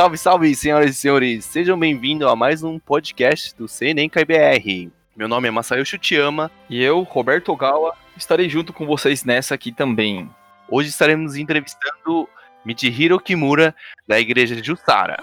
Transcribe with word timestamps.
Salve, 0.00 0.16
salve, 0.16 0.54
senhoras 0.54 0.92
e 0.92 0.94
senhores! 0.94 1.44
Sejam 1.44 1.78
bem-vindos 1.78 2.26
a 2.26 2.34
mais 2.34 2.62
um 2.62 2.78
podcast 2.78 3.54
do 3.54 3.68
CNEM 3.68 4.08
KBR. 4.08 4.90
Meu 5.14 5.28
nome 5.28 5.46
é 5.46 5.50
Masayo 5.50 5.84
Chutiama 5.84 6.50
e 6.70 6.82
eu, 6.82 7.02
Roberto 7.02 7.52
Ogawa, 7.52 7.94
estarei 8.16 8.48
junto 8.48 8.72
com 8.72 8.86
vocês 8.86 9.24
nessa 9.24 9.54
aqui 9.54 9.70
também. 9.70 10.26
Hoje 10.70 10.88
estaremos 10.88 11.36
entrevistando 11.36 12.26
Michihiro 12.64 13.20
Kimura, 13.20 13.74
da 14.08 14.18
igreja 14.18 14.56
de 14.56 14.66
Jussara. 14.66 15.22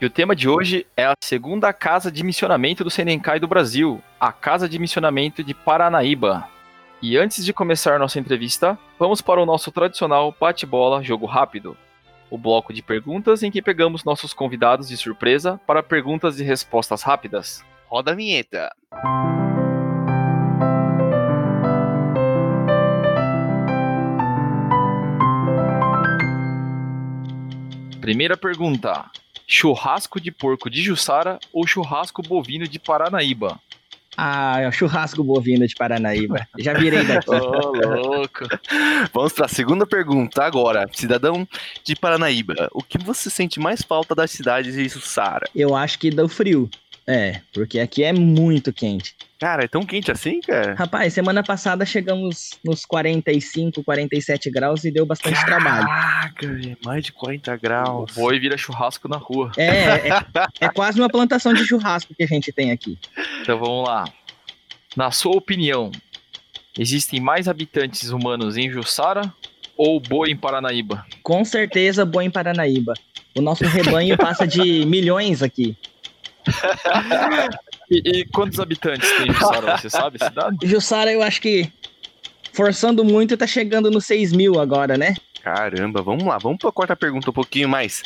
E 0.00 0.06
o 0.06 0.10
tema 0.10 0.36
de 0.36 0.48
hoje 0.48 0.86
é 0.96 1.04
a 1.04 1.14
segunda 1.20 1.72
casa 1.72 2.12
de 2.12 2.22
missionamento 2.22 2.84
do 2.84 2.90
Senenkai 2.90 3.40
do 3.40 3.48
Brasil, 3.48 4.00
a 4.20 4.30
Casa 4.30 4.68
de 4.68 4.78
Missionamento 4.78 5.42
de 5.42 5.52
Paranaíba. 5.52 6.48
E 7.02 7.18
antes 7.18 7.44
de 7.44 7.52
começar 7.52 7.98
nossa 7.98 8.20
entrevista, 8.20 8.78
vamos 9.00 9.20
para 9.20 9.42
o 9.42 9.46
nosso 9.46 9.72
tradicional 9.72 10.32
bate-bola 10.38 11.02
jogo 11.02 11.26
rápido. 11.26 11.76
O 12.30 12.36
bloco 12.36 12.72
de 12.72 12.82
perguntas 12.82 13.42
em 13.42 13.50
que 13.50 13.62
pegamos 13.62 14.04
nossos 14.04 14.34
convidados 14.34 14.88
de 14.88 14.96
surpresa 14.96 15.60
para 15.66 15.82
perguntas 15.82 16.40
e 16.40 16.44
respostas 16.44 17.02
rápidas. 17.02 17.64
Roda 17.88 18.12
a 18.12 18.14
vinheta. 18.14 18.74
Primeira 28.00 28.36
pergunta: 28.36 29.10
churrasco 29.46 30.20
de 30.20 30.30
porco 30.30 30.68
de 30.70 30.80
Jussara 30.82 31.38
ou 31.52 31.66
churrasco 31.66 32.22
bovino 32.22 32.66
de 32.66 32.78
Paranaíba? 32.78 33.60
Ah, 34.16 34.60
é 34.60 34.68
o 34.68 34.72
churrasco 34.72 35.22
bovino 35.22 35.66
de 35.66 35.74
Paranaíba. 35.74 36.46
Já 36.58 36.72
virei 36.72 37.04
daqui. 37.04 37.28
Ô, 37.30 37.34
oh, 37.34 38.16
louco. 38.16 38.44
Vamos 39.12 39.32
para 39.32 39.46
a 39.46 39.48
segunda 39.48 39.86
pergunta 39.86 40.42
agora. 40.42 40.86
Cidadão 40.92 41.46
de 41.84 41.94
Paranaíba, 41.94 42.68
o 42.72 42.82
que 42.82 42.98
você 42.98 43.28
sente 43.28 43.60
mais 43.60 43.82
falta 43.82 44.14
das 44.14 44.30
cidades 44.30 44.74
de 44.74 44.88
Jussara? 44.88 45.48
Eu 45.54 45.74
acho 45.74 45.98
que 45.98 46.10
do 46.10 46.28
frio. 46.28 46.70
É, 47.08 47.40
porque 47.52 47.78
aqui 47.78 48.02
é 48.02 48.12
muito 48.12 48.72
quente. 48.72 49.14
Cara, 49.38 49.64
é 49.64 49.68
tão 49.68 49.82
quente 49.82 50.10
assim, 50.10 50.40
cara? 50.40 50.74
Rapaz, 50.74 51.12
semana 51.12 51.42
passada 51.42 51.86
chegamos 51.86 52.58
nos 52.64 52.84
45, 52.84 53.84
47 53.84 54.50
graus 54.50 54.82
e 54.84 54.90
deu 54.90 55.06
bastante 55.06 55.34
Caraca, 55.34 55.62
trabalho. 55.62 55.86
Caraca, 55.86 56.78
mais 56.84 57.04
de 57.04 57.12
40 57.12 57.56
graus. 57.58 58.12
Vou 58.12 58.34
e 58.34 58.40
vira 58.40 58.58
churrasco 58.58 59.06
na 59.08 59.18
rua. 59.18 59.52
É, 59.56 59.68
é, 59.68 60.08
é 60.62 60.68
quase 60.68 60.98
uma 60.98 61.08
plantação 61.08 61.54
de 61.54 61.64
churrasco 61.64 62.12
que 62.12 62.24
a 62.24 62.26
gente 62.26 62.50
tem 62.50 62.72
aqui. 62.72 62.98
Então 63.42 63.56
vamos 63.58 63.86
lá. 63.86 64.04
Na 64.96 65.12
sua 65.12 65.36
opinião, 65.36 65.92
existem 66.76 67.20
mais 67.20 67.46
habitantes 67.46 68.10
humanos 68.10 68.56
em 68.56 68.68
Jussara 68.68 69.32
ou 69.76 70.00
Boa 70.00 70.28
em 70.28 70.36
Paranaíba? 70.36 71.06
Com 71.22 71.44
certeza 71.44 72.04
Boa 72.04 72.24
em 72.24 72.30
Paranaíba. 72.30 72.94
O 73.36 73.42
nosso 73.42 73.64
rebanho 73.64 74.16
passa 74.16 74.46
de 74.46 74.84
milhões 74.86 75.42
aqui. 75.42 75.76
E, 77.88 78.02
e, 78.04 78.24
quantos 78.26 78.58
habitantes 78.58 79.08
tem 79.12 79.32
Jussara, 79.32 79.78
você 79.78 79.88
sabe 79.88 80.18
a 80.20 80.26
cidade? 80.26 80.56
Jussara, 80.64 81.12
eu 81.12 81.22
acho 81.22 81.40
que, 81.40 81.70
forçando 82.52 83.04
muito, 83.04 83.36
tá 83.36 83.46
chegando 83.46 83.92
nos 83.92 84.06
6 84.06 84.32
mil 84.32 84.58
agora, 84.58 84.98
né? 84.98 85.14
Caramba, 85.40 86.02
vamos 86.02 86.24
lá, 86.24 86.36
vamos 86.36 86.58
pra 86.58 86.72
quarta 86.72 86.96
pergunta 86.96 87.30
um 87.30 87.32
pouquinho 87.32 87.68
mais, 87.68 88.02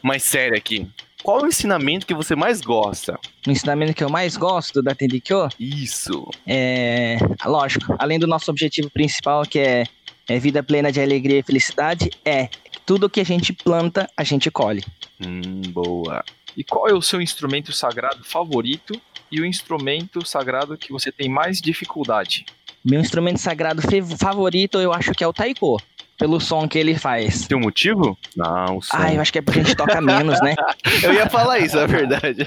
mais 0.00 0.22
séria 0.22 0.56
aqui. 0.56 0.86
Qual 1.24 1.42
o 1.42 1.46
ensinamento 1.46 2.06
que 2.06 2.14
você 2.14 2.36
mais 2.36 2.60
gosta? 2.60 3.18
O 3.44 3.50
ensinamento 3.50 3.94
que 3.94 4.04
eu 4.04 4.10
mais 4.10 4.36
gosto 4.36 4.82
da 4.82 4.94
Tendikyo? 4.94 5.48
Isso. 5.58 6.30
É, 6.46 7.16
lógico, 7.46 7.96
além 7.98 8.18
do 8.18 8.26
nosso 8.26 8.50
objetivo 8.50 8.90
principal, 8.90 9.42
que 9.44 9.58
é, 9.58 9.84
é 10.28 10.38
vida 10.38 10.62
plena 10.62 10.92
de 10.92 11.00
alegria 11.00 11.38
e 11.38 11.42
felicidade, 11.42 12.10
é 12.24 12.50
tudo 12.84 13.08
que 13.10 13.20
a 13.20 13.24
gente 13.24 13.52
planta, 13.52 14.06
a 14.16 14.22
gente 14.22 14.50
colhe. 14.50 14.84
Hum, 15.18 15.62
boa. 15.72 16.22
E 16.56 16.62
qual 16.62 16.88
é 16.88 16.92
o 16.92 17.02
seu 17.02 17.20
instrumento 17.20 17.72
sagrado 17.72 18.24
favorito 18.24 19.00
e 19.30 19.40
o 19.40 19.44
instrumento 19.44 20.24
sagrado 20.26 20.76
que 20.76 20.92
você 20.92 21.10
tem 21.10 21.28
mais 21.28 21.60
dificuldade? 21.60 22.46
Meu 22.84 23.00
instrumento 23.00 23.38
sagrado 23.38 23.82
favorito 24.18 24.78
eu 24.78 24.92
acho 24.92 25.12
que 25.12 25.24
é 25.24 25.26
o 25.26 25.32
taiko. 25.32 25.80
Pelo 26.16 26.40
som 26.40 26.68
que 26.68 26.78
ele 26.78 26.96
faz. 26.96 27.48
Tem 27.48 27.58
um 27.58 27.60
motivo? 27.60 28.16
Não, 28.36 28.76
o 28.76 28.82
som. 28.82 28.96
Ah, 28.96 29.12
eu 29.12 29.20
acho 29.20 29.32
que 29.32 29.38
é 29.40 29.42
porque 29.42 29.58
a 29.58 29.62
gente 29.64 29.74
toca 29.74 30.00
menos, 30.00 30.40
né? 30.40 30.54
eu 31.02 31.12
ia 31.12 31.28
falar 31.28 31.58
isso, 31.58 31.76
é 31.76 31.88
verdade. 31.88 32.46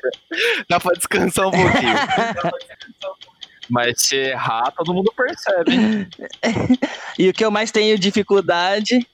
Dá 0.69 0.79
pra 0.79 0.93
descansar 0.93 1.47
um 1.47 1.51
pouquinho. 1.51 1.93
Mas 3.69 4.01
se 4.03 4.15
errar, 4.15 4.71
todo 4.71 4.93
mundo 4.93 5.11
percebe. 5.15 6.07
e 7.19 7.27
o 7.27 7.33
que 7.33 7.43
eu 7.43 7.51
mais 7.51 7.69
tenho 7.69 7.99
dificuldade 7.99 9.05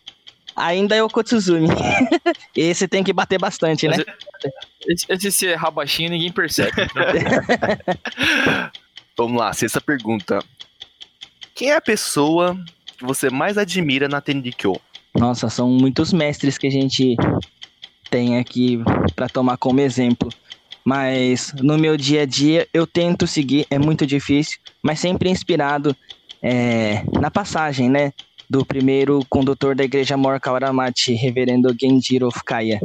ainda 0.56 0.96
é 0.96 1.02
o 1.02 1.10
Kotsuzumi. 1.10 1.68
Esse 2.56 2.88
tem 2.88 3.04
que 3.04 3.12
bater 3.12 3.40
bastante, 3.40 3.88
né? 3.88 3.98
Esse, 4.88 5.06
esse 5.10 5.32
se 5.32 5.46
errar 5.48 5.72
baixinho, 5.72 6.10
ninguém 6.10 6.32
percebe. 6.32 6.72
Vamos 9.18 9.40
lá, 9.40 9.54
sexta 9.54 9.80
pergunta. 9.80 10.44
Quem 11.56 11.70
é 11.70 11.76
a 11.76 11.82
pessoa 11.82 12.58
que 12.98 13.06
você 13.06 13.30
mais 13.30 13.58
admira 13.58 14.08
na 14.08 14.20
Tendikyo? 14.20 14.80
Nossa, 15.16 15.50
são 15.50 15.70
muitos 15.70 16.12
mestres 16.12 16.58
que 16.58 16.68
a 16.68 16.72
gente 16.72 17.16
tem 18.10 18.40
aqui 18.40 18.80
para 19.16 19.30
tomar 19.30 19.58
como 19.58 19.80
exemplo. 19.80 20.30
Mas 20.84 21.54
no 21.62 21.78
meu 21.78 21.96
dia 21.96 22.24
a 22.24 22.26
dia 22.26 22.68
eu 22.74 22.86
tento 22.86 23.26
seguir, 23.26 23.66
é 23.70 23.80
muito 23.80 24.06
difícil, 24.06 24.58
mas 24.82 25.00
sempre 25.00 25.30
inspirado 25.30 25.96
é, 26.42 27.04
na 27.20 27.32
passagem, 27.32 27.90
né? 27.90 28.12
Do 28.50 28.66
primeiro 28.66 29.26
condutor 29.30 29.76
da 29.76 29.84
igreja 29.84 30.18
Mor 30.18 30.40
Kawaramachi, 30.40 31.14
reverendo 31.14 31.74
Genjiro 31.80 32.30
Fukaya. 32.30 32.80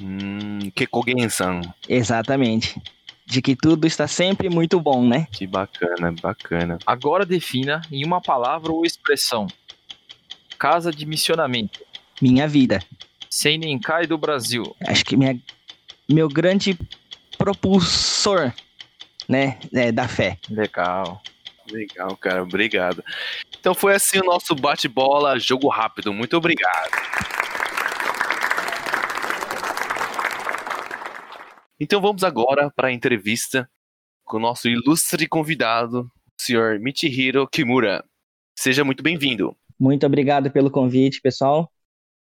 Hum, 0.00 0.70
Kekogen-san. 0.74 1.60
Exatamente. 1.88 2.80
De 3.24 3.42
que 3.42 3.56
tudo 3.56 3.86
está 3.86 4.06
sempre 4.06 4.48
muito 4.48 4.80
bom, 4.80 5.06
né? 5.06 5.26
Que 5.32 5.46
bacana, 5.46 6.12
bacana. 6.22 6.78
Agora 6.86 7.26
defina 7.26 7.82
em 7.90 8.04
uma 8.04 8.20
palavra 8.20 8.72
ou 8.72 8.84
expressão. 8.84 9.46
Casa 10.58 10.92
de 10.92 11.04
missionamento. 11.04 11.80
Minha 12.20 12.46
vida. 12.46 12.82
Seinenkai 13.28 14.06
do 14.06 14.16
Brasil. 14.16 14.74
Acho 14.86 15.04
que 15.04 15.16
minha, 15.16 15.38
meu 16.08 16.28
grande 16.28 16.78
propulsor, 17.36 18.52
né, 19.28 19.58
é, 19.74 19.92
da 19.92 20.08
fé. 20.08 20.38
Legal. 20.48 21.20
Legal, 21.70 22.16
cara. 22.16 22.42
Obrigado. 22.42 23.04
Então 23.58 23.74
foi 23.74 23.94
assim 23.94 24.18
o 24.20 24.24
nosso 24.24 24.54
bate-bola, 24.54 25.38
jogo 25.38 25.68
rápido. 25.68 26.12
Muito 26.12 26.36
obrigado. 26.36 26.90
Então 31.78 32.00
vamos 32.00 32.24
agora 32.24 32.70
para 32.74 32.88
a 32.88 32.92
entrevista 32.92 33.68
com 34.24 34.38
o 34.38 34.40
nosso 34.40 34.66
ilustre 34.66 35.28
convidado, 35.28 36.00
o 36.00 36.42
senhor 36.42 36.80
Michihiro 36.80 37.46
Kimura. 37.46 38.02
Seja 38.58 38.82
muito 38.82 39.02
bem-vindo. 39.02 39.54
Muito 39.78 40.06
obrigado 40.06 40.50
pelo 40.50 40.70
convite, 40.70 41.20
pessoal. 41.20 41.70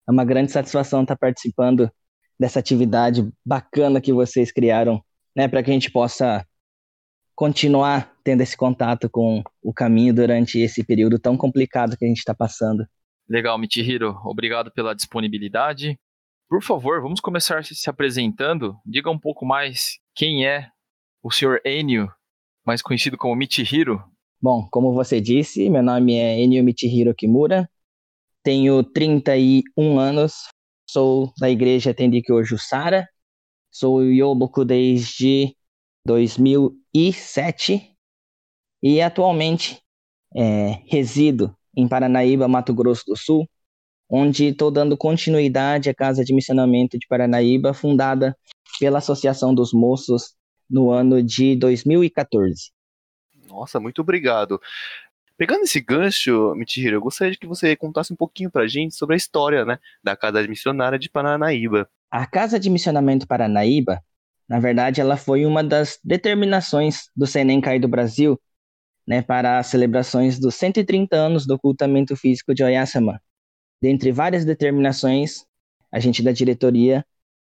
É 0.07 0.11
uma 0.11 0.25
grande 0.25 0.51
satisfação 0.51 1.03
estar 1.03 1.15
participando 1.15 1.89
dessa 2.37 2.59
atividade 2.59 3.25
bacana 3.45 4.01
que 4.01 4.11
vocês 4.11 4.51
criaram, 4.51 5.01
né, 5.33 5.47
para 5.47 5.63
que 5.63 5.71
a 5.71 5.73
gente 5.73 5.89
possa 5.89 6.45
continuar 7.33 8.13
tendo 8.25 8.41
esse 8.41 8.57
contato 8.57 9.09
com 9.09 9.41
o 9.61 9.73
caminho 9.73 10.13
durante 10.13 10.59
esse 10.59 10.83
período 10.83 11.17
tão 11.17 11.37
complicado 11.37 11.95
que 11.95 12.03
a 12.03 12.07
gente 12.09 12.17
está 12.17 12.35
passando. 12.35 12.85
Legal, 13.27 13.57
Michihiro. 13.57 14.19
Obrigado 14.25 14.69
pela 14.69 14.93
disponibilidade. 14.93 15.97
Por 16.47 16.63
favor, 16.63 17.01
vamos 17.01 17.19
começar 17.19 17.65
se 17.65 17.89
apresentando. 17.89 18.77
Diga 18.85 19.09
um 19.09 19.17
pouco 19.17 19.45
mais 19.45 19.99
quem 20.13 20.45
é 20.45 20.69
o 21.23 21.31
Sr. 21.31 21.59
Enio, 21.65 22.11
mais 22.63 22.83
conhecido 22.83 23.17
como 23.17 23.35
Michihiro. 23.35 24.03
Bom, 24.39 24.67
como 24.69 24.93
você 24.93 25.19
disse, 25.19 25.67
meu 25.71 25.81
nome 25.81 26.15
é 26.15 26.39
Enio 26.39 26.63
Michihiro 26.63 27.15
Kimura, 27.15 27.67
tenho 28.43 28.83
31 28.83 29.97
anos, 29.97 30.49
sou 30.87 31.33
da 31.39 31.49
igreja 31.49 31.95
Tendikyo 31.95 32.43
Jussara, 32.43 33.09
sou 33.71 34.03
Yoboku 34.03 34.63
desde 34.63 35.55
2007 36.05 37.91
e 38.83 39.01
atualmente 39.01 39.81
é, 40.35 40.83
resido 40.85 41.57
em 41.75 41.87
Paranaíba, 41.87 42.47
Mato 42.47 42.71
Grosso 42.71 43.03
do 43.07 43.17
Sul, 43.17 43.49
onde 44.09 44.45
estou 44.45 44.71
dando 44.71 44.97
continuidade 44.97 45.89
à 45.89 45.93
Casa 45.93 46.23
de 46.23 46.33
Missionamento 46.33 46.97
de 46.97 47.07
Paranaíba, 47.07 47.73
fundada 47.73 48.37
pela 48.79 48.99
Associação 48.99 49.53
dos 49.53 49.73
Moços 49.73 50.35
no 50.69 50.91
ano 50.91 51.21
de 51.21 51.55
2014. 51.55 52.71
Nossa, 53.47 53.79
muito 53.79 54.01
obrigado. 54.01 54.59
Pegando 55.37 55.63
esse 55.63 55.81
gancho, 55.81 56.53
Mitihiro, 56.55 56.95
eu 56.95 57.01
gostaria 57.01 57.35
que 57.35 57.47
você 57.47 57.75
contasse 57.75 58.13
um 58.13 58.15
pouquinho 58.15 58.49
para 58.49 58.63
a 58.63 58.67
gente 58.67 58.95
sobre 58.95 59.15
a 59.15 59.17
história 59.17 59.65
né, 59.65 59.79
da 60.03 60.15
Casa 60.15 60.41
de 60.41 60.47
Missionária 60.47 60.97
de 60.97 61.09
Paranaíba. 61.09 61.89
A 62.09 62.25
Casa 62.25 62.57
de 62.57 62.69
Missionamento 62.69 63.27
Paranaíba, 63.27 64.01
na 64.47 64.59
verdade, 64.59 65.01
ela 65.01 65.17
foi 65.17 65.45
uma 65.45 65.63
das 65.63 65.99
determinações 66.03 67.09
do 67.15 67.27
Senenkai 67.27 67.79
do 67.79 67.87
Brasil 67.87 68.39
né, 69.05 69.21
para 69.21 69.59
as 69.59 69.67
celebrações 69.67 70.39
dos 70.39 70.55
130 70.55 71.15
anos 71.15 71.45
do 71.45 71.55
ocultamento 71.55 72.15
físico 72.15 72.53
de 72.53 72.63
Oyasama, 72.63 73.21
Dentre 73.81 74.11
várias 74.11 74.45
determinações, 74.45 75.45
a 75.91 75.99
gente 75.99 76.23
da 76.23 76.31
diretoria 76.31 77.05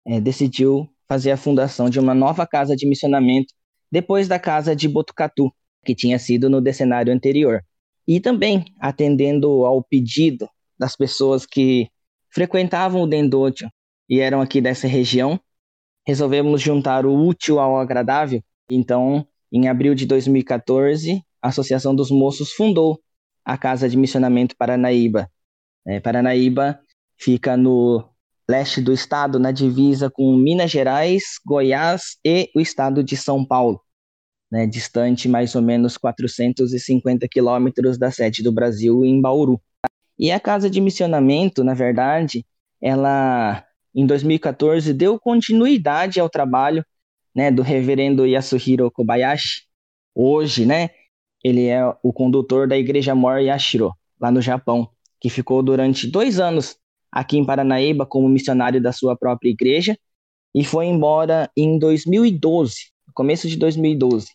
é, 0.05 0.19
decidiu 0.19 0.89
fazer 1.07 1.31
a 1.31 1.37
fundação 1.37 1.89
de 1.89 1.99
uma 1.99 2.13
nova 2.13 2.47
casa 2.47 2.75
de 2.75 2.87
missionamento 2.87 3.53
depois 3.91 4.27
da 4.27 4.39
casa 4.39 4.75
de 4.75 4.87
Botucatu, 4.87 5.51
que 5.83 5.93
tinha 5.93 6.17
sido 6.17 6.49
no 6.49 6.61
decenário 6.61 7.13
anterior. 7.13 7.61
E 8.07 8.19
também 8.19 8.65
atendendo 8.79 9.65
ao 9.65 9.83
pedido 9.83 10.49
das 10.79 10.95
pessoas 10.95 11.45
que 11.45 11.89
frequentavam 12.29 13.01
o 13.01 13.07
Dendotio 13.07 13.69
e 14.09 14.19
eram 14.19 14.41
aqui 14.41 14.61
dessa 14.61 14.87
região, 14.87 15.39
resolvemos 16.05 16.61
juntar 16.61 17.05
o 17.05 17.13
útil 17.13 17.59
ao 17.59 17.77
agradável. 17.77 18.41
Então, 18.69 19.27
em 19.51 19.67
abril 19.67 19.93
de 19.93 20.05
2014, 20.05 21.21
a 21.41 21.49
Associação 21.49 21.93
dos 21.93 22.09
Moços 22.09 22.51
fundou 22.53 22.99
a 23.43 23.57
Casa 23.57 23.89
de 23.89 23.97
Missionamento 23.97 24.55
Paranaíba. 24.57 25.29
É, 25.85 25.99
Paranaíba 25.99 26.79
fica 27.17 27.57
no 27.57 28.07
leste 28.49 28.81
do 28.81 28.91
estado, 28.91 29.39
na 29.39 29.51
divisa 29.51 30.09
com 30.09 30.35
Minas 30.35 30.69
Gerais, 30.69 31.39
Goiás 31.45 32.17
e 32.25 32.49
o 32.55 32.59
estado 32.59 33.03
de 33.03 33.15
São 33.15 33.45
Paulo, 33.45 33.81
né, 34.51 34.67
distante 34.67 35.29
mais 35.29 35.55
ou 35.55 35.61
menos 35.61 35.97
450 35.97 37.27
quilômetros 37.29 37.97
da 37.97 38.11
sede 38.11 38.43
do 38.43 38.51
Brasil, 38.51 39.05
em 39.05 39.21
Bauru. 39.21 39.61
E 40.19 40.31
a 40.31 40.39
Casa 40.39 40.69
de 40.69 40.81
Missionamento, 40.81 41.63
na 41.63 41.73
verdade, 41.73 42.45
ela 42.81 43.63
em 43.95 44.05
2014 44.05 44.93
deu 44.93 45.19
continuidade 45.19 46.19
ao 46.19 46.29
trabalho 46.29 46.85
né, 47.33 47.49
do 47.49 47.61
reverendo 47.61 48.27
Yasuhiro 48.27 48.91
Kobayashi. 48.91 49.63
Hoje, 50.13 50.65
né, 50.65 50.89
ele 51.43 51.67
é 51.67 51.81
o 52.03 52.11
condutor 52.11 52.67
da 52.67 52.77
Igreja 52.77 53.15
Mor 53.15 53.39
Yashiro, 53.39 53.93
lá 54.19 54.29
no 54.29 54.41
Japão, 54.41 54.89
que 55.21 55.29
ficou 55.29 55.61
durante 55.61 56.07
dois 56.07 56.39
anos 56.39 56.75
aqui 57.11 57.37
em 57.37 57.45
Paranaíba 57.45 58.05
como 58.05 58.27
missionário 58.27 58.81
da 58.81 58.91
sua 58.91 59.15
própria 59.15 59.49
igreja 59.49 59.95
e 60.53 60.65
foi 60.65 60.87
embora 60.87 61.49
em 61.55 61.77
2012, 61.77 62.91
começo 63.13 63.47
de 63.47 63.55
2012. 63.55 64.27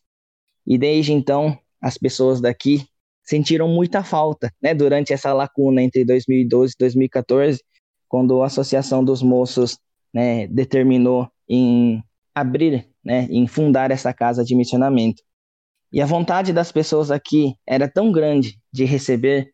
E 0.67 0.79
desde 0.79 1.13
então, 1.13 1.59
as 1.81 1.99
pessoas 1.99 2.41
daqui 2.41 2.87
sentiram 3.23 3.69
muita 3.69 4.05
falta, 4.05 4.53
né, 4.63 4.73
durante 4.73 5.13
essa 5.13 5.33
lacuna 5.33 5.83
entre 5.83 6.05
2012 6.05 6.75
e 6.75 6.79
2014, 6.79 7.61
quando 8.09 8.41
a 8.41 8.47
Associação 8.47 9.05
dos 9.05 9.23
Moços 9.23 9.79
né, 10.15 10.47
determinou 10.47 11.29
em 11.49 12.03
abrir, 12.35 12.89
né, 13.05 13.27
em 13.31 13.47
fundar 13.47 13.91
essa 13.91 14.13
casa 14.13 14.45
de 14.45 14.55
missionamento. 14.55 15.23
E 15.93 16.01
a 16.01 16.07
vontade 16.07 16.53
das 16.53 16.71
pessoas 16.71 17.11
aqui 17.11 17.55
era 17.67 17.89
tão 17.89 18.13
grande 18.13 18.59
de 18.73 18.85
receber 18.85 19.53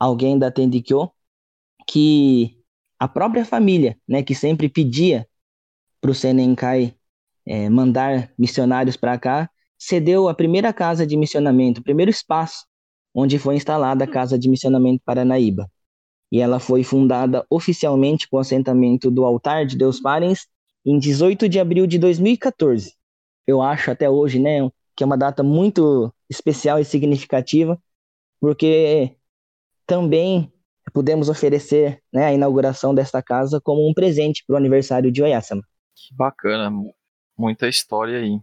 alguém 0.00 0.38
da 0.38 0.50
Tendikyo 0.50 1.12
que 1.86 2.58
a 2.98 3.06
própria 3.06 3.44
família, 3.44 3.98
né, 4.08 4.22
que 4.22 4.34
sempre 4.34 4.68
pedia 4.68 5.28
para 6.00 6.10
o 6.10 6.14
Senenkai 6.14 6.94
é, 7.46 7.68
mandar 7.68 8.32
missionários 8.38 8.96
para 8.96 9.18
cá, 9.18 9.50
cedeu 9.78 10.28
a 10.28 10.34
primeira 10.34 10.72
casa 10.72 11.06
de 11.06 11.16
missionamento, 11.16 11.80
o 11.80 11.84
primeiro 11.84 12.10
espaço 12.10 12.66
onde 13.14 13.38
foi 13.38 13.56
instalada 13.56 14.04
a 14.04 14.08
Casa 14.08 14.38
de 14.38 14.48
Missionamento 14.48 15.02
Paranaíba 15.04 15.70
e 16.30 16.40
ela 16.40 16.60
foi 16.60 16.84
fundada 16.84 17.44
oficialmente 17.50 18.28
com 18.28 18.36
o 18.36 18.40
assentamento 18.40 19.10
do 19.10 19.24
Altar 19.24 19.66
de 19.66 19.76
Deus 19.76 20.00
Parens 20.00 20.46
em 20.84 20.98
18 20.98 21.48
de 21.48 21.58
abril 21.58 21.86
de 21.86 21.98
2014. 21.98 22.94
Eu 23.46 23.60
acho 23.60 23.90
até 23.90 24.08
hoje, 24.08 24.38
né, 24.38 24.70
que 24.96 25.02
é 25.02 25.06
uma 25.06 25.18
data 25.18 25.42
muito 25.42 26.12
especial 26.28 26.78
e 26.78 26.84
significativa, 26.84 27.80
porque 28.40 29.16
também 29.90 30.52
pudemos 30.94 31.28
oferecer 31.28 32.00
né, 32.12 32.26
a 32.26 32.32
inauguração 32.32 32.94
desta 32.94 33.20
casa 33.20 33.60
como 33.60 33.90
um 33.90 33.92
presente 33.92 34.44
para 34.46 34.54
o 34.54 34.56
aniversário 34.56 35.10
de 35.10 35.20
Oyasama. 35.20 35.62
Que 35.96 36.14
bacana, 36.14 36.70
muita 37.36 37.66
história 37.66 38.20
aí. 38.20 38.40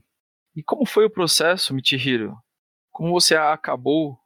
E 0.53 0.61
como 0.61 0.85
foi 0.85 1.05
o 1.05 1.09
processo, 1.09 1.73
Michihiro? 1.73 2.35
Como 2.91 3.13
você 3.13 3.33
acabou 3.38 4.19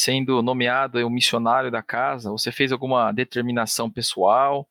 sendo 0.00 0.40
nomeado 0.40 1.04
um 1.04 1.10
missionário 1.10 1.68
da 1.68 1.82
casa? 1.82 2.30
Você 2.30 2.52
fez 2.52 2.70
alguma 2.70 3.10
determinação 3.10 3.90
pessoal? 3.90 4.64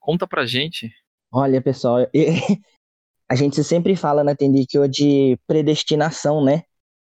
Conta 0.00 0.26
pra 0.26 0.44
gente. 0.44 0.92
Olha, 1.32 1.62
pessoal, 1.62 1.98
a 3.30 3.36
gente 3.36 3.62
sempre 3.62 3.94
fala 3.94 4.24
na 4.24 4.34
Tendikyo 4.34 4.88
de 4.88 5.38
predestinação, 5.46 6.44
né? 6.44 6.64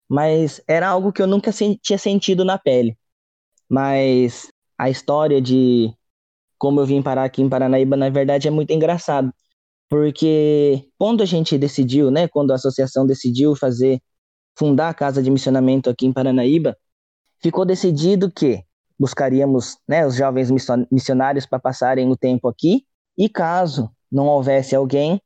Mas 0.08 0.62
era 0.68 0.86
algo 0.86 1.12
que 1.12 1.20
eu 1.20 1.26
nunca 1.26 1.50
tinha 1.52 1.98
sentido 1.98 2.44
na 2.44 2.56
pele. 2.56 2.96
Mas 3.68 4.48
a 4.78 4.90
história 4.90 5.40
de 5.40 5.92
como 6.58 6.80
eu 6.80 6.86
vim 6.86 7.02
parar 7.02 7.24
aqui 7.24 7.42
em 7.42 7.48
Paranaíba, 7.48 7.96
na 7.96 8.08
verdade, 8.10 8.48
é 8.48 8.50
muito 8.50 8.72
engraçado. 8.72 9.32
Porque 9.88 10.88
quando 10.98 11.22
a 11.22 11.26
gente 11.26 11.58
decidiu, 11.58 12.10
né? 12.10 12.28
Quando 12.28 12.52
a 12.52 12.56
associação 12.56 13.06
decidiu 13.06 13.54
fazer, 13.56 14.00
fundar 14.58 14.88
a 14.90 14.94
casa 14.94 15.22
de 15.22 15.30
missionamento 15.30 15.90
aqui 15.90 16.06
em 16.06 16.12
Paranaíba, 16.12 16.76
ficou 17.42 17.64
decidido 17.64 18.30
que 18.30 18.64
buscaríamos 18.98 19.76
né, 19.86 20.06
os 20.06 20.16
jovens 20.16 20.50
missionários 20.90 21.46
para 21.46 21.58
passarem 21.58 22.10
o 22.10 22.16
tempo 22.16 22.48
aqui, 22.48 22.84
e 23.16 23.28
caso 23.28 23.90
não 24.10 24.26
houvesse 24.26 24.74
alguém, 24.74 25.20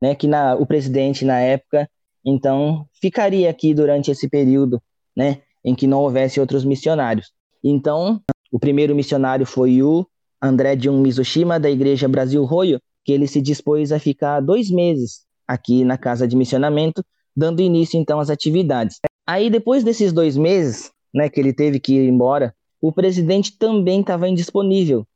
né, 0.00 0.14
que 0.14 0.26
na, 0.26 0.54
o 0.56 0.66
presidente 0.66 1.24
na 1.24 1.38
época, 1.38 1.88
então, 2.24 2.86
ficaria 3.00 3.48
aqui 3.48 3.74
durante 3.74 4.10
esse 4.10 4.28
período, 4.28 4.82
né, 5.16 5.42
em 5.64 5.74
que 5.74 5.86
não 5.86 6.00
houvesse 6.00 6.40
outros 6.40 6.64
missionários. 6.64 7.32
Então, 7.62 8.20
o 8.50 8.58
primeiro 8.58 8.94
missionário 8.94 9.46
foi 9.46 9.82
o 9.82 10.06
André 10.40 10.76
Jun 10.78 11.00
Mizushima, 11.00 11.60
da 11.60 11.70
Igreja 11.70 12.08
Brasil 12.08 12.44
Royo, 12.44 12.80
que 13.04 13.12
ele 13.12 13.26
se 13.26 13.40
dispôs 13.40 13.92
a 13.92 13.98
ficar 13.98 14.40
dois 14.40 14.70
meses 14.70 15.24
aqui 15.46 15.84
na 15.84 15.96
casa 15.96 16.26
de 16.26 16.36
missionamento, 16.36 17.04
dando 17.36 17.60
início 17.60 17.98
então 17.98 18.20
às 18.20 18.30
atividades. 18.30 18.98
Aí, 19.26 19.48
depois 19.48 19.84
desses 19.84 20.12
dois 20.12 20.36
meses, 20.36 20.90
né, 21.14 21.28
que 21.28 21.40
ele 21.40 21.52
teve 21.52 21.78
que 21.78 21.94
ir 21.94 22.08
embora, 22.08 22.54
o 22.80 22.92
presidente 22.92 23.56
também 23.56 24.00
estava 24.00 24.28
indisponível. 24.28 25.06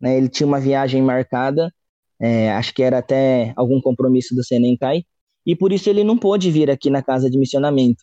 Né, 0.00 0.16
ele 0.16 0.28
tinha 0.28 0.46
uma 0.46 0.60
viagem 0.60 1.02
marcada, 1.02 1.72
é, 2.18 2.50
acho 2.52 2.72
que 2.72 2.82
era 2.82 2.98
até 2.98 3.52
algum 3.56 3.80
compromisso 3.80 4.34
do 4.34 4.44
Senencai, 4.44 5.04
e 5.44 5.54
por 5.54 5.72
isso 5.72 5.88
ele 5.90 6.02
não 6.02 6.16
pôde 6.16 6.50
vir 6.50 6.70
aqui 6.70 6.90
na 6.90 7.02
casa 7.02 7.30
de 7.30 7.38
missionamento. 7.38 8.02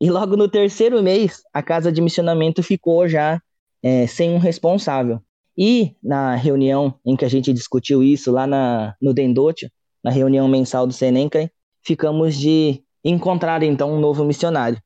E 0.00 0.10
logo 0.10 0.36
no 0.36 0.48
terceiro 0.48 1.02
mês, 1.02 1.42
a 1.52 1.62
casa 1.62 1.90
de 1.90 2.00
missionamento 2.00 2.62
ficou 2.62 3.08
já 3.08 3.40
é, 3.82 4.06
sem 4.06 4.30
um 4.30 4.38
responsável. 4.38 5.20
E 5.56 5.94
na 6.02 6.34
reunião 6.34 6.98
em 7.04 7.16
que 7.16 7.24
a 7.24 7.28
gente 7.28 7.52
discutiu 7.52 8.02
isso 8.02 8.32
lá 8.32 8.46
na, 8.46 8.94
no 9.00 9.14
Dendote, 9.14 9.70
na 10.02 10.10
reunião 10.10 10.48
mensal 10.48 10.86
do 10.86 10.92
Senencai, 10.92 11.50
ficamos 11.82 12.34
de 12.34 12.82
encontrar 13.04 13.62
então 13.62 13.92
um 13.94 14.00
novo 14.00 14.24
missionário. 14.24 14.80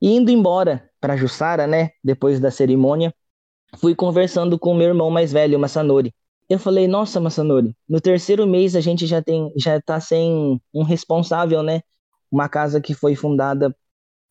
E 0.00 0.10
indo 0.14 0.30
embora 0.30 0.90
para 1.00 1.16
Jussara, 1.16 1.66
né, 1.66 1.90
depois 2.02 2.40
da 2.40 2.50
cerimônia, 2.50 3.14
fui 3.76 3.94
conversando 3.94 4.58
com 4.58 4.74
meu 4.74 4.88
irmão 4.88 5.10
mais 5.10 5.32
velho, 5.32 5.58
Masanori. 5.58 6.12
Eu 6.48 6.58
falei, 6.58 6.86
nossa, 6.86 7.20
Masanori, 7.20 7.76
no 7.88 8.00
terceiro 8.00 8.46
mês 8.46 8.76
a 8.76 8.80
gente 8.80 9.06
já 9.06 9.22
tem, 9.22 9.52
já 9.56 9.80
tá 9.80 10.00
sem 10.00 10.60
um 10.72 10.82
responsável, 10.82 11.62
né? 11.62 11.80
Uma 12.30 12.48
casa 12.48 12.80
que 12.80 12.94
foi 12.94 13.14
fundada, 13.14 13.74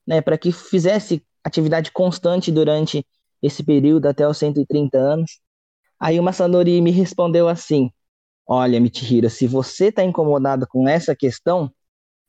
né, 0.08 0.22
para 0.22 0.38
que 0.38 0.52
fizesse 0.52 1.24
atividade 1.44 1.92
constante 1.92 2.52
durante 2.52 3.06
esse 3.42 3.64
período 3.64 4.08
até 4.08 4.28
os 4.28 4.38
130 4.38 4.98
anos. 4.98 5.40
Aí 6.00 6.20
o 6.20 6.24
Masanori 6.24 6.82
me 6.82 6.92
respondeu 6.92 7.48
assim: 7.48 7.92
Olha, 8.48 8.80
Michihiro, 8.80 9.30
se 9.30 9.48
você 9.48 9.88
está 9.88 10.04
incomodado 10.04 10.68
com 10.68 10.88
essa 10.88 11.16
questão, 11.16 11.72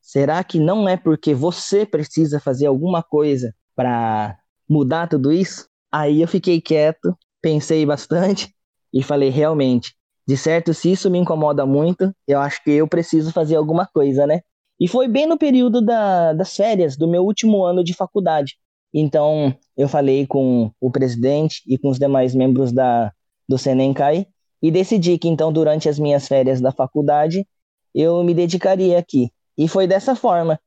será 0.01 0.43
que 0.45 0.59
não 0.59 0.89
é 0.89 0.97
porque 0.97 1.35
você 1.35 1.85
precisa 1.87 2.41
fazer 2.41 2.67
alguma 2.67 3.03
coisa 3.03 3.55
para 3.75 4.39
mudar 4.69 5.09
tudo 5.09 5.33
isso? 5.33 5.69
Aí 5.91 6.21
eu 6.23 6.29
fiquei 6.29 6.61
quieto, 6.61 7.17
pensei 7.41 7.85
bastante 7.87 8.55
e 8.93 9.03
falei: 9.03 9.31
realmente, 9.31 9.95
de 10.27 10.37
certo, 10.37 10.75
se 10.75 10.93
isso 10.93 11.11
me 11.11 11.19
incomoda 11.19 11.65
muito, 11.67 12.15
eu 12.27 12.41
acho 12.41 12.63
que 12.65 12.71
eu 12.73 12.89
preciso 12.89 13.33
fazer 13.33 13.57
alguma 13.57 13.87
coisa, 13.87 14.27
né? 14.27 14.41
E 14.79 14.87
foi 14.87 15.09
bem 15.09 15.27
no 15.27 15.39
período 15.39 15.81
da, 15.81 16.33
das 16.33 16.55
férias 16.55 16.97
do 16.97 17.09
meu 17.09 17.25
último 17.25 17.65
ano 17.65 17.83
de 17.83 17.95
faculdade. 17.95 18.57
Então, 18.93 19.55
eu 19.77 19.89
falei 19.89 20.27
com 20.27 20.71
o 20.81 20.91
presidente 20.91 21.63
e 21.67 21.79
com 21.79 21.89
os 21.89 21.99
demais 21.99 22.35
membros 22.35 22.73
da, 22.73 23.13
do 23.49 23.59
Senenkai 23.59 24.27
e 24.63 24.71
decidi 24.71 25.19
que, 25.19 25.29
então, 25.29 25.53
durante 25.53 25.89
as 25.89 25.99
minhas 25.99 26.27
férias 26.27 26.61
da 26.61 26.73
faculdade, 26.73 27.47
eu 27.95 28.23
me 28.23 28.35
dedicaria 28.35 28.99
aqui. 28.99 29.31
E 29.57 29.69
foi 29.69 29.87
dessa 29.87 30.15
forma 30.15 30.61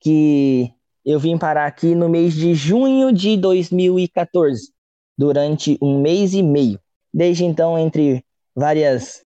que 0.00 0.72
eu 1.04 1.18
vim 1.18 1.38
parar 1.38 1.66
aqui 1.66 1.94
no 1.94 2.08
mês 2.08 2.34
de 2.34 2.54
junho 2.54 3.12
de 3.12 3.36
2014, 3.36 4.72
durante 5.16 5.78
um 5.80 6.00
mês 6.00 6.34
e 6.34 6.42
meio. 6.42 6.80
Desde 7.12 7.44
então, 7.44 7.78
entre 7.78 8.24
várias 8.54 9.22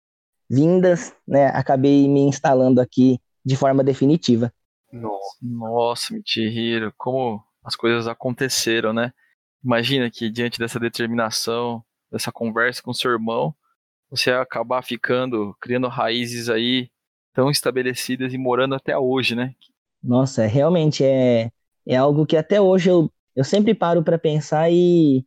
vindas, 0.48 1.12
né, 1.26 1.46
acabei 1.46 2.08
me 2.08 2.20
instalando 2.20 2.80
aqui 2.80 3.18
de 3.44 3.56
forma 3.56 3.84
definitiva. 3.84 4.52
Nossa, 5.42 6.14
Michihiro, 6.14 6.92
como 6.96 7.42
as 7.62 7.74
coisas 7.74 8.06
aconteceram, 8.06 8.92
né? 8.92 9.12
Imagina 9.64 10.10
que 10.10 10.30
diante 10.30 10.58
dessa 10.58 10.78
determinação, 10.78 11.82
dessa 12.10 12.30
conversa 12.30 12.82
com 12.82 12.92
seu 12.92 13.10
irmão, 13.10 13.54
você 14.10 14.30
acabar 14.30 14.82
ficando, 14.82 15.56
criando 15.60 15.88
raízes 15.88 16.48
aí 16.48 16.88
tão 17.32 17.50
estabelecidas 17.50 18.32
e 18.32 18.38
morando 18.38 18.74
até 18.74 18.96
hoje, 18.96 19.34
né? 19.34 19.54
Nossa, 20.02 20.46
realmente 20.46 21.02
é, 21.02 21.50
é 21.86 21.96
algo 21.96 22.26
que 22.26 22.36
até 22.36 22.60
hoje 22.60 22.90
eu, 22.90 23.10
eu 23.34 23.42
sempre 23.42 23.74
paro 23.74 24.04
para 24.04 24.18
pensar 24.18 24.70
e, 24.70 25.24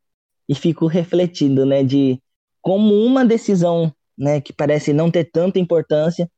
e 0.48 0.56
fico 0.56 0.88
refletindo, 0.88 1.66
né, 1.66 1.84
de 1.84 2.22
como 2.62 2.94
uma 2.94 3.26
decisão, 3.26 3.94
né, 4.18 4.40
que 4.40 4.54
parece 4.54 4.94
não 4.94 5.12
ter 5.12 5.26
tanta 5.26 5.60
importância, 5.60 6.30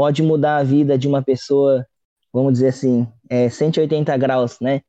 pode 0.00 0.22
mudar 0.22 0.56
a 0.56 0.62
vida 0.62 0.96
de 0.96 1.06
uma 1.06 1.22
pessoa, 1.22 1.86
vamos 2.32 2.54
dizer 2.54 2.68
assim, 2.68 3.06
é, 3.28 3.50
180 3.50 4.16
graus, 4.16 4.56
né? 4.58 4.80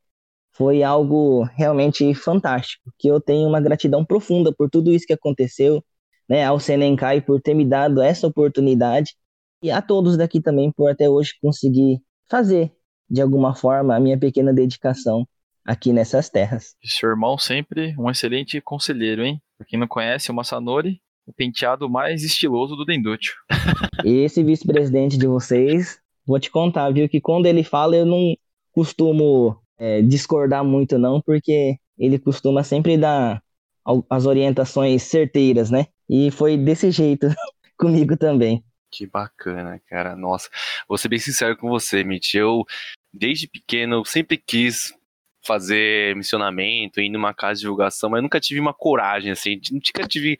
Foi 0.54 0.82
algo 0.82 1.42
realmente 1.54 2.14
fantástico, 2.14 2.90
que 2.98 3.08
eu 3.08 3.20
tenho 3.20 3.46
uma 3.46 3.60
gratidão 3.60 4.06
profunda 4.06 4.54
por 4.56 4.70
tudo 4.70 4.90
isso 4.90 5.04
que 5.06 5.12
aconteceu, 5.12 5.84
né, 6.26 6.46
ao 6.46 6.58
Senenkai 6.58 7.20
por 7.20 7.42
ter 7.42 7.52
me 7.52 7.62
dado 7.62 8.00
essa 8.00 8.26
oportunidade 8.26 9.14
e 9.62 9.70
a 9.70 9.82
todos 9.82 10.16
daqui 10.16 10.40
também 10.40 10.72
por 10.72 10.90
até 10.90 11.10
hoje 11.10 11.34
conseguir 11.42 12.00
fazer 12.26 12.72
de 13.06 13.20
alguma 13.20 13.54
forma 13.54 13.94
a 13.94 14.00
minha 14.00 14.18
pequena 14.18 14.50
dedicação 14.50 15.28
aqui 15.62 15.92
nessas 15.92 16.30
terras. 16.30 16.74
Seu 16.82 17.10
irmão 17.10 17.36
sempre 17.36 17.94
um 17.98 18.10
excelente 18.10 18.58
conselheiro, 18.62 19.22
hein? 19.22 19.42
Pra 19.58 19.66
quem 19.66 19.78
não 19.78 19.86
conhece, 19.86 20.30
o 20.30 20.34
Masanori, 20.34 21.02
o 21.26 21.32
penteado 21.32 21.88
mais 21.88 22.22
estiloso 22.22 22.76
do 22.76 22.84
Dendútil. 22.84 23.34
Esse 24.04 24.42
vice-presidente 24.42 25.16
de 25.16 25.26
vocês, 25.26 25.98
vou 26.26 26.38
te 26.38 26.50
contar, 26.50 26.90
viu, 26.90 27.08
que 27.08 27.20
quando 27.20 27.46
ele 27.46 27.62
fala 27.62 27.96
eu 27.96 28.06
não 28.06 28.36
costumo 28.72 29.56
é, 29.78 30.02
discordar 30.02 30.64
muito 30.64 30.98
não, 30.98 31.20
porque 31.20 31.76
ele 31.98 32.18
costuma 32.18 32.62
sempre 32.62 32.96
dar 32.96 33.42
as 34.08 34.26
orientações 34.26 35.02
certeiras, 35.02 35.70
né? 35.70 35.86
E 36.08 36.30
foi 36.30 36.56
desse 36.56 36.90
jeito 36.90 37.28
comigo 37.76 38.16
também. 38.16 38.64
Que 38.90 39.06
bacana, 39.06 39.80
cara. 39.88 40.14
Nossa, 40.14 40.48
vou 40.88 40.98
ser 40.98 41.08
bem 41.08 41.18
sincero 41.18 41.56
com 41.56 41.68
você, 41.68 42.04
Mitch. 42.04 42.34
Eu, 42.34 42.64
desde 43.12 43.48
pequeno, 43.48 44.04
sempre 44.04 44.36
quis 44.36 44.92
fazer 45.44 46.14
missionamento, 46.14 47.00
ir 47.00 47.08
numa 47.08 47.34
casa 47.34 47.54
de 47.54 47.60
divulgação, 47.62 48.10
mas 48.10 48.22
nunca 48.22 48.38
tive 48.38 48.60
uma 48.60 48.74
coragem, 48.74 49.32
assim. 49.32 49.60
Nunca 49.72 50.06
tive, 50.06 50.38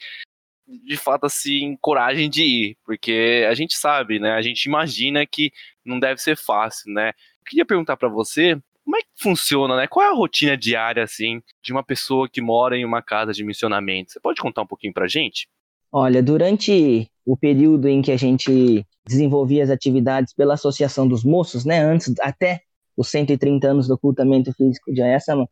de 0.85 0.97
fato, 0.97 1.27
assim, 1.27 1.77
coragem 1.81 2.29
de 2.29 2.43
ir. 2.43 2.77
Porque 2.85 3.47
a 3.49 3.55
gente 3.55 3.75
sabe, 3.75 4.19
né? 4.19 4.33
A 4.33 4.43
gente 4.43 4.65
imagina 4.65 5.27
que 5.27 5.53
não 5.85 5.99
deve 5.99 6.21
ser 6.21 6.37
fácil, 6.37 6.93
né? 6.93 7.09
Eu 7.09 7.45
queria 7.47 7.67
perguntar 7.67 7.97
para 7.97 8.09
você 8.09 8.57
como 8.85 8.97
é 8.97 9.01
que 9.01 9.09
funciona, 9.17 9.77
né? 9.77 9.87
Qual 9.87 10.05
é 10.05 10.09
a 10.09 10.15
rotina 10.15 10.57
diária, 10.57 11.03
assim, 11.03 11.41
de 11.63 11.73
uma 11.73 11.85
pessoa 11.85 12.29
que 12.29 12.41
mora 12.41 12.77
em 12.77 12.85
uma 12.85 13.01
casa 13.01 13.33
de 13.33 13.45
missionamento? 13.45 14.13
Você 14.13 14.21
pode 14.21 14.41
contar 14.41 14.63
um 14.63 14.67
pouquinho 14.67 14.93
pra 14.93 15.07
gente? 15.07 15.49
Olha, 15.91 16.23
durante 16.23 17.09
o 17.25 17.37
período 17.37 17.89
em 17.89 18.03
que 18.03 18.11
a 18.11 18.17
gente 18.17 18.85
desenvolvia 19.07 19.63
as 19.63 19.71
atividades 19.71 20.35
pela 20.35 20.55
Associação 20.55 21.07
dos 21.07 21.25
Moços, 21.25 21.65
né, 21.65 21.81
antes 21.81 22.13
até 22.21 22.61
os 22.97 23.09
130 23.09 23.69
anos 23.69 23.89
do 23.89 23.95
ocultamento 23.95 24.53
físico 24.53 24.93
de 24.93 25.03
Ayasama, 25.03 25.49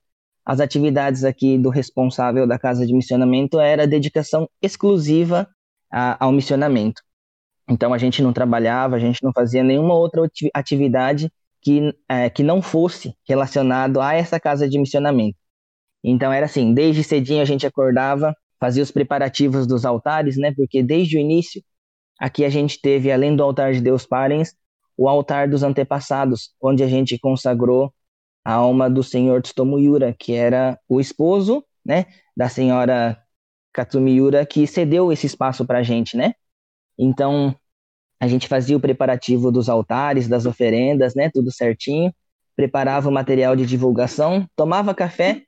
as 0.51 0.59
atividades 0.59 1.23
aqui 1.23 1.57
do 1.57 1.71
responsável 1.71 2.45
da 2.45 2.59
casa 2.59 2.85
de 2.85 2.93
missionamento 2.93 3.61
era 3.61 3.87
dedicação 3.87 4.51
exclusiva 4.61 5.49
a, 5.89 6.25
ao 6.25 6.33
missionamento. 6.33 7.01
Então 7.69 7.95
a 7.95 7.99
gente 7.99 8.21
não 8.21 8.33
trabalhava, 8.33 8.97
a 8.97 8.99
gente 8.99 9.23
não 9.23 9.31
fazia 9.33 9.63
nenhuma 9.63 9.95
outra 9.95 10.29
atividade 10.53 11.33
que, 11.63 11.95
é, 12.09 12.29
que 12.29 12.43
não 12.43 12.61
fosse 12.61 13.15
relacionado 13.29 14.01
a 14.01 14.13
essa 14.13 14.41
casa 14.41 14.69
de 14.69 14.77
missionamento. 14.77 15.39
Então 16.03 16.33
era 16.33 16.47
assim, 16.47 16.75
desde 16.75 17.05
cedinho 17.05 17.43
a 17.43 17.45
gente 17.45 17.65
acordava, 17.65 18.35
fazia 18.59 18.83
os 18.83 18.91
preparativos 18.91 19.69
dos 19.69 19.85
altares, 19.85 20.37
né? 20.37 20.53
Porque 20.57 20.83
desde 20.83 21.17
o 21.17 21.21
início, 21.21 21.63
aqui 22.19 22.45
a 22.45 22.51
gente 22.51 22.81
teve, 22.81 23.13
além 23.13 23.37
do 23.37 23.45
altar 23.45 23.73
de 23.73 23.81
Deus 23.81 24.05
Parens, 24.05 24.53
o 24.97 25.09
altar 25.09 25.47
dos 25.47 25.63
antepassados, 25.63 26.51
onde 26.61 26.83
a 26.83 26.89
gente 26.89 27.17
consagrou 27.21 27.95
a 28.45 28.53
alma 28.53 28.89
do 28.89 29.03
senhor 29.03 29.43
Tsutomu 29.43 29.79
que 30.19 30.35
era 30.35 30.79
o 30.89 31.01
esposo, 31.01 31.65
né, 31.85 32.07
da 32.37 32.49
senhora 32.49 33.21
Katsumiura, 33.73 34.45
que 34.47 34.67
cedeu 34.67 35.13
esse 35.13 35.27
espaço 35.27 35.65
para 35.65 35.79
a 35.79 35.83
gente, 35.83 36.17
né? 36.17 36.35
Então, 36.99 37.55
a 38.21 38.29
gente 38.29 38.49
fazia 38.49 38.77
o 38.77 38.81
preparativo 38.81 39.51
dos 39.51 39.69
altares, 39.69 40.29
das 40.29 40.47
oferendas, 40.47 41.15
né, 41.15 41.31
tudo 41.33 41.51
certinho, 41.51 42.13
preparava 42.57 43.09
o 43.09 43.13
material 43.13 43.57
de 43.57 43.65
divulgação, 43.65 44.47
tomava 44.55 44.95
café 44.95 45.45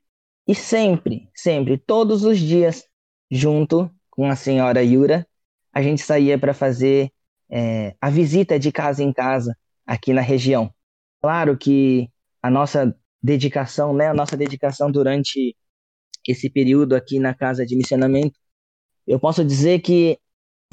e 0.47 0.55
sempre, 0.55 1.29
sempre, 1.35 1.77
todos 1.77 2.23
os 2.23 2.39
dias, 2.39 2.85
junto 3.29 3.89
com 4.09 4.25
a 4.25 4.35
senhora 4.35 4.83
Yura, 4.83 5.27
a 5.71 5.81
gente 5.81 6.01
saía 6.01 6.37
para 6.37 6.53
fazer 6.53 7.11
é, 7.49 7.95
a 8.01 8.09
visita 8.09 8.59
de 8.59 8.71
casa 8.71 9.03
em 9.03 9.13
casa 9.13 9.55
aqui 9.85 10.13
na 10.13 10.21
região. 10.21 10.73
Claro 11.21 11.57
que 11.57 12.09
a 12.43 12.49
nossa 12.49 12.93
dedicação, 13.21 13.93
né, 13.93 14.09
a 14.09 14.13
nossa 14.13 14.35
dedicação 14.35 14.91
durante 14.91 15.55
esse 16.27 16.49
período 16.49 16.93
aqui 16.93 17.19
na 17.19 17.33
casa 17.33 17.65
de 17.65 17.75
missionamento, 17.75 18.37
eu 19.07 19.17
posso 19.19 19.43
dizer 19.45 19.79
que 19.79 20.19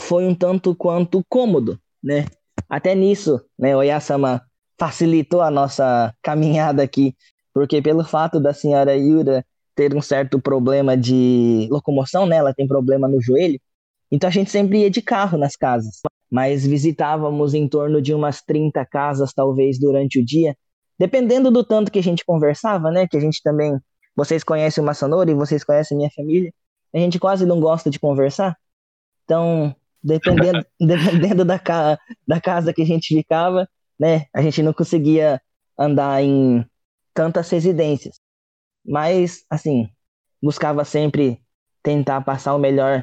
foi 0.01 0.27
um 0.27 0.35
tanto 0.35 0.75
quanto 0.75 1.25
cômodo, 1.29 1.79
né? 2.03 2.27
Até 2.69 2.95
nisso, 2.95 3.41
né, 3.59 3.77
o 3.77 3.83
Yasama 3.83 4.43
facilitou 4.79 5.41
a 5.43 5.51
nossa 5.51 6.15
caminhada 6.23 6.83
aqui, 6.83 7.15
porque 7.55 7.81
pelo 7.81 8.05
fato 8.05 8.41
da 8.41 8.53
senhora 8.53 8.97
Yura 8.97 9.45
ter 9.75 9.95
um 9.95 10.03
certo 10.03 10.41
problema 10.41 10.97
de 10.97 11.69
locomoção, 11.71 12.27
né? 12.27 12.37
Ela 12.37 12.55
tem 12.55 12.67
problema 12.67 13.09
no 13.09 13.21
joelho. 13.21 13.61
Então 14.11 14.29
a 14.29 14.33
gente 14.33 14.51
sempre 14.51 14.81
ia 14.81 14.91
de 14.91 15.01
carro 15.01 15.39
nas 15.39 15.57
casas, 15.57 16.01
mas 16.31 16.67
visitávamos 16.67 17.55
em 17.55 17.69
torno 17.69 18.03
de 18.03 18.13
umas 18.13 18.43
30 18.43 18.85
casas 18.87 19.33
talvez 19.33 19.79
durante 19.79 20.21
o 20.21 20.25
dia, 20.25 20.57
dependendo 21.01 21.51
do 21.51 21.65
tanto 21.65 21.91
que 21.91 21.99
a 21.99 22.03
gente 22.03 22.27
conversava, 22.27 22.91
né? 22.91 23.09
Que 23.09 23.17
a 23.17 23.21
gente 23.21 23.43
também, 23.43 23.81
vocês 24.15 24.45
conhecem 24.45 24.85
o 24.85 24.87
Massanori, 24.87 25.33
vocês 25.33 25.65
conhecem 25.65 25.97
minha 25.97 26.11
família. 26.15 26.53
A 26.93 26.99
gente 26.99 27.19
quase 27.19 27.47
não 27.47 27.59
gosta 27.59 27.89
de 27.89 27.99
conversar. 27.99 28.55
Então, 29.25 29.75
dependendo, 30.05 30.63
dependendo 30.79 31.43
da, 31.43 31.59
ca 31.59 31.99
da 32.29 32.39
casa 32.39 32.75
que 32.75 32.83
a 32.83 32.85
gente 32.85 33.15
ficava, 33.17 33.67
né? 33.99 34.27
A 34.31 34.43
gente 34.43 34.63
não 34.63 34.75
conseguia 34.75 35.41
andar 35.79 36.23
em 36.23 36.67
tantas 37.15 37.49
residências. 37.49 38.21
Mas, 38.85 39.43
assim, 39.49 39.89
buscava 40.43 40.85
sempre 40.85 41.43
tentar 41.83 42.21
passar 42.21 42.55
o 42.55 42.59
melhor 42.59 43.03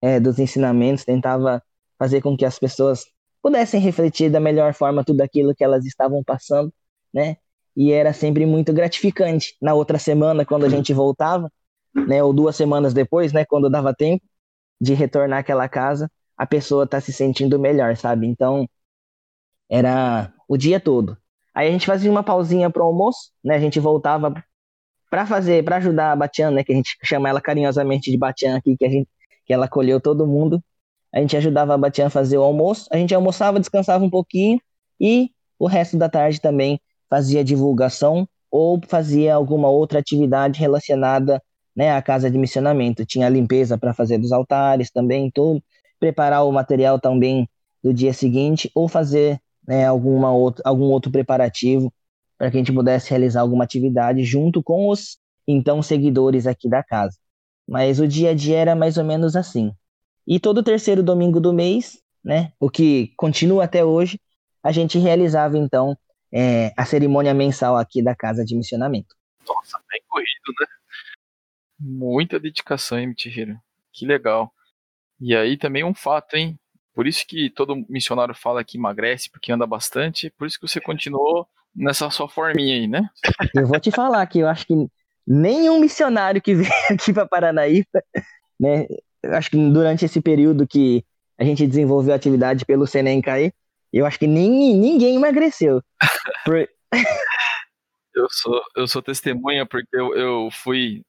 é, 0.00 0.20
dos 0.20 0.38
ensinamentos, 0.38 1.04
tentava 1.04 1.60
fazer 1.98 2.20
com 2.20 2.36
que 2.36 2.44
as 2.44 2.56
pessoas 2.56 3.04
pudessem 3.42 3.80
refletir 3.80 4.30
da 4.30 4.38
melhor 4.38 4.74
forma 4.74 5.04
tudo 5.04 5.22
aquilo 5.22 5.56
que 5.56 5.64
elas 5.64 5.84
estavam 5.84 6.22
passando, 6.22 6.72
né? 7.12 7.36
E 7.76 7.92
era 7.92 8.12
sempre 8.12 8.46
muito 8.46 8.72
gratificante. 8.72 9.56
Na 9.60 9.74
outra 9.74 9.98
semana, 9.98 10.44
quando 10.44 10.64
a 10.64 10.68
gente 10.68 10.92
voltava, 10.92 11.50
né, 11.94 12.22
ou 12.22 12.32
duas 12.32 12.56
semanas 12.56 12.94
depois, 12.94 13.32
né, 13.32 13.44
quando 13.44 13.70
dava 13.70 13.94
tempo 13.94 14.24
de 14.80 14.94
retornar 14.94 15.40
àquela 15.40 15.68
casa, 15.68 16.10
a 16.36 16.46
pessoa 16.46 16.86
tá 16.86 17.00
se 17.00 17.12
sentindo 17.12 17.58
melhor, 17.58 17.96
sabe? 17.96 18.26
Então, 18.26 18.68
era 19.68 20.32
o 20.48 20.56
dia 20.56 20.80
todo. 20.80 21.16
Aí 21.54 21.68
a 21.68 21.70
gente 21.70 21.86
fazia 21.86 22.10
uma 22.10 22.22
pausinha 22.22 22.70
pro 22.70 22.84
almoço, 22.84 23.30
né? 23.44 23.56
A 23.56 23.60
gente 23.60 23.78
voltava 23.80 24.34
para 25.10 25.26
fazer, 25.26 25.64
para 25.64 25.76
ajudar 25.76 26.12
a 26.12 26.16
Batian, 26.16 26.50
né, 26.50 26.64
que 26.64 26.72
a 26.72 26.76
gente 26.76 26.96
chama 27.04 27.28
ela 27.28 27.40
carinhosamente 27.40 28.10
de 28.10 28.16
Batian 28.18 28.56
aqui, 28.56 28.76
que 28.76 28.84
a 28.84 28.88
gente 28.88 29.08
que 29.44 29.52
ela 29.52 29.66
acolheu 29.66 30.00
todo 30.00 30.26
mundo. 30.26 30.62
A 31.12 31.20
gente 31.20 31.36
ajudava 31.36 31.74
a 31.74 31.78
Batian 31.78 32.06
a 32.06 32.10
fazer 32.10 32.38
o 32.38 32.42
almoço, 32.42 32.88
a 32.90 32.96
gente 32.96 33.14
almoçava, 33.14 33.60
descansava 33.60 34.04
um 34.04 34.10
pouquinho 34.10 34.60
e 35.00 35.30
o 35.58 35.66
resto 35.66 35.96
da 35.98 36.08
tarde 36.08 36.40
também 36.40 36.80
fazia 37.12 37.44
divulgação 37.44 38.26
ou 38.50 38.80
fazia 38.88 39.34
alguma 39.34 39.68
outra 39.68 39.98
atividade 39.98 40.58
relacionada 40.58 41.42
né, 41.76 41.92
à 41.92 42.00
casa 42.00 42.30
de 42.30 42.38
missionamento. 42.38 43.04
Tinha 43.04 43.28
limpeza 43.28 43.76
para 43.76 43.92
fazer 43.92 44.16
dos 44.16 44.32
altares 44.32 44.90
também, 44.90 45.30
tudo, 45.30 45.62
preparar 46.00 46.46
o 46.46 46.50
material 46.50 46.98
também 46.98 47.46
do 47.84 47.92
dia 47.92 48.14
seguinte 48.14 48.70
ou 48.74 48.88
fazer 48.88 49.38
né, 49.68 49.84
alguma 49.84 50.32
outro, 50.32 50.62
algum 50.64 50.86
outro 50.86 51.12
preparativo 51.12 51.92
para 52.38 52.50
que 52.50 52.56
a 52.56 52.60
gente 52.60 52.72
pudesse 52.72 53.10
realizar 53.10 53.42
alguma 53.42 53.64
atividade 53.64 54.24
junto 54.24 54.62
com 54.62 54.88
os 54.88 55.18
então 55.46 55.82
seguidores 55.82 56.46
aqui 56.46 56.66
da 56.66 56.82
casa. 56.82 57.18
Mas 57.68 58.00
o 58.00 58.08
dia 58.08 58.30
a 58.30 58.34
dia 58.34 58.56
era 58.56 58.74
mais 58.74 58.96
ou 58.96 59.04
menos 59.04 59.36
assim. 59.36 59.70
E 60.26 60.40
todo 60.40 60.62
terceiro 60.62 61.02
domingo 61.02 61.38
do 61.38 61.52
mês, 61.52 61.98
né, 62.24 62.52
o 62.58 62.70
que 62.70 63.12
continua 63.18 63.64
até 63.64 63.84
hoje, 63.84 64.18
a 64.62 64.72
gente 64.72 64.98
realizava 64.98 65.58
então 65.58 65.94
é, 66.32 66.72
a 66.76 66.84
cerimônia 66.84 67.34
mensal 67.34 67.76
aqui 67.76 68.02
da 68.02 68.14
casa 68.14 68.44
de 68.44 68.56
missionamento. 68.56 69.14
Nossa, 69.46 69.78
bem 69.90 70.00
corrido, 70.08 70.52
né? 70.60 70.66
Muita 71.78 72.40
dedicação, 72.40 72.98
hein, 72.98 73.08
Mitihiro? 73.08 73.58
Que 73.92 74.06
legal. 74.06 74.52
E 75.20 75.36
aí 75.36 75.56
também 75.56 75.84
um 75.84 75.94
fato, 75.94 76.34
hein? 76.36 76.58
Por 76.94 77.06
isso 77.06 77.26
que 77.26 77.50
todo 77.50 77.84
missionário 77.88 78.34
fala 78.34 78.64
que 78.64 78.78
emagrece, 78.78 79.30
porque 79.30 79.52
anda 79.52 79.66
bastante, 79.66 80.30
por 80.30 80.46
isso 80.46 80.58
que 80.58 80.68
você 80.68 80.80
continuou 80.80 81.46
nessa 81.74 82.08
sua 82.10 82.28
forminha 82.28 82.76
aí, 82.76 82.86
né? 82.86 83.08
Eu 83.54 83.66
vou 83.66 83.80
te 83.80 83.90
falar 83.90 84.26
que 84.26 84.40
eu 84.40 84.48
acho 84.48 84.66
que 84.66 84.74
nenhum 85.26 85.80
missionário 85.80 86.40
que 86.40 86.54
veio 86.54 86.70
aqui 86.90 87.12
para 87.12 87.26
Paranaíba, 87.26 88.02
né? 88.58 88.86
Acho 89.24 89.50
que 89.50 89.56
durante 89.56 90.04
esse 90.04 90.20
período 90.20 90.66
que 90.66 91.04
a 91.38 91.44
gente 91.44 91.66
desenvolveu 91.66 92.12
a 92.12 92.16
atividade 92.16 92.64
pelo 92.64 92.86
Senencai, 92.86 93.52
eu 93.98 94.06
acho 94.06 94.18
que 94.18 94.26
nem, 94.26 94.76
ninguém 94.76 95.16
emagreceu. 95.16 95.82
Por... 96.44 96.68
eu, 98.14 98.26
sou, 98.30 98.62
eu 98.76 98.86
sou 98.86 99.02
testemunha 99.02 99.66
porque 99.66 99.96
eu, 99.96 100.14
eu 100.14 100.48
fui 100.50 101.02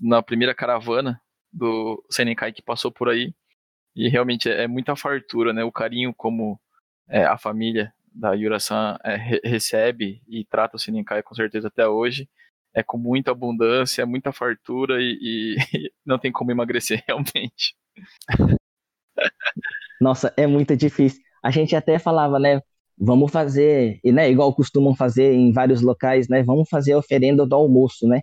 na 0.00 0.22
primeira 0.22 0.54
caravana 0.54 1.20
do 1.52 2.04
Senencai 2.10 2.52
que 2.52 2.62
passou 2.62 2.92
por 2.92 3.08
aí 3.08 3.34
e 3.96 4.08
realmente 4.08 4.48
é, 4.48 4.64
é 4.64 4.68
muita 4.68 4.94
fartura, 4.94 5.52
né? 5.52 5.64
O 5.64 5.72
carinho 5.72 6.14
como 6.14 6.60
é, 7.08 7.24
a 7.24 7.38
família 7.38 7.92
da 8.12 8.32
Yura-san 8.32 8.98
é, 9.04 9.16
re 9.16 9.40
recebe 9.44 10.22
e 10.28 10.44
trata 10.44 10.76
o 10.76 10.78
Senencai 10.78 11.22
com 11.22 11.34
certeza 11.34 11.68
até 11.68 11.86
hoje 11.88 12.28
é 12.74 12.82
com 12.82 12.98
muita 12.98 13.32
abundância, 13.32 14.06
muita 14.06 14.32
fartura 14.32 15.00
e, 15.00 15.18
e 15.20 15.56
não 16.04 16.18
tem 16.18 16.30
como 16.30 16.50
emagrecer 16.50 17.02
realmente. 17.06 17.74
Nossa, 20.00 20.32
é 20.36 20.46
muito 20.46 20.76
difícil. 20.76 21.22
A 21.42 21.50
gente 21.50 21.74
até 21.76 21.98
falava, 21.98 22.38
né? 22.38 22.60
Vamos 22.96 23.30
fazer, 23.30 24.00
e 24.02 24.10
né, 24.10 24.30
igual 24.30 24.52
costumam 24.54 24.94
fazer 24.94 25.32
em 25.32 25.52
vários 25.52 25.80
locais, 25.80 26.28
né? 26.28 26.42
Vamos 26.42 26.68
fazer 26.68 26.92
a 26.92 26.98
oferenda 26.98 27.46
do 27.46 27.54
almoço, 27.54 28.08
né? 28.08 28.22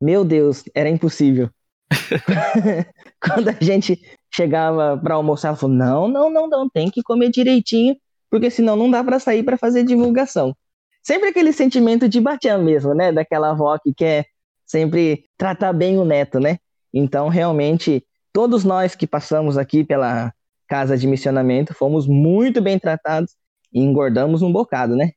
Meu 0.00 0.24
Deus, 0.24 0.64
era 0.74 0.88
impossível. 0.88 1.50
Quando 3.20 3.48
a 3.48 3.56
gente 3.60 4.00
chegava 4.32 4.98
para 4.98 5.14
almoçar, 5.14 5.48
ela 5.48 5.56
falou: 5.56 5.76
não, 5.76 6.08
não, 6.08 6.30
não, 6.30 6.48
não, 6.48 6.68
tem 6.70 6.90
que 6.90 7.02
comer 7.02 7.30
direitinho, 7.30 7.96
porque 8.30 8.50
senão 8.50 8.76
não 8.76 8.90
dá 8.90 9.02
para 9.04 9.18
sair 9.18 9.42
para 9.42 9.58
fazer 9.58 9.84
divulgação. 9.84 10.56
Sempre 11.02 11.28
aquele 11.30 11.52
sentimento 11.52 12.08
de 12.08 12.20
batian 12.20 12.58
mesmo, 12.58 12.94
né? 12.94 13.12
Daquela 13.12 13.50
avó 13.50 13.76
que 13.78 13.92
quer 13.92 14.26
sempre 14.66 15.24
tratar 15.36 15.72
bem 15.72 15.98
o 15.98 16.04
neto, 16.04 16.38
né? 16.38 16.58
Então, 16.94 17.28
realmente, 17.28 18.04
todos 18.32 18.64
nós 18.64 18.94
que 18.94 19.06
passamos 19.06 19.58
aqui 19.58 19.84
pela 19.84 20.32
casa 20.72 20.96
de 20.96 21.06
missionamento 21.06 21.74
fomos 21.74 22.06
muito 22.06 22.62
bem 22.62 22.78
tratados 22.78 23.36
e 23.70 23.78
engordamos 23.78 24.40
um 24.40 24.50
bocado, 24.50 24.96
né? 24.96 25.10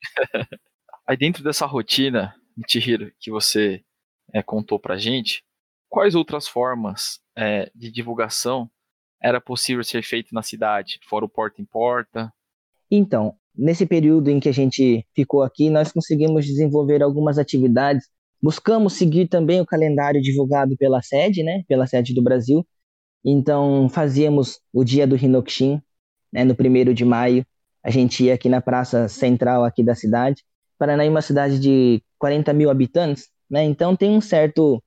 Aí 1.04 1.16
dentro 1.16 1.42
dessa 1.42 1.66
rotina, 1.66 2.32
Chihiro, 2.64 3.10
que 3.18 3.28
você 3.28 3.82
é, 4.32 4.40
contou 4.40 4.78
pra 4.78 4.96
gente, 4.96 5.42
quais 5.88 6.14
outras 6.14 6.46
formas 6.46 7.18
é, 7.36 7.68
de 7.74 7.90
divulgação 7.90 8.70
era 9.20 9.40
possível 9.40 9.82
ser 9.82 10.04
feito 10.04 10.32
na 10.32 10.44
cidade, 10.44 11.00
fora 11.08 11.24
o 11.24 11.28
porta 11.28 11.60
em 11.60 11.64
porta? 11.64 12.32
Então, 12.88 13.34
nesse 13.56 13.84
período 13.84 14.30
em 14.30 14.38
que 14.38 14.48
a 14.48 14.52
gente 14.52 15.04
ficou 15.12 15.42
aqui, 15.42 15.70
nós 15.70 15.90
conseguimos 15.90 16.46
desenvolver 16.46 17.02
algumas 17.02 17.36
atividades. 17.36 18.06
Buscamos 18.40 18.92
seguir 18.92 19.26
também 19.26 19.60
o 19.60 19.66
calendário 19.66 20.22
divulgado 20.22 20.76
pela 20.76 21.02
sede, 21.02 21.42
né, 21.42 21.64
pela 21.66 21.84
sede 21.88 22.14
do 22.14 22.22
Brasil. 22.22 22.64
Então, 23.24 23.88
fazíamos 23.88 24.60
o 24.72 24.84
dia 24.84 25.06
do 25.06 25.16
Hinokshin, 25.16 25.82
né, 26.32 26.44
no 26.44 26.54
primeiro 26.54 26.94
de 26.94 27.04
maio. 27.04 27.44
A 27.82 27.90
gente 27.90 28.24
ia 28.24 28.34
aqui 28.34 28.48
na 28.48 28.60
praça 28.60 29.08
central 29.08 29.64
aqui 29.64 29.82
da 29.82 29.94
cidade. 29.94 30.44
Paraná 30.78 31.04
é 31.04 31.10
uma 31.10 31.22
cidade 31.22 31.58
de 31.58 32.02
40 32.18 32.52
mil 32.52 32.70
habitantes, 32.70 33.28
né, 33.50 33.64
então 33.64 33.96
tem 33.96 34.10
um 34.10 34.20
certo 34.20 34.82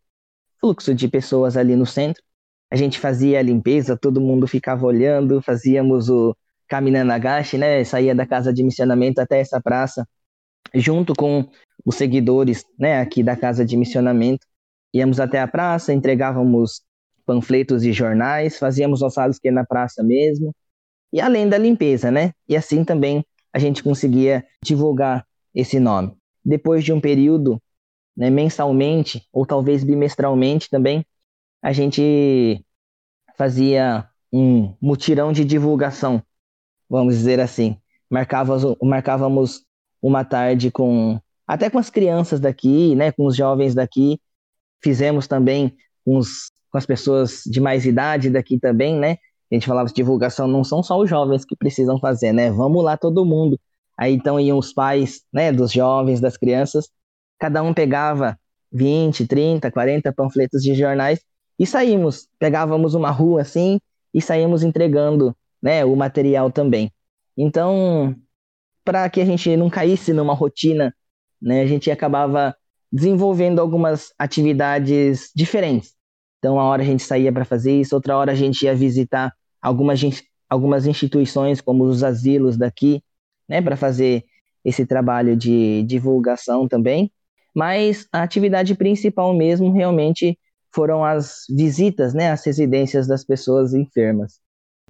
fluxo 0.59 0.93
de 0.93 1.07
pessoas 1.07 1.57
ali 1.57 1.75
no 1.75 1.85
centro. 1.85 2.23
A 2.71 2.75
gente 2.75 2.99
fazia 2.99 3.39
a 3.39 3.41
limpeza, 3.41 3.97
todo 3.97 4.21
mundo 4.21 4.47
ficava 4.47 4.85
olhando, 4.85 5.41
fazíamos 5.41 6.09
o 6.09 6.35
Kaminanagashi, 6.69 7.57
né? 7.57 7.83
Saía 7.83 8.15
da 8.15 8.25
casa 8.25 8.53
de 8.53 8.63
missionamento 8.63 9.19
até 9.19 9.41
essa 9.41 9.59
praça, 9.59 10.07
junto 10.73 11.13
com 11.13 11.49
os 11.85 11.95
seguidores, 11.95 12.63
né? 12.79 13.01
Aqui 13.01 13.21
da 13.23 13.35
casa 13.35 13.65
de 13.65 13.75
missionamento. 13.75 14.47
Íamos 14.93 15.19
até 15.19 15.41
a 15.41 15.47
praça, 15.47 15.91
entregávamos 15.93 16.81
panfletos 17.25 17.83
e 17.83 17.93
jornais, 17.93 18.57
fazíamos 18.57 19.01
ossados 19.01 19.39
que 19.39 19.51
na 19.51 19.65
praça 19.65 20.03
mesmo. 20.03 20.53
E 21.13 21.19
além 21.19 21.49
da 21.49 21.57
limpeza, 21.57 22.09
né? 22.09 22.33
E 22.47 22.55
assim 22.55 22.83
também 22.83 23.25
a 23.53 23.59
gente 23.59 23.83
conseguia 23.83 24.45
divulgar 24.63 25.25
esse 25.53 25.79
nome. 25.79 26.15
Depois 26.43 26.83
de 26.83 26.93
um 26.93 27.01
período 27.01 27.61
né, 28.15 28.29
mensalmente 28.29 29.27
ou 29.31 29.45
talvez 29.45 29.83
bimestralmente 29.83 30.69
também, 30.69 31.05
a 31.61 31.71
gente 31.71 32.63
fazia 33.37 34.07
um 34.31 34.73
mutirão 34.81 35.31
de 35.31 35.43
divulgação, 35.43 36.23
vamos 36.89 37.15
dizer 37.15 37.39
assim. 37.39 37.77
Marcávamos, 38.09 38.77
marcávamos 38.81 39.65
uma 40.01 40.23
tarde 40.23 40.71
com 40.71 41.19
até 41.45 41.69
com 41.69 41.77
as 41.77 41.89
crianças 41.89 42.39
daqui, 42.39 42.95
né, 42.95 43.11
com 43.11 43.25
os 43.25 43.35
jovens 43.35 43.75
daqui. 43.75 44.19
Fizemos 44.81 45.27
também 45.27 45.75
os, 46.05 46.51
com 46.71 46.77
as 46.77 46.85
pessoas 46.85 47.43
de 47.45 47.59
mais 47.59 47.85
idade 47.85 48.29
daqui 48.29 48.57
também, 48.59 48.95
né? 48.95 49.17
A 49.51 49.55
gente 49.55 49.67
falava 49.67 49.89
de 49.89 49.93
divulgação, 49.93 50.47
não 50.47 50.63
são 50.63 50.81
só 50.81 50.97
os 50.97 51.09
jovens 51.09 51.43
que 51.43 51.55
precisam 51.55 51.99
fazer, 51.99 52.31
né? 52.31 52.49
Vamos 52.49 52.83
lá 52.83 52.95
todo 52.95 53.25
mundo. 53.25 53.59
Aí 53.97 54.13
então 54.13 54.39
iam 54.39 54.57
os 54.57 54.73
pais, 54.73 55.21
né, 55.31 55.51
dos 55.51 55.71
jovens, 55.71 56.21
das 56.21 56.37
crianças, 56.37 56.89
cada 57.37 57.61
um 57.61 57.73
pegava 57.73 58.39
20, 58.71 59.27
30, 59.27 59.69
40 59.69 60.13
panfletos 60.13 60.63
de 60.63 60.73
jornais 60.73 61.19
e 61.59 61.67
saímos. 61.67 62.27
Pegávamos 62.39 62.95
uma 62.95 63.11
rua 63.11 63.41
assim 63.41 63.79
e 64.13 64.21
saímos 64.21 64.63
entregando 64.63 65.35
né, 65.61 65.83
o 65.85 65.95
material 65.95 66.51
também. 66.51 66.91
Então, 67.37 68.15
para 68.83 69.09
que 69.09 69.21
a 69.21 69.25
gente 69.25 69.55
não 69.57 69.69
caísse 69.69 70.13
numa 70.13 70.33
rotina, 70.33 70.95
né, 71.41 71.61
a 71.61 71.67
gente 71.67 71.91
acabava 71.91 72.55
desenvolvendo 72.91 73.59
algumas 73.59 74.13
atividades 74.17 75.31
diferentes. 75.35 75.93
Então, 76.41 76.55
uma 76.55 76.63
hora 76.63 76.81
a 76.81 76.85
gente 76.85 77.03
saía 77.03 77.31
para 77.31 77.45
fazer 77.45 77.79
isso, 77.79 77.93
outra 77.93 78.17
hora 78.17 78.31
a 78.31 78.35
gente 78.35 78.65
ia 78.65 78.73
visitar 78.73 79.31
algumas, 79.61 80.01
algumas 80.49 80.87
instituições, 80.87 81.61
como 81.61 81.83
os 81.83 82.03
asilos 82.03 82.57
daqui, 82.57 83.03
né, 83.47 83.61
para 83.61 83.77
fazer 83.77 84.25
esse 84.65 84.83
trabalho 84.83 85.37
de 85.37 85.83
divulgação 85.83 86.67
também. 86.67 87.11
Mas 87.53 88.07
a 88.11 88.23
atividade 88.23 88.73
principal 88.73 89.35
mesmo 89.35 89.71
realmente 89.71 90.35
foram 90.73 91.05
as 91.05 91.43
visitas, 91.47 92.11
né, 92.11 92.31
às 92.31 92.43
residências 92.43 93.07
das 93.07 93.23
pessoas 93.23 93.75
enfermas. 93.75 94.39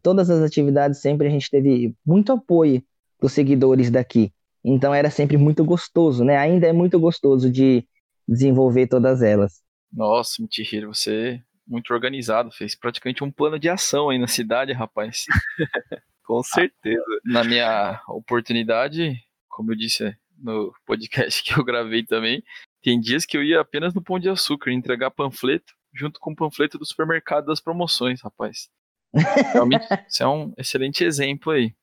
Todas 0.02 0.30
as 0.30 0.42
atividades 0.42 1.02
sempre 1.02 1.28
a 1.28 1.30
gente 1.30 1.50
teve 1.50 1.94
muito 2.06 2.32
apoio 2.32 2.82
dos 3.20 3.34
seguidores 3.34 3.92
daqui. 3.92 4.32
Então 4.64 4.94
era 4.94 5.10
sempre 5.10 5.36
muito 5.36 5.66
gostoso, 5.66 6.24
né? 6.24 6.38
Ainda 6.38 6.66
é 6.68 6.72
muito 6.72 6.98
gostoso 6.98 7.52
de 7.52 7.86
desenvolver 8.26 8.88
todas 8.88 9.22
elas. 9.22 9.62
Nossa, 9.92 10.42
Mitihiro, 10.42 10.94
você 10.94 11.36
é 11.36 11.44
muito 11.68 11.94
organizado, 11.94 12.52
fez 12.52 12.76
praticamente 12.76 13.24
um 13.24 13.32
plano 13.32 13.60
de 13.60 13.70
ação 13.70 14.10
aí 14.10 14.18
na 14.18 14.28
cidade, 14.28 14.72
rapaz. 14.74 15.26
Com 16.24 16.42
certeza. 16.44 17.04
Na 17.26 17.44
minha 17.44 18.02
oportunidade, 18.08 19.16
como 19.50 19.72
eu 19.72 19.76
disse, 19.76 20.16
no 20.38 20.74
podcast 20.86 21.44
que 21.44 21.60
eu 21.60 21.64
gravei 21.64 22.06
também, 22.06 22.44
tem 22.82 23.00
dias 23.00 23.26
que 23.26 23.38
eu 23.38 23.44
ia 23.44 23.60
apenas 23.60 23.94
no 23.94 24.02
Pão 24.02 24.18
de 24.18 24.30
Açúcar 24.30 24.72
entregar 24.72 25.12
panfleto 25.12 25.74
junto 25.94 26.20
com 26.20 26.32
o 26.32 26.36
panfleto 26.36 26.78
do 26.78 26.86
supermercado 26.86 27.46
das 27.46 27.60
promoções, 27.60 28.22
rapaz. 28.22 28.70
Realmente, 29.14 29.86
isso 30.08 30.24
é 30.24 30.28
um 30.28 30.54
excelente 30.58 31.04
exemplo 31.04 31.52
aí. 31.52 31.76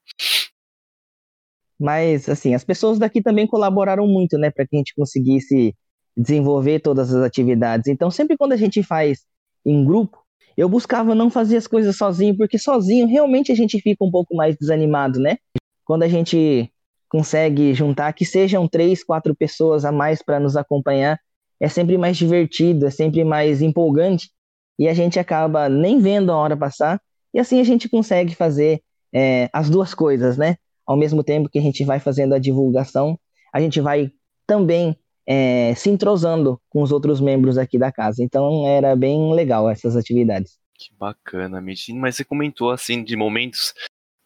Mas, 1.78 2.28
assim, 2.28 2.54
as 2.54 2.64
pessoas 2.64 2.98
daqui 2.98 3.22
também 3.22 3.46
colaboraram 3.46 4.06
muito, 4.06 4.36
né, 4.36 4.50
para 4.50 4.66
que 4.66 4.74
a 4.74 4.78
gente 4.78 4.94
conseguisse 4.94 5.76
desenvolver 6.18 6.80
todas 6.80 7.14
as 7.14 7.22
atividades. 7.22 7.86
Então, 7.86 8.10
sempre 8.10 8.36
quando 8.36 8.52
a 8.52 8.56
gente 8.56 8.82
faz 8.82 9.20
em 9.64 9.84
grupo, 9.84 10.18
eu 10.56 10.68
buscava 10.68 11.14
não 11.14 11.30
fazer 11.30 11.56
as 11.56 11.68
coisas 11.68 11.96
sozinho, 11.96 12.36
porque 12.36 12.58
sozinho 12.58 13.06
realmente 13.06 13.52
a 13.52 13.54
gente 13.54 13.80
fica 13.80 14.04
um 14.04 14.10
pouco 14.10 14.34
mais 14.34 14.56
desanimado, 14.56 15.20
né? 15.20 15.38
Quando 15.84 16.02
a 16.02 16.08
gente 16.08 16.70
consegue 17.08 17.72
juntar, 17.72 18.12
que 18.12 18.24
sejam 18.24 18.66
três, 18.66 19.04
quatro 19.04 19.34
pessoas 19.34 19.84
a 19.84 19.92
mais 19.92 20.20
para 20.20 20.40
nos 20.40 20.56
acompanhar, 20.56 21.18
é 21.60 21.68
sempre 21.68 21.96
mais 21.96 22.16
divertido, 22.16 22.86
é 22.86 22.90
sempre 22.90 23.22
mais 23.22 23.62
empolgante 23.62 24.30
e 24.78 24.88
a 24.88 24.94
gente 24.94 25.18
acaba 25.18 25.68
nem 25.68 26.00
vendo 26.00 26.32
a 26.32 26.36
hora 26.36 26.56
passar 26.56 27.00
e 27.32 27.38
assim 27.38 27.60
a 27.60 27.64
gente 27.64 27.88
consegue 27.88 28.34
fazer 28.34 28.82
é, 29.12 29.48
as 29.52 29.70
duas 29.70 29.94
coisas, 29.94 30.36
né? 30.36 30.56
Ao 30.84 30.96
mesmo 30.96 31.22
tempo 31.22 31.48
que 31.48 31.58
a 31.58 31.62
gente 31.62 31.84
vai 31.84 32.00
fazendo 32.00 32.34
a 32.34 32.38
divulgação, 32.38 33.18
a 33.52 33.60
gente 33.60 33.80
vai 33.80 34.10
também 34.46 34.96
é, 35.30 35.74
se 35.74 35.90
entrosando 35.90 36.58
com 36.70 36.80
os 36.80 36.90
outros 36.90 37.20
membros 37.20 37.58
aqui 37.58 37.78
da 37.78 37.92
casa. 37.92 38.24
Então 38.24 38.66
era 38.66 38.96
bem 38.96 39.34
legal 39.34 39.68
essas 39.68 39.94
atividades. 39.94 40.58
Que 40.74 40.94
bacana, 40.98 41.60
Mitin. 41.60 41.98
Mas 41.98 42.16
você 42.16 42.24
comentou 42.24 42.70
assim 42.70 43.04
de 43.04 43.14
momentos, 43.14 43.74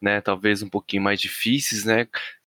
né, 0.01 0.21
talvez 0.21 0.63
um 0.63 0.69
pouquinho 0.69 1.03
mais 1.03 1.19
difíceis, 1.19 1.83
né? 1.83 2.07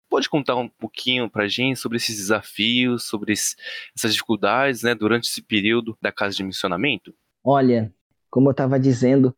pode 0.09 0.29
contar 0.29 0.57
um 0.57 0.67
pouquinho 0.67 1.29
para 1.29 1.45
a 1.45 1.47
gente 1.47 1.79
sobre 1.79 1.95
esses 1.95 2.17
desafios, 2.17 3.05
sobre 3.05 3.31
essas 3.31 4.11
dificuldades, 4.11 4.83
né, 4.83 4.93
durante 4.93 5.29
esse 5.29 5.41
período 5.41 5.97
da 6.01 6.11
casa 6.11 6.35
de 6.35 6.43
missionamento? 6.43 7.15
Olha, 7.41 7.93
como 8.29 8.49
eu 8.49 8.51
estava 8.51 8.77
dizendo, 8.77 9.33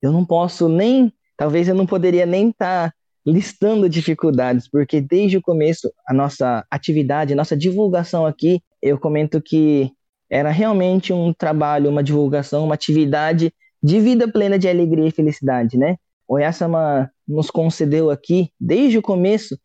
eu 0.00 0.10
não 0.10 0.24
posso 0.24 0.66
nem, 0.66 1.12
talvez 1.36 1.68
eu 1.68 1.74
não 1.74 1.84
poderia 1.84 2.24
nem 2.24 2.48
estar 2.48 2.90
tá 2.90 2.96
listando 3.26 3.88
dificuldades, 3.88 4.68
porque 4.68 5.00
desde 5.00 5.38
o 5.38 5.42
começo 5.42 5.90
a 6.06 6.12
nossa 6.12 6.64
atividade, 6.70 7.32
a 7.32 7.36
nossa 7.36 7.56
divulgação 7.56 8.26
aqui, 8.26 8.60
eu 8.82 8.98
comento 8.98 9.40
que 9.40 9.90
era 10.28 10.50
realmente 10.50 11.12
um 11.12 11.32
trabalho, 11.32 11.90
uma 11.90 12.02
divulgação, 12.02 12.64
uma 12.64 12.74
atividade 12.74 13.52
de 13.82 14.00
vida 14.00 14.26
plena 14.30 14.58
de 14.58 14.68
alegria 14.68 15.08
e 15.08 15.10
felicidade, 15.10 15.76
né? 15.78 15.96
o 16.26 16.34
Oyasama 16.34 17.10
nos 17.26 17.50
concedeu 17.50 18.10
aqui, 18.10 18.50
desde 18.60 18.98
o 18.98 19.02
começo, 19.02 19.58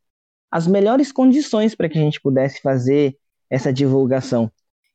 as 0.51 0.67
melhores 0.67 1.11
condições 1.11 1.75
para 1.75 1.89
que 1.89 1.97
a 1.97 2.01
gente 2.01 2.21
pudesse 2.21 2.61
fazer 2.61 3.17
essa 3.49 3.71
divulgação. 3.71 4.51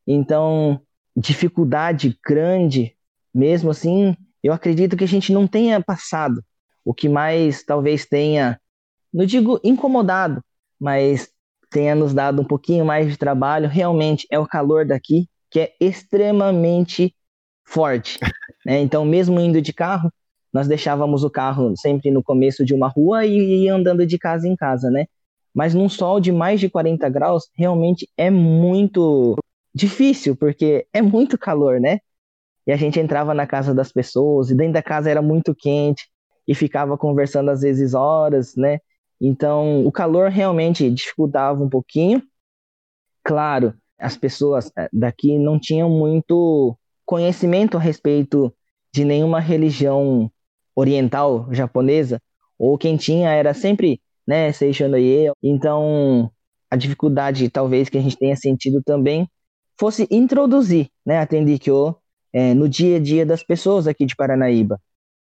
Então, 0.07 0.81
dificuldade 1.17 2.19
grande, 2.25 2.95
mesmo 3.35 3.71
assim, 3.71 4.17
eu 4.43 4.53
acredito 4.53 4.97
que 4.97 5.05
a 5.05 5.09
gente 5.09 5.33
não 5.33 5.47
tenha 5.47 5.83
passado. 5.83 6.43
O 6.85 6.93
que 6.93 7.09
mais 7.09 7.63
talvez 7.63 8.05
tenha, 8.05 8.61
não 9.13 9.25
digo 9.25 9.61
incomodado, 9.65 10.43
mas 10.79 11.31
tenha 11.71 11.95
nos 11.95 12.15
dado 12.15 12.43
um 12.43 12.45
pouquinho 12.45 12.85
mais 12.85 13.11
de 13.11 13.17
trabalho, 13.17 13.69
realmente 13.69 14.27
é 14.31 14.39
o 14.39 14.47
calor 14.47 14.87
daqui, 14.87 15.29
que 15.51 15.61
é 15.61 15.73
extremamente 15.81 17.15
forte. 17.65 18.19
Né? 18.67 18.81
Então, 18.81 19.05
mesmo 19.05 19.39
indo 19.39 19.61
de 19.61 19.75
carro, 19.75 20.11
nós 20.51 20.67
deixávamos 20.67 21.23
o 21.23 21.29
carro 21.29 21.75
sempre 21.77 22.11
no 22.11 22.23
começo 22.23 22.65
de 22.65 22.73
uma 22.73 22.89
rua 22.89 23.27
e 23.27 23.65
ia 23.65 23.75
andando 23.75 24.07
de 24.07 24.17
casa 24.17 24.49
em 24.49 24.57
casa, 24.57 24.91
né? 24.91 25.05
Mas 25.53 25.75
num 25.75 25.87
sol 25.87 26.19
de 26.19 26.33
mais 26.33 26.61
de 26.61 26.71
40 26.71 27.07
graus, 27.11 27.51
realmente 27.55 28.09
é 28.17 28.31
muito 28.31 29.37
difícil, 29.75 30.35
porque 30.35 30.87
é 30.95 31.03
muito 31.03 31.37
calor, 31.37 31.79
né? 31.79 31.99
E 32.67 32.73
a 32.73 32.77
gente 32.77 32.99
entrava 32.99 33.35
na 33.35 33.47
casa 33.47 33.75
das 33.75 33.93
pessoas, 33.93 34.51
e 34.51 34.55
dentro 34.55 34.73
da 34.73 34.83
casa 34.83 35.11
era 35.11 35.21
muito 35.21 35.55
quente, 35.55 36.09
e 36.47 36.55
ficava 36.55 36.97
conversando 36.97 37.51
às 37.51 37.63
vezes 37.63 37.95
horas, 37.95 38.55
né? 38.57 38.79
Então, 39.21 39.87
o 39.87 39.93
calor 39.93 40.31
realmente 40.31 40.91
dificultava 40.91 41.63
um 41.63 41.69
pouquinho. 41.69 42.23
Claro, 43.23 43.75
as 43.99 44.17
pessoas 44.17 44.71
eh, 44.77 44.89
daqui 44.93 45.39
não 45.39 45.59
tinham 45.59 45.89
muito 45.89 46.77
conhecimento 47.07 47.77
a 47.77 47.81
respeito 47.81 48.55
de 48.93 49.05
nenhuma 49.05 49.41
religião 49.41 50.31
oriental 50.77 51.49
japonesa, 51.53 52.21
ou 52.59 52.77
quem 52.79 52.97
tinha 52.97 53.31
era 53.31 53.55
sempre, 53.55 54.01
né, 54.27 54.53
Seishonoye. 54.53 55.33
Então, 55.43 56.31
a 56.71 56.77
dificuldade 56.77 57.49
talvez 57.49 57.89
que 57.89 57.99
a 57.99 58.01
gente 58.01 58.17
tenha 58.19 58.37
sentido 58.37 58.83
também 58.83 59.29
fosse 59.79 60.07
introduzir, 60.11 60.89
né, 61.05 61.19
a 61.19 61.27
Tendikyo 61.27 61.97
é, 62.33 62.55
no 62.55 62.69
dia 62.69 62.97
a 62.97 63.01
dia 63.01 63.25
das 63.25 63.43
pessoas 63.43 63.87
aqui 63.87 64.05
de 64.07 64.17
Paranaíba. 64.17 64.81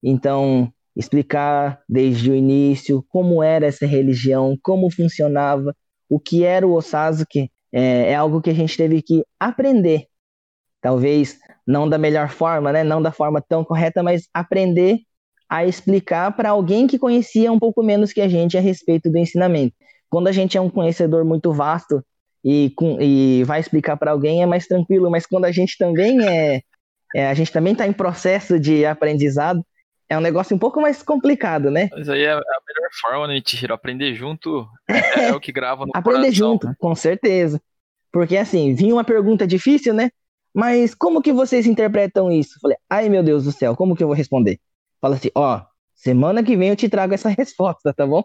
Então, 0.03 0.73
explicar 0.95 1.81
desde 1.89 2.31
o 2.31 2.35
início 2.35 3.05
como 3.09 3.43
era 3.43 3.67
essa 3.67 3.87
religião, 3.87 4.59
como 4.63 4.91
funcionava, 4.91 5.75
o 6.09 6.21
que 6.21 6.45
era 6.45 6.67
o 6.67 6.75
Osazuki, 6.75 7.51
é, 7.73 8.11
é 8.11 8.15
algo 8.15 8.43
que 8.43 8.51
a 8.51 8.55
gente 8.55 8.77
teve 8.77 9.01
que 9.01 9.25
aprender. 9.41 10.07
Talvez 10.81 11.39
não 11.67 11.89
da 11.89 11.97
melhor 11.97 12.29
forma, 12.29 12.73
né? 12.73 12.85
não 12.85 13.01
da 13.01 13.13
forma 13.13 13.41
tão 13.41 13.65
correta, 13.65 14.03
mas 14.03 14.29
aprender 14.35 14.99
a 15.49 15.65
explicar 15.65 16.35
para 16.35 16.51
alguém 16.51 16.87
que 16.87 16.99
conhecia 16.99 17.53
um 17.53 17.59
pouco 17.59 17.83
menos 17.83 18.13
que 18.13 18.21
a 18.21 18.29
gente 18.29 18.57
a 18.57 18.61
respeito 18.61 19.11
do 19.11 19.19
ensinamento. 19.19 19.75
Quando 20.11 20.29
a 20.29 20.33
gente 20.33 20.57
é 20.57 20.61
um 20.61 20.71
conhecedor 20.71 21.25
muito 21.25 21.53
vasto 21.53 22.05
e, 22.45 22.71
com, 22.77 23.01
e 23.01 23.45
vai 23.45 23.61
explicar 23.61 23.97
para 23.97 24.11
alguém 24.11 24.43
é 24.43 24.47
mais 24.47 24.67
tranquilo, 24.67 25.11
mas 25.11 25.27
quando 25.27 25.45
a 25.45 25.53
gente 25.53 25.79
também 25.79 26.27
é, 26.27 26.61
é 27.15 27.29
a 27.29 27.35
gente 27.35 27.53
também 27.53 27.73
está 27.73 27.87
em 27.87 27.93
processo 27.93 28.59
de 28.59 28.85
aprendizado, 28.85 29.65
é 30.13 30.19
um 30.19 30.21
negócio 30.21 30.55
um 30.55 30.59
pouco 30.59 30.81
mais 30.81 31.03
complicado, 31.03 31.71
né? 31.71 31.89
Mas 31.91 32.09
aí 32.09 32.23
é 32.23 32.33
a 32.33 32.35
melhor 32.37 32.91
forma, 33.01 33.27
né, 33.27 33.41
Tiro? 33.41 33.73
Aprender 33.73 34.15
junto 34.15 34.69
é, 34.89 35.29
é 35.29 35.35
o 35.35 35.41
que 35.41 35.51
grava 35.51 35.87
no 35.87 35.93
Aprender 35.95 36.21
coração, 36.21 36.35
junto, 36.35 36.67
né? 36.67 36.75
com 36.79 36.95
certeza. 36.95 37.61
Porque 38.13 38.37
assim, 38.37 38.75
vinha 38.75 38.95
uma 38.95 39.05
pergunta 39.05 39.47
difícil, 39.47 39.95
né? 39.95 40.11
Mas 40.55 40.95
como 40.95 41.23
que 41.23 41.33
vocês 41.33 41.67
interpretam 41.67 42.31
isso? 42.31 42.59
Falei, 42.61 42.77
ai 42.91 43.09
meu 43.09 43.23
Deus 43.23 43.45
do 43.45 43.53
céu, 43.53 43.75
como 43.75 43.97
que 43.97 44.03
eu 44.03 44.07
vou 44.07 44.17
responder? 44.17 44.61
Fala 45.01 45.17
assim, 45.17 45.31
ó, 45.35 45.63
semana 45.95 46.43
que 46.43 46.57
vem 46.59 46.69
eu 46.69 46.77
te 46.77 46.91
trago 46.91 47.15
essa 47.15 47.31
resposta, 47.35 47.95
tá 47.95 48.07
bom? 48.07 48.23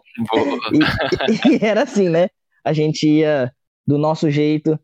E, 0.72 1.56
e, 1.56 1.64
era 1.64 1.84
assim, 1.84 2.10
né? 2.10 2.28
A 2.62 2.74
gente 2.74 3.08
ia 3.08 3.50
do 3.86 3.96
nosso 3.96 4.30
jeito, 4.30 4.78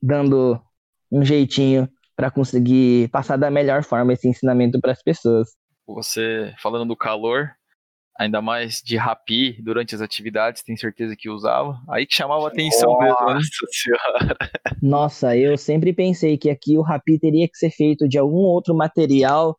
dando 0.00 0.58
um 1.12 1.22
jeitinho 1.22 1.86
para 2.16 2.30
conseguir 2.30 3.08
passar 3.10 3.36
da 3.36 3.50
melhor 3.50 3.84
forma 3.84 4.14
esse 4.14 4.26
ensinamento 4.26 4.80
para 4.80 4.92
as 4.92 5.02
pessoas. 5.02 5.57
Você 5.94 6.54
falando 6.58 6.88
do 6.88 6.96
calor, 6.96 7.50
ainda 8.18 8.42
mais 8.42 8.82
de 8.82 8.96
rapi 8.96 9.60
durante 9.62 9.94
as 9.94 10.00
atividades, 10.00 10.62
tem 10.62 10.76
certeza 10.76 11.14
que 11.16 11.30
usava. 11.30 11.80
Aí 11.88 12.04
que 12.06 12.14
chamava 12.14 12.44
a 12.44 12.48
atenção 12.48 12.90
Nossa 12.92 13.04
mesmo, 13.04 13.34
né? 13.34 13.40
senhora. 13.70 14.36
Nossa, 14.82 15.36
eu 15.36 15.56
sempre 15.56 15.92
pensei 15.92 16.36
que 16.36 16.50
aqui 16.50 16.76
o 16.76 16.82
rapi 16.82 17.18
teria 17.18 17.48
que 17.48 17.56
ser 17.56 17.70
feito 17.70 18.08
de 18.08 18.18
algum 18.18 18.40
outro 18.40 18.74
material, 18.74 19.56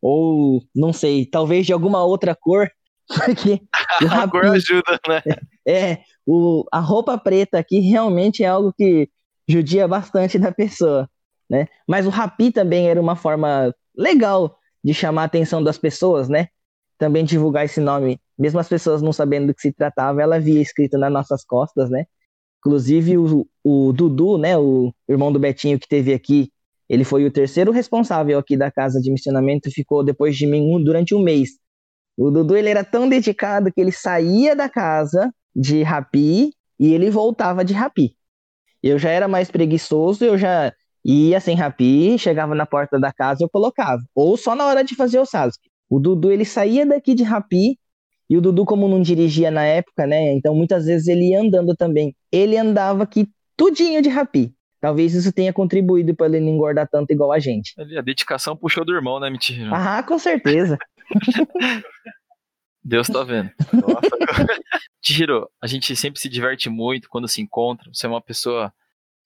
ou 0.00 0.62
não 0.74 0.92
sei, 0.92 1.26
talvez 1.26 1.66
de 1.66 1.72
alguma 1.72 2.04
outra 2.04 2.34
cor, 2.34 2.70
porque 3.08 3.60
o 4.02 4.06
A 4.08 4.28
cor 4.28 4.44
rapi, 4.44 4.56
ajuda, 4.56 5.00
né? 5.08 5.22
é, 5.66 5.98
o, 6.26 6.64
a 6.70 6.80
roupa 6.80 7.16
preta 7.18 7.58
aqui 7.58 7.80
realmente 7.80 8.44
é 8.44 8.46
algo 8.46 8.72
que 8.72 9.08
judia 9.48 9.88
bastante 9.88 10.38
da 10.38 10.52
pessoa, 10.52 11.08
né? 11.48 11.66
Mas 11.88 12.06
o 12.06 12.10
rapi 12.10 12.52
também 12.52 12.88
era 12.88 13.00
uma 13.00 13.16
forma 13.16 13.74
legal 13.96 14.58
de 14.82 14.94
chamar 14.94 15.22
a 15.22 15.24
atenção 15.26 15.62
das 15.62 15.78
pessoas, 15.78 16.28
né? 16.28 16.48
Também 16.98 17.24
divulgar 17.24 17.64
esse 17.64 17.80
nome, 17.80 18.20
mesmo 18.38 18.60
as 18.60 18.68
pessoas 18.68 19.02
não 19.02 19.12
sabendo 19.12 19.48
do 19.48 19.54
que 19.54 19.62
se 19.62 19.72
tratava, 19.72 20.22
ela 20.22 20.38
via 20.38 20.60
escrito 20.60 20.98
nas 20.98 21.12
nossas 21.12 21.44
costas, 21.44 21.90
né? 21.90 22.06
Inclusive 22.60 23.18
o, 23.18 23.46
o 23.64 23.92
Dudu, 23.92 24.38
né, 24.38 24.56
o 24.56 24.94
irmão 25.08 25.32
do 25.32 25.38
Betinho 25.38 25.78
que 25.78 25.88
teve 25.88 26.14
aqui, 26.14 26.52
ele 26.88 27.04
foi 27.04 27.24
o 27.24 27.30
terceiro 27.30 27.72
responsável 27.72 28.38
aqui 28.38 28.56
da 28.56 28.70
casa 28.70 29.00
de 29.00 29.10
missionamento 29.10 29.70
ficou 29.70 30.04
depois 30.04 30.36
de 30.36 30.46
mim 30.46 30.82
durante 30.84 31.14
um 31.14 31.22
mês. 31.22 31.50
O 32.16 32.30
Dudu 32.30 32.56
ele 32.56 32.68
era 32.68 32.84
tão 32.84 33.08
dedicado 33.08 33.72
que 33.72 33.80
ele 33.80 33.90
saía 33.90 34.54
da 34.54 34.68
casa 34.68 35.32
de 35.56 35.82
Rapi 35.82 36.52
e 36.78 36.92
ele 36.92 37.10
voltava 37.10 37.64
de 37.64 37.72
Rapi. 37.72 38.14
Eu 38.82 38.98
já 38.98 39.10
era 39.10 39.26
mais 39.26 39.50
preguiçoso, 39.50 40.24
eu 40.24 40.36
já 40.36 40.72
ia 41.04 41.40
sem 41.40 41.56
Rapi, 41.56 42.18
chegava 42.18 42.54
na 42.54 42.66
porta 42.66 42.98
da 42.98 43.12
casa 43.12 43.42
eu 43.42 43.48
colocava, 43.48 44.02
ou 44.14 44.36
só 44.36 44.54
na 44.54 44.66
hora 44.66 44.84
de 44.84 44.94
fazer 44.94 45.18
o 45.18 45.26
Sasuke. 45.26 45.70
O 45.90 45.98
Dudu 45.98 46.30
ele 46.30 46.44
saía 46.44 46.86
daqui 46.86 47.14
de 47.14 47.22
Rapi 47.22 47.78
e 48.30 48.36
o 48.36 48.40
Dudu 48.40 48.64
como 48.64 48.88
não 48.88 49.02
dirigia 49.02 49.50
na 49.50 49.64
época, 49.64 50.06
né? 50.06 50.32
Então 50.32 50.54
muitas 50.54 50.86
vezes 50.86 51.06
ele 51.06 51.30
ia 51.30 51.40
andando 51.40 51.74
também. 51.76 52.14
Ele 52.30 52.56
andava 52.56 53.02
aqui 53.02 53.28
tudinho 53.56 54.00
de 54.00 54.08
Rapi. 54.08 54.54
Talvez 54.80 55.14
isso 55.14 55.32
tenha 55.32 55.52
contribuído 55.52 56.14
para 56.14 56.26
ele 56.26 56.40
não 56.40 56.48
engordar 56.48 56.88
tanto 56.90 57.12
igual 57.12 57.30
a 57.30 57.38
gente. 57.38 57.72
A 57.78 58.00
dedicação 58.00 58.56
puxou 58.56 58.84
do 58.84 58.94
irmão, 58.94 59.20
né, 59.20 59.30
mentira? 59.30 59.70
Ah, 59.72 60.02
com 60.02 60.18
certeza. 60.18 60.76
Deus 62.84 63.06
tá 63.06 63.22
vendo. 63.22 63.50
Chihiro, 65.00 65.48
a 65.62 65.66
gente 65.68 65.94
sempre 65.94 66.20
se 66.20 66.28
diverte 66.28 66.68
muito 66.68 67.08
quando 67.08 67.28
se 67.28 67.40
encontra. 67.40 67.88
Você 67.92 68.06
é 68.06 68.08
uma 68.08 68.20
pessoa 68.20 68.72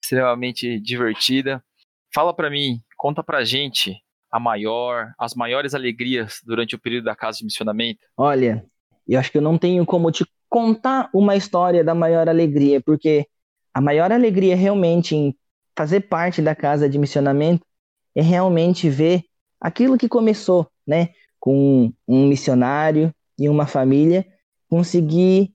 extremamente 0.03 0.79
divertida. 0.79 1.63
Fala 2.13 2.33
pra 2.33 2.49
mim, 2.49 2.81
conta 2.95 3.23
pra 3.23 3.43
gente 3.43 3.95
a 4.31 4.39
maior, 4.39 5.11
as 5.17 5.33
maiores 5.33 5.73
alegrias 5.73 6.41
durante 6.43 6.75
o 6.75 6.79
período 6.79 7.05
da 7.05 7.15
casa 7.15 7.39
de 7.39 7.45
missionamento. 7.45 7.99
Olha, 8.15 8.65
eu 9.07 9.19
acho 9.19 9.31
que 9.31 9.37
eu 9.37 9.41
não 9.41 9.57
tenho 9.57 9.85
como 9.85 10.11
te 10.11 10.25
contar 10.49 11.09
uma 11.13 11.35
história 11.35 11.83
da 11.83 11.93
maior 11.93 12.27
alegria, 12.27 12.81
porque 12.81 13.25
a 13.73 13.81
maior 13.81 14.11
alegria 14.11 14.55
realmente 14.55 15.15
em 15.15 15.35
fazer 15.75 16.01
parte 16.01 16.41
da 16.41 16.55
casa 16.55 16.89
de 16.89 16.97
missionamento 16.97 17.65
é 18.15 18.21
realmente 18.21 18.89
ver 18.89 19.23
aquilo 19.61 19.97
que 19.97 20.09
começou, 20.09 20.67
né, 20.85 21.09
com 21.39 21.93
um 22.07 22.27
missionário 22.27 23.13
e 23.37 23.47
uma 23.47 23.67
família 23.67 24.25
conseguir 24.69 25.53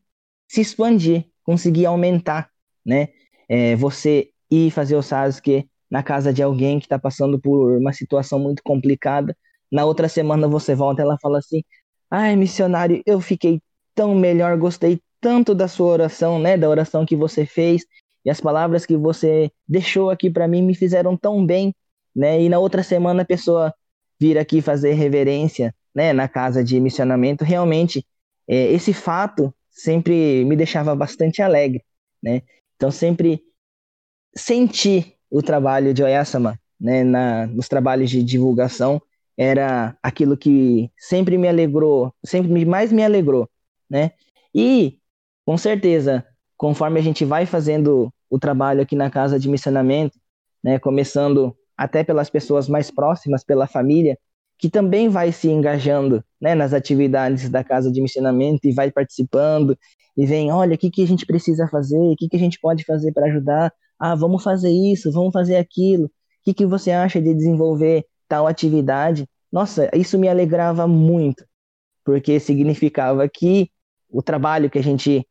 se 0.49 0.61
expandir, 0.61 1.27
conseguir 1.43 1.87
aumentar, 1.87 2.51
né? 2.85 3.09
É, 3.49 3.75
você 3.77 4.31
ir 4.51 4.71
fazer 4.71 4.97
o 4.97 5.03
Sasuke 5.03 5.69
na 5.93 6.03
casa 6.03 6.33
de 6.33 6.43
alguém 6.43 6.79
que 6.79 6.87
está 6.87 6.99
passando 6.99 7.39
por 7.39 7.77
uma 7.77 7.93
situação 7.93 8.39
muito 8.39 8.63
complicada, 8.63 9.37
na 9.71 9.85
outra 9.85 10.09
semana 10.09 10.49
você 10.49 10.75
volta 10.75 11.03
e 11.03 11.05
ela 11.05 11.19
fala 11.21 11.39
assim: 11.39 11.63
Ai, 12.11 12.35
missionário, 12.35 13.03
eu 13.05 13.21
fiquei 13.21 13.61
tão 13.95 14.15
melhor, 14.15 14.57
gostei 14.57 15.03
tanto 15.21 15.55
da 15.55 15.69
sua 15.69 15.89
oração, 15.89 16.39
né? 16.39 16.57
Da 16.57 16.67
oração 16.67 17.05
que 17.05 17.15
você 17.15 17.45
fez 17.45 17.85
e 18.25 18.31
as 18.31 18.41
palavras 18.41 18.87
que 18.87 18.97
você 18.97 19.51
deixou 19.69 20.09
aqui 20.09 20.31
para 20.31 20.49
mim 20.49 20.63
me 20.63 20.75
fizeram 20.75 21.15
tão 21.15 21.45
bem, 21.45 21.75
né? 22.17 22.41
E 22.41 22.49
na 22.49 22.59
outra 22.59 22.83
semana 22.83 23.21
a 23.21 23.27
pessoa 23.27 23.75
vir 24.19 24.39
aqui 24.39 24.63
fazer 24.63 24.95
reverência, 24.95 25.75
né? 25.95 26.15
Na 26.15 26.27
casa 26.27 26.65
de 26.65 26.81
missionamento, 26.81 27.45
realmente 27.45 28.03
é, 28.49 28.73
esse 28.73 28.95
fato 28.95 29.55
sempre 29.71 30.43
me 30.47 30.57
deixava 30.57 30.95
bastante 30.95 31.43
alegre, 31.43 31.85
né? 32.23 32.41
Então 32.77 32.91
sempre 32.91 33.43
senti 34.35 35.12
o 35.33 35.43
trabalho 35.43 35.95
de 35.95 36.03
Oyasama, 36.03 36.61
né? 36.79 37.03
Na, 37.03 37.47
nos 37.47 37.67
trabalhos 37.67 38.11
de 38.11 38.23
divulgação 38.23 39.01
era 39.37 39.97
aquilo 40.03 40.37
que 40.37 40.91
sempre 40.99 41.39
me 41.39 41.49
alegrou, 41.49 42.13
sempre 42.23 42.67
mais 42.67 42.93
me 42.93 43.03
alegrou, 43.03 43.49
né? 43.89 44.13
E, 44.55 44.99
com 45.47 45.57
certeza, 45.57 46.25
conforme 46.55 47.01
a 47.01 47.03
gente 47.03 47.25
vai 47.25 47.47
fazendo 47.47 48.13
o 48.29 48.39
trabalho 48.39 48.83
aqui 48.83 48.95
na 48.95 49.11
casa 49.11 49.39
de 49.39 49.49
missionamento, 49.49 50.19
né, 50.63 50.79
começando 50.79 51.57
até 51.77 52.05
pelas 52.05 52.31
pessoas 52.31 52.69
mais 52.69 52.91
próximas, 52.91 53.43
pela 53.43 53.67
família, 53.67 54.19
que 54.59 54.71
também 54.71 55.09
vai 55.09 55.33
se 55.33 55.49
engajando 55.49 56.23
né, 56.41 56.55
nas 56.55 56.73
atividades 56.73 57.49
da 57.49 57.65
casa 57.65 57.91
de 57.91 58.01
missionamento 58.01 58.61
e 58.65 58.73
vai 58.73 58.91
participando 58.91 59.77
e 60.17 60.27
vem, 60.27 60.53
olha, 60.53 60.75
o 60.75 60.79
que, 60.79 60.91
que 60.91 61.03
a 61.03 61.07
gente 61.07 61.27
precisa 61.27 61.67
fazer, 61.67 61.99
o 61.99 62.17
que, 62.17 62.29
que 62.29 62.37
a 62.37 62.39
gente 62.39 62.61
pode 62.61 62.85
fazer 62.85 63.13
para 63.13 63.27
ajudar, 63.27 63.73
ah, 64.03 64.17
vamos 64.17 64.43
fazer 64.43 64.71
isso, 64.71 65.13
vamos 65.13 65.33
fazer 65.33 65.57
aquilo, 65.57 66.07
o 66.07 66.11
que, 66.43 66.53
que 66.53 66.67
você 66.67 66.91
acha 66.91 67.23
de 67.23 67.33
desenvolver 67.33 68.05
tal 68.27 68.49
atividade? 68.49 69.29
Nossa, 69.51 69.89
isso 69.97 70.19
me 70.19 70.29
alegrava 70.29 70.89
muito, 70.89 71.47
porque 72.05 72.41
significava 72.41 73.29
que 73.29 73.71
o 74.11 74.21
trabalho 74.21 74.69
que 74.69 74.79
a 74.79 74.83
gente 74.83 75.25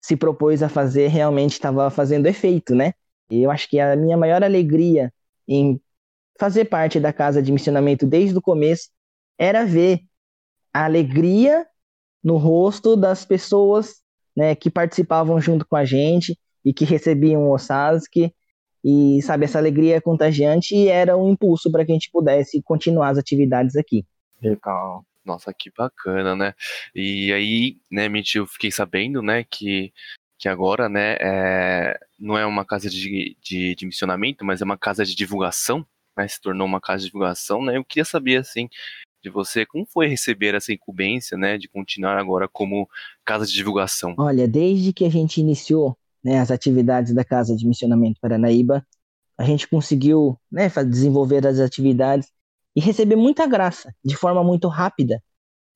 se 0.00 0.16
propôs 0.16 0.62
a 0.62 0.70
fazer 0.70 1.08
realmente 1.08 1.52
estava 1.52 1.90
fazendo 1.90 2.26
efeito, 2.26 2.74
né? 2.74 2.94
E 3.30 3.42
eu 3.42 3.50
acho 3.50 3.68
que 3.68 3.78
a 3.78 3.94
minha 3.94 4.16
maior 4.16 4.42
alegria 4.42 5.12
em 5.46 5.78
fazer 6.38 6.64
parte 6.64 6.98
da 6.98 7.12
casa 7.12 7.42
de 7.42 7.52
missionamento 7.52 8.06
desde 8.06 8.38
o 8.38 8.42
começo 8.42 8.88
era 9.38 9.66
ver 9.66 10.00
a 10.72 10.86
alegria 10.86 11.66
no 12.22 12.38
rosto 12.38 12.96
das 12.96 13.22
pessoas 13.26 13.96
né, 14.34 14.54
que 14.54 14.70
participavam 14.70 15.38
junto 15.40 15.66
com 15.66 15.76
a 15.76 15.84
gente 15.84 16.38
e 16.64 16.72
que 16.72 16.84
recebiam 16.84 17.42
o 17.42 17.52
Osaski. 17.52 18.32
E, 18.84 19.22
sabe, 19.22 19.46
essa 19.46 19.58
alegria 19.58 20.00
contagiante 20.00 20.74
e 20.74 20.88
era 20.88 21.16
um 21.16 21.30
impulso 21.30 21.70
para 21.70 21.84
que 21.84 21.92
a 21.92 21.94
gente 21.94 22.10
pudesse 22.10 22.62
continuar 22.62 23.10
as 23.10 23.18
atividades 23.18 23.76
aqui. 23.76 24.04
Legal. 24.42 25.04
Nossa, 25.24 25.54
que 25.54 25.70
bacana, 25.76 26.36
né? 26.36 26.54
E 26.94 27.32
aí, 27.32 27.78
né, 27.90 28.08
Mitch, 28.08 28.34
eu 28.34 28.46
fiquei 28.46 28.70
sabendo, 28.70 29.22
né, 29.22 29.42
que, 29.42 29.90
que 30.38 30.50
agora, 30.50 30.86
né, 30.86 31.16
é, 31.18 31.98
não 32.18 32.36
é 32.36 32.44
uma 32.44 32.64
casa 32.64 32.90
de, 32.90 33.34
de, 33.42 33.74
de 33.74 33.86
missionamento, 33.86 34.44
mas 34.44 34.60
é 34.60 34.64
uma 34.64 34.76
casa 34.76 35.02
de 35.02 35.14
divulgação, 35.14 35.86
né, 36.14 36.28
se 36.28 36.38
tornou 36.38 36.66
uma 36.66 36.80
casa 36.80 36.98
de 36.98 37.06
divulgação, 37.06 37.64
né? 37.64 37.78
Eu 37.78 37.84
queria 37.84 38.04
saber, 38.04 38.36
assim, 38.36 38.68
de 39.22 39.30
você, 39.30 39.64
como 39.64 39.86
foi 39.86 40.06
receber 40.06 40.54
essa 40.54 40.74
incumbência, 40.74 41.38
né, 41.38 41.56
de 41.56 41.68
continuar 41.68 42.18
agora 42.18 42.46
como 42.46 42.86
casa 43.24 43.46
de 43.46 43.54
divulgação? 43.54 44.14
Olha, 44.18 44.46
desde 44.46 44.92
que 44.92 45.06
a 45.06 45.10
gente 45.10 45.40
iniciou 45.40 45.96
né, 46.24 46.40
as 46.40 46.50
atividades 46.50 47.14
da 47.14 47.24
Casa 47.24 47.54
de 47.54 47.66
Missionamento 47.66 48.18
Paranaíba, 48.20 48.84
a 49.36 49.44
gente 49.44 49.68
conseguiu 49.68 50.38
né, 50.50 50.70
desenvolver 50.88 51.46
as 51.46 51.58
atividades 51.58 52.28
e 52.74 52.80
receber 52.80 53.16
muita 53.16 53.46
graça, 53.46 53.94
de 54.04 54.16
forma 54.16 54.42
muito 54.42 54.68
rápida. 54.68 55.22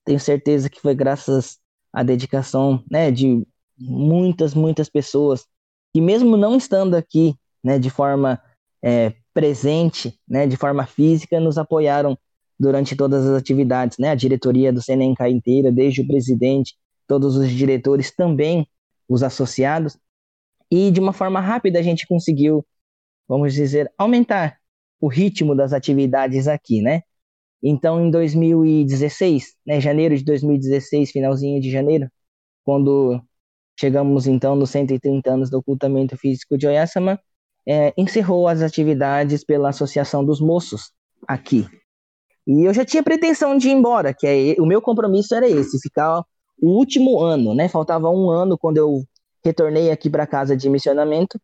Tenho 0.05 0.19
certeza 0.19 0.71
que 0.71 0.81
foi 0.81 0.95
graças 0.95 1.59
à 1.93 2.03
dedicação 2.03 2.83
né, 2.91 3.11
de 3.11 3.47
muitas, 3.77 4.55
muitas 4.55 4.89
pessoas 4.89 5.47
que 5.93 6.01
mesmo 6.01 6.37
não 6.37 6.57
estando 6.57 6.95
aqui 6.95 7.35
né, 7.63 7.79
de 7.79 7.91
forma 7.91 8.41
é, 8.83 9.15
presente, 9.33 10.19
né, 10.27 10.47
de 10.47 10.57
forma 10.57 10.87
física, 10.87 11.39
nos 11.41 11.59
apoiaram 11.59 12.19
durante 12.59 12.97
todas 12.97 13.25
as 13.25 13.39
atividades, 13.39 13.99
né? 13.99 14.11
A 14.11 14.15
diretoria 14.15 14.73
do 14.73 14.83
CNNK 14.83 15.29
inteira, 15.29 15.71
desde 15.71 16.01
o 16.01 16.07
presidente, 16.07 16.75
todos 17.07 17.37
os 17.37 17.49
diretores, 17.51 18.15
também 18.15 18.67
os 19.09 19.23
associados. 19.23 19.97
E 20.71 20.91
de 20.91 21.01
uma 21.01 21.13
forma 21.13 21.41
rápida 21.41 21.79
a 21.79 21.83
gente 21.83 22.07
conseguiu, 22.07 22.65
vamos 23.27 23.55
dizer, 23.55 23.93
aumentar 23.97 24.59
o 25.01 25.09
ritmo 25.09 25.55
das 25.55 25.73
atividades 25.73 26.49
aqui, 26.49 26.83
né? 26.83 27.03
Então, 27.63 28.05
em 28.05 28.11
2016, 28.11 29.55
né, 29.67 29.81
janeiro 29.81 30.17
de 30.17 30.25
2016, 30.25 31.11
finalzinho 31.11 31.61
de 31.61 31.71
janeiro, 31.71 32.09
quando 32.65 33.21
chegamos 33.79 34.27
então 34.27 34.55
nos 34.57 34.71
130 34.71 35.33
anos 35.33 35.51
do 35.51 35.59
ocultamento 35.59 36.17
físico 36.17 36.57
de 36.57 36.67
Oyasama, 36.67 37.19
é, 37.67 37.93
encerrou 37.97 38.49
as 38.49 38.63
atividades 38.63 39.45
pela 39.45 39.71
Associação 39.71 40.25
dos 40.25 40.41
Moços 40.41 40.93
aqui. 41.27 41.67
E 42.47 42.65
eu 42.65 42.73
já 42.73 42.85
tinha 42.85 43.03
pretensão 43.03 43.59
de 43.59 43.69
ir 43.69 43.73
embora, 43.73 44.15
que 44.15 44.27
é, 44.27 44.61
o 44.61 44.67
meu 44.67 44.81
compromisso 44.81 45.35
era 45.35 45.49
esse, 45.49 45.81
ficar 45.81 46.23
o 46.61 46.71
último 46.71 47.21
ano, 47.21 47.55
né? 47.55 47.69
Faltava 47.69 48.09
um 48.11 48.31
ano 48.31 48.57
quando 48.57 48.79
eu 48.79 49.05
retornei 49.45 49.91
aqui 49.91 50.11
para 50.11 50.27
casa 50.27 50.57
de 50.57 50.69
missionamento 50.69 51.41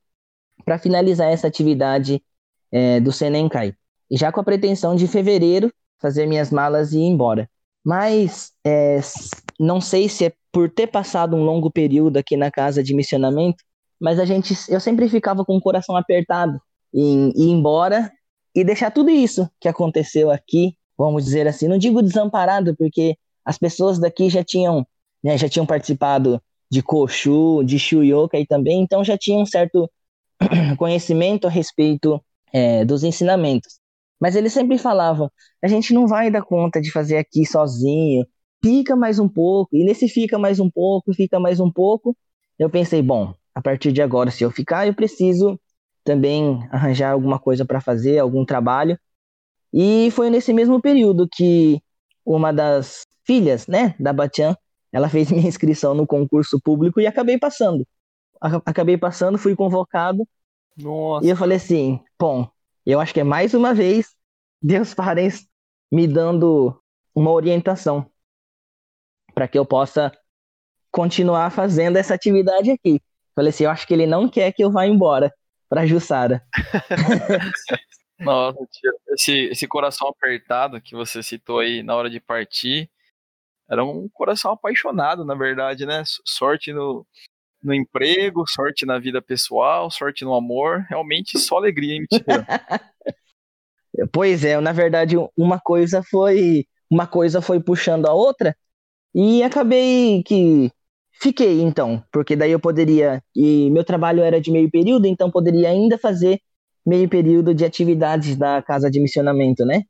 para 0.64 0.78
finalizar 0.78 1.30
essa 1.30 1.46
atividade 1.46 2.22
é, 2.72 3.00
do 3.00 3.12
Senenkai. 3.12 3.74
E 4.10 4.16
já 4.16 4.30
com 4.30 4.40
a 4.40 4.44
pretensão 4.44 4.94
de 4.94 5.06
fevereiro 5.06 5.72
fazer 6.00 6.26
minhas 6.26 6.50
malas 6.50 6.92
e 6.92 6.98
ir 6.98 7.06
embora. 7.06 7.48
Mas 7.84 8.52
é, 8.64 9.00
não 9.58 9.80
sei 9.80 10.08
se 10.08 10.26
é 10.26 10.32
por 10.52 10.70
ter 10.70 10.86
passado 10.86 11.36
um 11.36 11.44
longo 11.44 11.70
período 11.70 12.16
aqui 12.16 12.36
na 12.36 12.50
casa 12.50 12.82
de 12.82 12.94
missionamento, 12.94 13.62
mas 14.00 14.18
a 14.18 14.24
gente, 14.24 14.54
eu 14.68 14.80
sempre 14.80 15.08
ficava 15.08 15.44
com 15.44 15.56
o 15.56 15.60
coração 15.60 15.96
apertado 15.96 16.60
em 16.92 17.30
ir 17.30 17.50
embora 17.50 18.10
e 18.54 18.64
deixar 18.64 18.90
tudo 18.90 19.10
isso 19.10 19.50
que 19.60 19.68
aconteceu 19.68 20.30
aqui 20.30 20.76
vamos 20.96 21.24
dizer 21.24 21.46
assim, 21.46 21.68
não 21.68 21.78
digo 21.78 22.02
desamparado, 22.02 22.74
porque 22.76 23.16
as 23.44 23.58
pessoas 23.58 23.98
daqui 23.98 24.30
já 24.30 24.42
tinham, 24.42 24.86
né, 25.22 25.36
já 25.36 25.48
tinham 25.48 25.66
participado 25.66 26.40
de 26.70 26.82
Koshu, 26.82 27.62
de 27.64 27.78
Shuyoka 27.78 28.38
e 28.38 28.46
também, 28.46 28.82
então 28.82 29.04
já 29.04 29.16
tinham 29.16 29.42
um 29.42 29.46
certo 29.46 29.90
conhecimento 30.78 31.46
a 31.46 31.50
respeito 31.50 32.22
é, 32.52 32.84
dos 32.84 33.04
ensinamentos. 33.04 33.78
Mas 34.20 34.36
eles 34.36 34.52
sempre 34.52 34.78
falavam: 34.78 35.30
a 35.62 35.68
gente 35.68 35.92
não 35.92 36.06
vai 36.06 36.30
dar 36.30 36.42
conta 36.42 36.80
de 36.80 36.90
fazer 36.90 37.18
aqui 37.18 37.46
sozinho, 37.46 38.26
fica 38.64 38.96
mais 38.96 39.18
um 39.18 39.28
pouco, 39.28 39.76
e 39.76 39.84
nesse 39.84 40.08
fica 40.08 40.38
mais 40.38 40.60
um 40.60 40.70
pouco, 40.70 41.12
fica 41.14 41.38
mais 41.40 41.60
um 41.60 41.70
pouco. 41.70 42.16
Eu 42.58 42.70
pensei: 42.70 43.02
bom, 43.02 43.34
a 43.54 43.60
partir 43.60 43.92
de 43.92 44.02
agora, 44.02 44.30
se 44.30 44.44
eu 44.44 44.50
ficar, 44.50 44.86
eu 44.86 44.94
preciso 44.94 45.58
também 46.04 46.60
arranjar 46.70 47.12
alguma 47.12 47.38
coisa 47.38 47.64
para 47.64 47.80
fazer, 47.80 48.18
algum 48.18 48.44
trabalho, 48.44 48.98
e 49.72 50.10
foi 50.12 50.30
nesse 50.30 50.52
mesmo 50.52 50.80
período 50.80 51.28
que 51.30 51.80
uma 52.24 52.52
das 52.52 53.04
filhas, 53.26 53.66
né, 53.66 53.94
da 53.98 54.12
Batian, 54.12 54.56
ela 54.94 55.08
fez 55.08 55.28
minha 55.28 55.48
inscrição 55.48 55.92
no 55.92 56.06
concurso 56.06 56.60
público 56.60 57.00
e 57.00 57.06
acabei 57.06 57.36
passando. 57.36 57.84
Acabei 58.40 58.96
passando, 58.96 59.36
fui 59.36 59.56
convocado. 59.56 60.24
Nossa. 60.76 61.26
E 61.26 61.30
eu 61.30 61.36
falei 61.36 61.56
assim, 61.56 62.00
bom, 62.16 62.48
eu 62.86 63.00
acho 63.00 63.12
que 63.12 63.18
é 63.18 63.24
mais 63.24 63.54
uma 63.54 63.74
vez 63.74 64.14
Deus 64.62 64.94
parens 64.94 65.48
me 65.90 66.06
dando 66.06 66.80
uma 67.12 67.32
orientação 67.32 68.08
para 69.34 69.48
que 69.48 69.58
eu 69.58 69.66
possa 69.66 70.16
continuar 70.92 71.50
fazendo 71.50 71.96
essa 71.96 72.14
atividade 72.14 72.70
aqui. 72.70 73.02
Falei 73.34 73.50
assim, 73.50 73.64
eu 73.64 73.70
acho 73.70 73.88
que 73.88 73.94
ele 73.94 74.06
não 74.06 74.28
quer 74.28 74.52
que 74.52 74.62
eu 74.62 74.70
vá 74.70 74.86
embora 74.86 75.34
para 75.68 75.86
Jussara. 75.86 76.40
Nossa, 78.20 78.58
esse, 79.08 79.32
esse 79.46 79.66
coração 79.66 80.06
apertado 80.06 80.80
que 80.80 80.94
você 80.94 81.20
citou 81.20 81.58
aí 81.58 81.82
na 81.82 81.96
hora 81.96 82.08
de 82.08 82.20
partir, 82.20 82.88
era 83.68 83.84
um 83.84 84.08
coração 84.12 84.52
apaixonado, 84.52 85.24
na 85.24 85.34
verdade, 85.34 85.86
né? 85.86 86.02
Sorte 86.24 86.72
no, 86.72 87.06
no 87.62 87.74
emprego, 87.74 88.44
sorte 88.46 88.84
na 88.84 88.98
vida 88.98 89.22
pessoal, 89.22 89.90
sorte 89.90 90.24
no 90.24 90.34
amor, 90.34 90.84
realmente 90.88 91.38
só 91.38 91.56
alegria, 91.56 91.94
hein, 91.94 92.06
pois 94.12 94.44
é, 94.44 94.60
na 94.60 94.72
verdade, 94.72 95.16
uma 95.36 95.58
coisa 95.58 96.02
foi 96.02 96.66
uma 96.90 97.06
coisa 97.06 97.40
foi 97.40 97.58
puxando 97.58 98.06
a 98.06 98.12
outra 98.12 98.54
e 99.14 99.42
acabei 99.42 100.22
que 100.22 100.70
fiquei 101.20 101.62
então, 101.62 102.04
porque 102.12 102.36
daí 102.36 102.52
eu 102.52 102.60
poderia 102.60 103.22
e 103.34 103.70
meu 103.70 103.84
trabalho 103.84 104.22
era 104.22 104.40
de 104.40 104.50
meio 104.50 104.70
período, 104.70 105.06
então 105.06 105.30
poderia 105.30 105.70
ainda 105.70 105.98
fazer 105.98 106.40
meio 106.86 107.08
período 107.08 107.54
de 107.54 107.64
atividades 107.64 108.36
da 108.36 108.62
casa 108.62 108.90
de 108.90 109.00
missionamento, 109.00 109.64
né? 109.64 109.82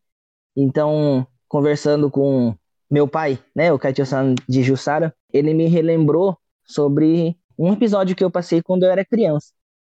Então, 0.57 1.27
conversando 1.49 2.11
com 2.11 2.55
meu 2.95 3.09
pai, 3.09 3.41
né, 3.53 3.73
o 3.73 3.79
Kaitio-san 3.79 4.37
de 4.49 4.63
Jussara, 4.63 5.13
ele 5.33 5.53
me 5.53 5.67
relembrou 5.67 6.39
sobre 6.65 7.37
um 7.59 7.73
episódio 7.73 8.15
que 8.15 8.23
eu 8.23 8.31
passei 8.31 8.63
quando 8.63 8.85
eu 8.85 8.91
era 8.93 9.05
criança, 9.05 9.49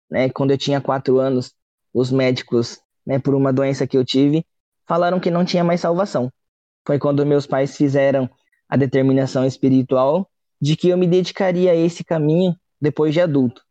né? 0.10 0.28
Quando 0.28 0.50
eu 0.50 0.58
tinha 0.58 0.82
quatro 0.82 1.20
anos, 1.20 1.54
os 1.94 2.12
médicos, 2.12 2.80
né, 3.06 3.20
por 3.20 3.36
uma 3.36 3.54
doença 3.54 3.86
que 3.86 3.96
eu 3.96 4.04
tive, 4.04 4.44
falaram 4.88 5.20
que 5.20 5.30
não 5.30 5.46
tinha 5.46 5.64
mais 5.64 5.82
salvação. 5.82 6.34
Foi 6.84 6.98
quando 6.98 7.24
meus 7.28 7.46
pais 7.46 7.78
fizeram 7.78 8.28
a 8.68 8.76
determinação 8.76 9.46
espiritual 9.46 10.28
de 10.60 10.76
que 10.76 10.90
eu 10.90 10.98
me 10.98 11.06
dedicaria 11.06 11.74
a 11.74 11.76
esse 11.76 12.04
caminho 12.04 12.56
depois 12.82 13.14
de 13.14 13.22
adulto, 13.22 13.62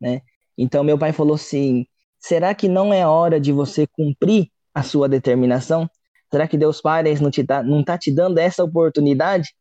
né? 0.00 0.22
Então 0.56 0.82
meu 0.82 0.96
pai 0.98 1.12
falou 1.12 1.34
assim: 1.34 1.84
Será 2.18 2.54
que 2.54 2.66
não 2.66 2.90
é 2.90 3.06
hora 3.06 3.38
de 3.38 3.52
você 3.52 3.86
cumprir 3.86 4.50
a 4.72 4.82
sua 4.82 5.10
determinação? 5.10 5.90
Será 6.30 6.46
que 6.46 6.58
Deus 6.58 6.80
Pai 6.80 7.02
não 7.20 7.30
está 7.30 7.64
tá 7.84 7.98
te 7.98 8.12
dando 8.12 8.38
essa 8.38 8.62
oportunidade? 8.62 9.54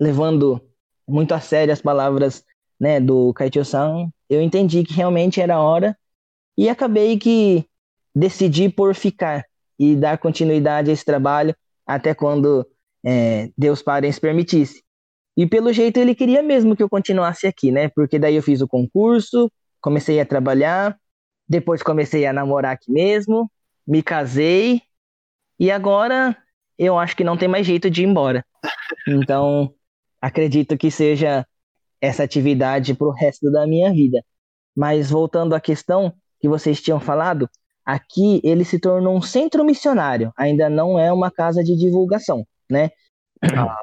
Levando 0.00 0.60
muito 1.06 1.32
a 1.32 1.40
sério 1.40 1.72
as 1.72 1.80
palavras 1.80 2.44
né, 2.78 3.00
do 3.00 3.32
Kaicho-san, 3.32 4.08
eu 4.28 4.42
entendi 4.42 4.84
que 4.84 4.92
realmente 4.92 5.40
era 5.40 5.60
hora 5.60 5.96
e 6.56 6.68
acabei 6.68 7.18
que 7.18 7.64
decidi 8.14 8.68
por 8.68 8.94
ficar 8.94 9.44
e 9.78 9.94
dar 9.94 10.18
continuidade 10.18 10.90
a 10.90 10.92
esse 10.92 11.04
trabalho 11.04 11.54
até 11.86 12.14
quando 12.14 12.66
é, 13.04 13.50
Deus 13.56 13.82
Parens 13.82 14.18
permitisse. 14.18 14.82
E 15.36 15.46
pelo 15.46 15.72
jeito 15.72 15.98
ele 15.98 16.14
queria 16.14 16.42
mesmo 16.42 16.74
que 16.74 16.82
eu 16.82 16.88
continuasse 16.88 17.46
aqui, 17.46 17.70
né? 17.70 17.88
Porque 17.88 18.18
daí 18.18 18.36
eu 18.36 18.42
fiz 18.42 18.60
o 18.62 18.68
concurso, 18.68 19.50
comecei 19.80 20.18
a 20.18 20.24
trabalhar, 20.26 20.98
depois 21.48 21.82
comecei 21.82 22.26
a 22.26 22.32
namorar 22.32 22.72
aqui 22.72 22.90
mesmo, 22.90 23.50
me 23.86 24.02
casei 24.02 24.82
e 25.58 25.70
agora 25.70 26.36
eu 26.78 26.98
acho 26.98 27.16
que 27.16 27.24
não 27.24 27.36
tem 27.36 27.48
mais 27.48 27.66
jeito 27.66 27.90
de 27.90 28.02
ir 28.02 28.06
embora. 28.06 28.44
Então, 29.08 29.72
acredito 30.20 30.76
que 30.76 30.90
seja 30.90 31.46
essa 32.00 32.22
atividade 32.22 32.94
para 32.94 33.06
o 33.06 33.12
resto 33.12 33.50
da 33.50 33.66
minha 33.66 33.92
vida. 33.92 34.22
Mas 34.76 35.10
voltando 35.10 35.54
à 35.54 35.60
questão 35.60 36.12
que 36.40 36.48
vocês 36.48 36.80
tinham 36.80 37.00
falado, 37.00 37.48
aqui 37.84 38.40
ele 38.44 38.64
se 38.64 38.78
tornou 38.78 39.16
um 39.16 39.22
centro 39.22 39.64
missionário, 39.64 40.32
ainda 40.36 40.68
não 40.68 40.98
é 40.98 41.12
uma 41.12 41.30
casa 41.30 41.64
de 41.64 41.76
divulgação, 41.76 42.46
né? 42.70 42.90
Ah. 43.42 43.78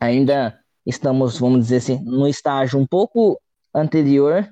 Ainda 0.00 0.58
estamos, 0.84 1.38
vamos 1.38 1.60
dizer 1.60 1.76
assim, 1.76 2.00
no 2.04 2.26
estágio 2.26 2.78
um 2.78 2.86
pouco 2.86 3.40
anterior, 3.74 4.48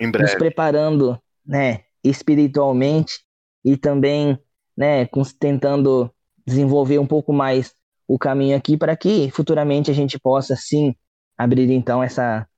nos 0.00 0.34
preparando, 0.34 1.20
né, 1.44 1.80
espiritualmente 2.02 3.20
e 3.64 3.76
também, 3.76 4.38
né, 4.80 5.06
tentando 5.38 6.10
desenvolver 6.46 6.98
um 6.98 7.06
pouco 7.06 7.34
mais 7.34 7.74
o 8.08 8.18
caminho 8.18 8.56
aqui 8.56 8.78
para 8.78 8.96
que 8.96 9.30
futuramente 9.30 9.90
a 9.90 9.94
gente 9.94 10.18
possa 10.18 10.56
sim 10.56 10.96
abrir 11.36 11.70
então 11.70 12.02
essa 12.02 12.48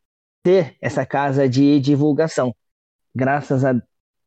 ter 0.40 0.76
essa 0.80 1.04
casa 1.04 1.48
de 1.48 1.80
divulgação, 1.80 2.54
graças 3.12 3.64
à 3.64 3.74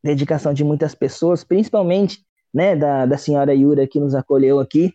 dedicação 0.04 0.54
de 0.54 0.62
muitas 0.62 0.94
pessoas, 0.94 1.46
principalmente 1.46 2.20
né, 2.54 2.76
da, 2.76 3.06
da 3.06 3.18
senhora 3.18 3.54
Yura 3.54 3.88
que 3.88 4.00
nos 4.00 4.14
acolheu 4.14 4.60
aqui, 4.60 4.94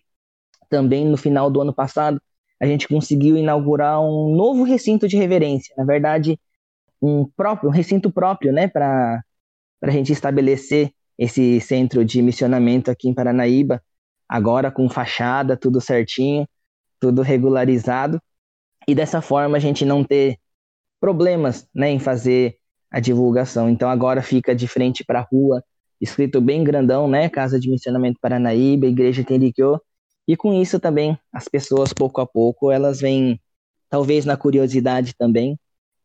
também 0.69 1.07
no 1.07 1.17
final 1.17 1.51
do 1.51 1.61
ano 1.63 1.75
passado, 1.75 2.21
a 2.61 2.67
gente 2.67 2.87
conseguiu 2.87 3.35
inaugurar 3.35 3.99
um 4.03 4.35
novo 4.35 4.63
recinto 4.63 5.09
de 5.09 5.17
reverência, 5.17 5.75
na 5.77 5.85
verdade, 5.85 6.39
um 7.01 7.25
próprio, 7.25 7.71
um 7.71 7.73
recinto 7.73 8.13
próprio, 8.13 8.53
né, 8.53 8.69
para 8.69 9.23
a 9.83 9.91
gente 9.91 10.13
estabelecer 10.13 10.93
esse 11.21 11.61
centro 11.61 12.03
de 12.03 12.23
missionamento 12.23 12.91
aqui 12.91 13.07
em 13.07 13.13
Paranaíba, 13.13 13.83
agora 14.27 14.71
com 14.71 14.89
fachada, 14.89 15.55
tudo 15.55 15.79
certinho, 15.79 16.49
tudo 16.99 17.21
regularizado, 17.21 18.19
e 18.89 18.95
dessa 18.95 19.21
forma 19.21 19.59
a 19.59 19.61
gente 19.61 19.85
não 19.85 20.03
ter 20.03 20.39
problemas 20.99 21.69
né, 21.75 21.91
em 21.91 21.99
fazer 21.99 22.57
a 22.91 23.01
divulgação. 23.01 23.69
Então 23.69 23.91
agora 23.91 24.23
fica 24.23 24.55
de 24.55 24.67
frente 24.67 25.05
para 25.05 25.21
a 25.21 25.27
rua, 25.31 25.63
escrito 26.01 26.41
bem 26.41 26.65
grandão, 26.65 27.07
né? 27.07 27.29
Casa 27.29 27.61
de 27.61 27.71
Missionamento 27.71 28.19
Paranaíba, 28.19 28.87
Igreja 28.87 29.23
Tenriquio. 29.23 29.79
E 30.27 30.37
com 30.39 30.55
isso 30.55 30.81
também 30.81 31.19
as 31.31 31.49
pessoas, 31.49 31.93
pouco 31.93 32.23
a 32.23 32.27
pouco, 32.27 32.71
elas 32.71 32.99
vêm, 32.99 33.39
talvez 33.91 34.25
na 34.25 34.39
curiosidade 34.39 35.15
também, 35.19 35.59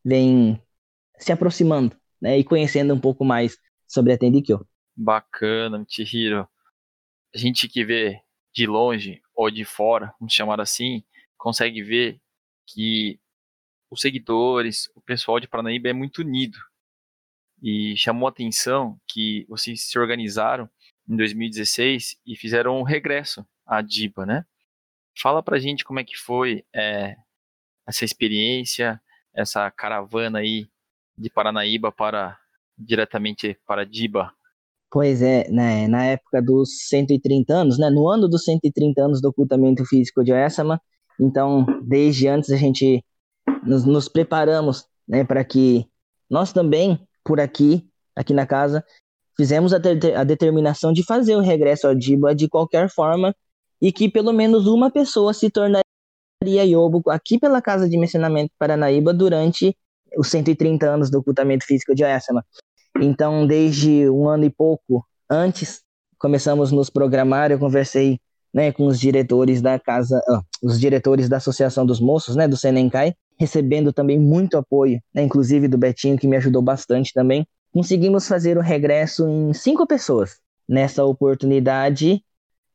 vêm 0.04 0.60
se 1.18 1.32
aproximando, 1.32 1.96
né? 2.20 2.38
E 2.38 2.44
conhecendo 2.44 2.92
um 2.92 3.00
pouco 3.00 3.24
mais 3.24 3.56
sobre 3.88 4.12
a 4.12 4.18
Tenriquio. 4.18 4.60
Bacana, 4.96 5.84
Chihiro. 5.88 6.48
A 7.34 7.38
gente 7.38 7.68
que 7.68 7.84
vê 7.84 8.22
de 8.54 8.66
longe 8.66 9.22
ou 9.34 9.50
de 9.50 9.64
fora, 9.64 10.14
vamos 10.18 10.32
chamar 10.32 10.60
assim, 10.60 11.04
consegue 11.36 11.82
ver 11.82 12.20
que 12.66 13.20
os 13.90 14.00
seguidores, 14.00 14.90
o 14.94 15.00
pessoal 15.00 15.38
de 15.38 15.46
Paranaíba 15.48 15.88
é 15.88 15.92
muito 15.92 16.18
unido. 16.22 16.58
E 17.62 17.96
chamou 17.96 18.26
a 18.26 18.30
atenção 18.30 19.00
que 19.06 19.46
vocês 19.48 19.82
se 19.82 19.98
organizaram 19.98 20.68
em 21.08 21.16
2016 21.16 22.18
e 22.26 22.36
fizeram 22.36 22.78
um 22.78 22.82
regresso 22.82 23.46
à 23.64 23.80
DIBA, 23.80 24.26
né? 24.26 24.46
Fala 25.18 25.42
pra 25.42 25.58
gente 25.58 25.84
como 25.84 25.98
é 25.98 26.04
que 26.04 26.16
foi 26.16 26.64
é, 26.74 27.16
essa 27.86 28.04
experiência, 28.04 29.00
essa 29.34 29.70
caravana 29.70 30.40
aí 30.40 30.68
de 31.16 31.30
Paranaíba 31.30 31.90
para 31.90 32.38
diretamente 32.76 33.58
para 33.66 33.86
Diba. 33.86 34.35
Pois 34.96 35.20
é, 35.20 35.46
né, 35.50 35.86
na 35.88 36.06
época 36.06 36.40
dos 36.40 36.88
130 36.88 37.52
anos, 37.52 37.78
né, 37.78 37.90
no 37.90 38.08
ano 38.08 38.26
dos 38.26 38.44
130 38.44 38.98
anos 39.04 39.20
do 39.20 39.28
ocultamento 39.28 39.84
físico 39.84 40.24
de 40.24 40.32
Oessama, 40.32 40.80
então, 41.20 41.66
desde 41.86 42.26
antes 42.28 42.48
a 42.48 42.56
gente 42.56 43.04
nos, 43.62 43.84
nos 43.84 44.08
preparamos 44.08 44.86
né, 45.06 45.22
para 45.22 45.44
que 45.44 45.86
nós 46.30 46.50
também, 46.50 46.98
por 47.22 47.38
aqui, 47.38 47.86
aqui 48.16 48.32
na 48.32 48.46
casa, 48.46 48.82
fizemos 49.36 49.74
a, 49.74 49.76
a 50.18 50.24
determinação 50.24 50.94
de 50.94 51.04
fazer 51.04 51.36
o 51.36 51.40
regresso 51.40 51.86
ao 51.86 51.94
Diba 51.94 52.34
de 52.34 52.48
qualquer 52.48 52.88
forma 52.88 53.36
e 53.82 53.92
que 53.92 54.08
pelo 54.08 54.32
menos 54.32 54.66
uma 54.66 54.90
pessoa 54.90 55.34
se 55.34 55.50
tornaria 55.50 55.84
Iobo 56.42 57.02
aqui 57.10 57.38
pela 57.38 57.60
Casa 57.60 57.86
de 57.86 57.98
Mencionamento 57.98 58.54
Paranaíba 58.58 59.12
durante 59.12 59.76
os 60.16 60.28
130 60.28 60.88
anos 60.88 61.10
do 61.10 61.18
ocultamento 61.18 61.66
físico 61.66 61.94
de 61.94 62.02
Oessama. 62.02 62.42
Então, 63.00 63.46
desde 63.46 64.08
um 64.08 64.28
ano 64.28 64.44
e 64.44 64.50
pouco 64.50 65.04
antes, 65.30 65.82
começamos 66.18 66.72
nos 66.72 66.90
programar, 66.90 67.50
eu 67.50 67.58
conversei 67.58 68.18
né, 68.52 68.72
com 68.72 68.86
os 68.86 68.98
diretores 68.98 69.60
da 69.60 69.78
casa, 69.78 70.20
os 70.62 70.80
diretores 70.80 71.28
da 71.28 71.36
Associação 71.36 71.84
dos 71.84 72.00
Moços, 72.00 72.36
né, 72.36 72.48
do 72.48 72.56
Senencai, 72.56 73.14
recebendo 73.38 73.92
também 73.92 74.18
muito 74.18 74.56
apoio, 74.56 75.00
né, 75.14 75.22
inclusive 75.22 75.68
do 75.68 75.76
Betinho, 75.76 76.18
que 76.18 76.26
me 76.26 76.36
ajudou 76.36 76.62
bastante 76.62 77.12
também. 77.12 77.46
Conseguimos 77.70 78.26
fazer 78.26 78.56
o 78.56 78.62
regresso 78.62 79.28
em 79.28 79.52
cinco 79.52 79.86
pessoas. 79.86 80.40
Nessa 80.66 81.04
oportunidade, 81.04 82.24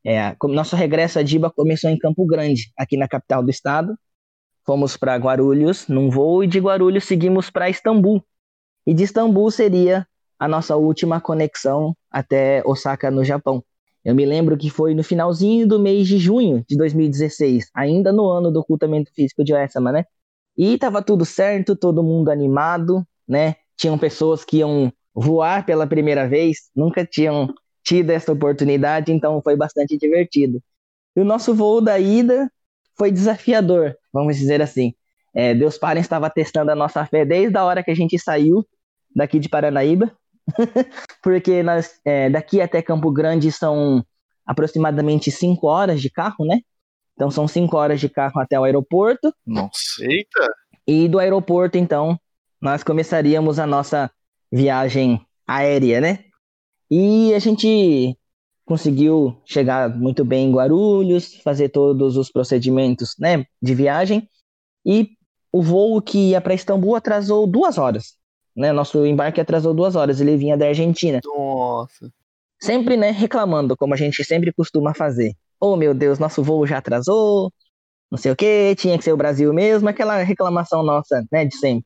é, 0.06 0.36
nosso 0.44 0.76
regresso 0.76 1.20
a 1.20 1.24
Diba 1.24 1.50
começou 1.50 1.90
em 1.90 1.98
Campo 1.98 2.26
Grande, 2.26 2.72
aqui 2.78 2.96
na 2.96 3.08
capital 3.08 3.44
do 3.44 3.50
estado. 3.50 3.98
Fomos 4.64 4.96
para 4.96 5.16
Guarulhos 5.16 5.88
num 5.88 6.10
voo 6.10 6.44
e 6.44 6.48
de 6.48 6.60
Guarulhos 6.60 7.06
seguimos 7.06 7.50
para 7.50 7.70
Istambul. 7.70 8.24
E 8.86 8.94
de 8.94 9.04
Istambul 9.04 9.50
seria 9.50 10.08
a 10.42 10.48
nossa 10.48 10.76
última 10.76 11.22
conexão 11.22 11.96
até 12.10 12.64
Osaka, 12.66 13.12
no 13.12 13.24
Japão. 13.24 13.64
Eu 14.04 14.16
me 14.16 14.26
lembro 14.26 14.58
que 14.58 14.72
foi 14.72 14.96
no 14.96 15.04
finalzinho 15.04 15.68
do 15.68 15.80
mês 15.80 16.08
de 16.08 16.18
junho 16.18 16.66
de 16.68 16.76
2016, 16.76 17.70
ainda 17.76 18.12
no 18.12 18.28
ano 18.28 18.50
do 18.50 18.60
ocultamento 18.60 19.14
físico 19.14 19.44
de 19.44 19.54
Oessama, 19.54 19.92
né? 19.92 20.04
E 20.58 20.80
tava 20.80 21.04
tudo 21.04 21.26
certo, 21.26 21.76
todo 21.76 22.02
mundo 22.02 22.32
animado, 22.32 23.06
né? 23.28 23.54
Tinham 23.78 24.00
pessoas 24.00 24.44
que 24.44 24.58
iam 24.58 24.92
voar 25.14 25.64
pela 25.64 25.86
primeira 25.86 26.28
vez, 26.28 26.72
nunca 26.76 27.06
tinham 27.06 27.54
tido 27.84 28.10
essa 28.10 28.32
oportunidade, 28.32 29.12
então 29.12 29.44
foi 29.44 29.56
bastante 29.56 29.96
divertido. 29.96 30.60
E 31.16 31.22
o 31.22 31.26
nosso 31.26 31.54
voo 31.54 31.80
da 31.82 32.00
ida 32.00 32.52
foi 32.98 33.12
desafiador, 33.12 33.96
vamos 34.12 34.38
dizer 34.38 34.60
assim. 34.60 34.96
É, 35.36 35.54
Deus 35.54 35.78
Parem 35.78 36.02
estava 36.02 36.32
testando 36.32 36.72
a 36.72 36.76
nossa 36.76 37.06
fé 37.06 37.24
desde 37.24 37.56
a 37.56 37.64
hora 37.64 37.84
que 37.84 37.92
a 37.92 37.96
gente 37.96 38.18
saiu 38.18 38.66
daqui 39.16 39.38
de 39.38 39.48
Paranaíba, 39.48 40.12
porque 41.22 41.64
nós, 41.64 42.00
é, 42.04 42.30
daqui 42.30 42.62
até 42.62 42.82
Campo 42.82 43.12
Grande 43.12 43.52
são 43.52 44.04
aproximadamente 44.46 45.32
5 45.32 45.68
horas 45.68 46.02
de 46.02 46.10
carro, 46.10 46.46
né? 46.46 46.60
Então 47.14 47.30
são 47.30 47.48
5 47.48 47.76
horas 47.78 48.00
de 48.00 48.10
carro 48.10 48.40
até 48.40 48.60
o 48.60 48.64
aeroporto. 48.64 49.34
Nossa, 49.46 50.04
eita! 50.04 50.54
E 50.88 51.08
do 51.08 51.20
aeroporto, 51.20 51.78
então, 51.78 52.20
nós 52.60 52.84
começaríamos 52.84 53.60
a 53.60 53.68
nossa 53.68 54.12
viagem 54.52 55.22
aérea, 55.48 56.02
né? 56.02 56.26
E 56.90 57.34
a 57.34 57.40
gente 57.40 58.18
conseguiu 58.66 59.40
chegar 59.46 59.90
muito 59.90 60.26
bem 60.26 60.48
em 60.48 60.52
Guarulhos, 60.52 61.36
fazer 61.36 61.70
todos 61.70 62.18
os 62.18 62.32
procedimentos 62.32 63.16
né, 63.20 63.46
de 63.62 63.76
viagem. 63.76 64.28
E 64.86 65.12
o 65.52 65.62
voo 65.62 66.02
que 66.02 66.32
ia 66.32 66.42
para 66.42 66.54
Istambul 66.54 66.96
atrasou 66.96 67.46
duas 67.46 67.78
horas 67.78 68.21
né? 68.56 68.72
Nosso 68.72 69.06
embarque 69.06 69.42
atrasou 69.42 69.74
duas 69.74 69.96
horas, 69.96 70.22
ele 70.22 70.38
vinha 70.38 70.58
da 70.58 70.68
Argentina. 70.68 71.20
Nossa. 71.24 72.12
Sempre, 72.60 72.96
né, 72.96 73.12
reclamando, 73.12 73.76
como 73.76 73.94
a 73.94 73.98
gente 73.98 74.24
sempre 74.24 74.54
costuma 74.54 74.94
fazer. 74.94 75.36
Oh, 75.60 75.76
meu 75.76 75.94
Deus, 75.94 76.20
nosso 76.20 76.44
voo 76.44 76.66
já 76.66 76.78
atrasou, 76.78 77.52
não 78.10 78.18
sei 78.18 78.32
o 78.32 78.36
que, 78.36 78.76
tinha 78.76 78.98
que 78.98 79.04
ser 79.04 79.14
o 79.14 79.18
Brasil 79.18 79.54
mesmo, 79.54 79.90
aquela 79.90 80.18
reclamação 80.18 80.84
nossa, 80.84 81.26
né, 81.32 81.46
de 81.46 81.56
sempre. 81.58 81.86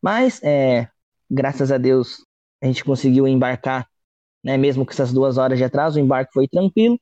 Mas, 0.00 0.42
é, 0.42 0.88
graças 1.30 1.70
a 1.70 1.78
Deus, 1.78 2.24
a 2.60 2.66
gente 2.66 2.84
conseguiu 2.84 3.28
embarcar, 3.28 3.88
né, 4.42 4.56
mesmo 4.56 4.84
com 4.84 4.92
essas 4.92 5.12
duas 5.12 5.38
horas 5.38 5.58
de 5.58 5.64
atraso, 5.64 5.98
o 5.98 6.02
embarque 6.02 6.32
foi 6.32 6.48
tranquilo. 6.48 6.98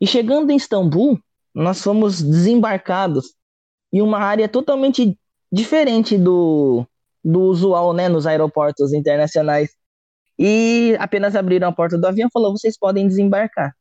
E 0.00 0.06
chegando 0.06 0.50
em 0.50 0.56
Istambul, 0.56 1.20
nós 1.54 1.82
fomos 1.82 2.22
desembarcados 2.22 3.34
em 3.92 4.00
uma 4.00 4.18
área 4.18 4.48
totalmente 4.48 5.18
diferente 5.52 6.16
do, 6.16 6.86
do 7.24 7.40
usual, 7.42 7.92
né, 7.92 8.08
nos 8.08 8.26
aeroportos 8.26 8.92
internacionais. 8.92 9.70
E 10.38 10.96
apenas 10.98 11.36
abriram 11.36 11.68
a 11.68 11.72
porta 11.72 11.98
do 11.98 12.06
avião 12.06 12.28
e 12.28 12.32
falou: 12.32 12.56
vocês 12.56 12.78
podem 12.78 13.06
desembarcar. 13.06 13.74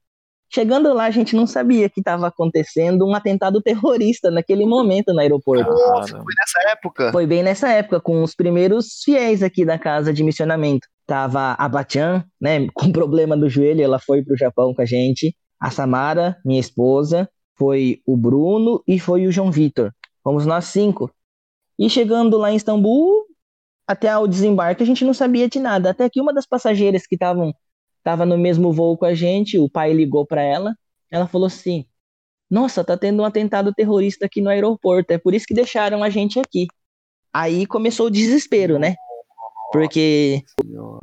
Chegando 0.52 0.92
lá, 0.94 1.06
a 1.06 1.12
gente 1.12 1.36
não 1.36 1.46
sabia 1.46 1.88
que 1.88 2.00
estava 2.00 2.28
acontecendo 2.28 3.08
um 3.08 3.14
atentado 3.14 3.62
terrorista 3.62 4.32
naquele 4.32 4.66
momento 4.66 5.14
no 5.14 5.20
aeroporto. 5.20 5.70
Nossa, 5.70 6.18
foi 6.18 6.34
nessa 6.38 6.72
época? 6.72 7.12
Foi 7.12 7.28
bem 7.28 7.44
nessa 7.44 7.70
época, 7.70 8.02
com 8.02 8.24
os 8.24 8.34
primeiros 8.34 9.02
fiéis 9.06 9.44
aqui 9.44 9.64
da 9.64 9.78
casa 9.78 10.12
de 10.12 10.24
missionamento. 10.24 10.88
Tava 11.06 11.54
a 11.54 11.70
Bachan, 11.70 12.24
né, 12.42 12.68
com 12.74 12.92
problema 12.92 13.38
do 13.38 13.48
joelho, 13.48 13.84
ela 13.84 14.00
foi 14.00 14.24
para 14.24 14.34
o 14.34 14.38
Japão 14.38 14.74
com 14.74 14.82
a 14.82 14.86
gente. 14.86 15.36
A 15.60 15.70
Samara, 15.70 16.36
minha 16.44 16.60
esposa, 16.60 17.30
foi 17.56 18.02
o 18.08 18.18
Bruno 18.18 18.82
e 18.88 18.98
foi 18.98 19.28
o 19.28 19.32
João 19.32 19.52
Vitor. 19.52 19.92
Fomos 20.24 20.48
nós 20.48 20.66
cinco. 20.66 21.12
E 21.78 21.90
chegando 21.90 22.38
lá 22.38 22.52
em 22.52 22.56
Istambul, 22.56 23.26
até 23.90 24.16
o 24.16 24.28
desembarque 24.28 24.84
a 24.84 24.86
gente 24.86 25.04
não 25.04 25.16
sabia 25.16 25.50
de 25.50 25.60
nada. 25.60 25.90
Até 25.90 26.08
que 26.08 26.22
uma 26.22 26.32
das 26.32 26.46
passageiras 26.46 27.08
que 27.08 27.16
estavam 27.16 27.52
tava 28.04 28.24
no 28.24 28.38
mesmo 28.38 28.72
voo 28.72 28.96
com 28.96 29.06
a 29.06 29.16
gente, 29.16 29.58
o 29.58 29.68
pai 29.68 29.94
ligou 29.94 30.28
para 30.28 30.44
ela, 30.44 30.76
ela 31.10 31.28
falou 31.28 31.48
assim: 31.48 31.86
Nossa, 32.48 32.84
tá 32.84 32.96
tendo 32.96 33.24
um 33.24 33.26
atentado 33.26 33.74
terrorista 33.74 34.28
aqui 34.28 34.42
no 34.42 34.50
aeroporto, 34.50 35.12
é 35.12 35.18
por 35.18 35.34
isso 35.34 35.48
que 35.48 35.56
deixaram 35.56 36.04
a 36.04 36.10
gente 36.12 36.40
aqui. 36.40 36.68
Aí 37.34 37.66
começou 37.66 38.08
o 38.08 38.12
desespero, 38.12 38.78
né? 38.78 38.96
Porque 39.72 40.44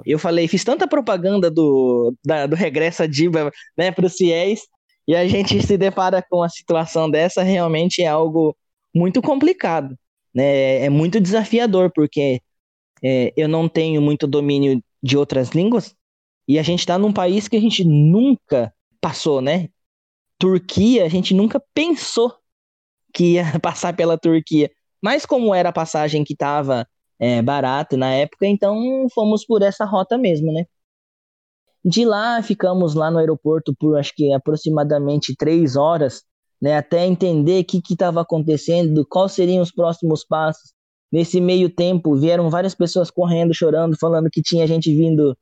eu 0.04 0.18
falei, 0.18 0.46
fiz 0.46 0.62
tanta 0.62 0.86
propaganda 0.86 1.50
do, 1.50 2.14
da, 2.24 2.46
do 2.46 2.54
regresso 2.54 3.02
a 3.02 3.06
Diba 3.06 3.50
né, 3.76 3.90
para 3.90 4.06
os 4.06 4.14
fiéis, 4.14 4.60
e 5.08 5.14
a 5.16 5.26
gente 5.26 5.60
se 5.64 5.76
depara 5.76 6.24
com 6.28 6.38
uma 6.38 6.48
situação 6.48 7.10
dessa, 7.10 7.42
realmente 7.42 8.02
é 8.02 8.08
algo 8.08 8.56
muito 8.94 9.20
complicado. 9.22 9.96
Né? 10.34 10.84
É 10.84 10.88
muito 10.88 11.20
desafiador, 11.20 11.92
porque 11.94 12.40
é, 13.06 13.32
eu 13.36 13.48
não 13.48 13.68
tenho 13.68 14.02
muito 14.02 14.26
domínio 14.26 14.82
de 15.00 15.16
outras 15.16 15.50
línguas, 15.50 15.94
e 16.48 16.58
a 16.58 16.62
gente 16.62 16.80
está 16.80 16.98
num 16.98 17.12
país 17.12 17.46
que 17.46 17.56
a 17.56 17.60
gente 17.60 17.84
nunca 17.84 18.72
passou, 19.00 19.40
né? 19.40 19.68
Turquia, 20.38 21.04
a 21.04 21.08
gente 21.08 21.34
nunca 21.34 21.62
pensou 21.72 22.34
que 23.14 23.34
ia 23.34 23.44
passar 23.62 23.94
pela 23.96 24.18
Turquia. 24.18 24.70
Mas 25.00 25.24
como 25.26 25.54
era 25.54 25.68
a 25.70 25.72
passagem 25.72 26.24
que 26.24 26.32
estava 26.32 26.86
é, 27.18 27.42
barato 27.42 27.96
na 27.96 28.12
época, 28.12 28.46
então 28.46 29.06
fomos 29.14 29.44
por 29.46 29.62
essa 29.62 29.84
rota 29.84 30.18
mesmo, 30.18 30.52
né? 30.52 30.64
De 31.84 32.04
lá 32.04 32.42
ficamos 32.42 32.94
lá 32.94 33.10
no 33.10 33.18
aeroporto 33.18 33.74
por 33.78 33.96
acho 33.96 34.12
que 34.14 34.32
aproximadamente 34.32 35.36
três 35.36 35.76
horas, 35.76 36.22
né? 36.60 36.76
Até 36.76 37.06
entender 37.06 37.62
o 37.62 37.64
que 37.64 37.80
estava 37.90 38.20
acontecendo, 38.20 39.06
quais 39.08 39.32
seriam 39.32 39.62
os 39.62 39.72
próximos 39.72 40.24
passos. 40.24 40.75
Nesse 41.10 41.40
meio 41.40 41.70
tempo 41.70 42.16
vieram 42.16 42.50
várias 42.50 42.74
pessoas 42.74 43.10
correndo, 43.10 43.54
chorando, 43.54 43.96
falando 43.98 44.30
que 44.30 44.42
tinha 44.42 44.66
gente 44.66 44.92
vindo 44.94 45.36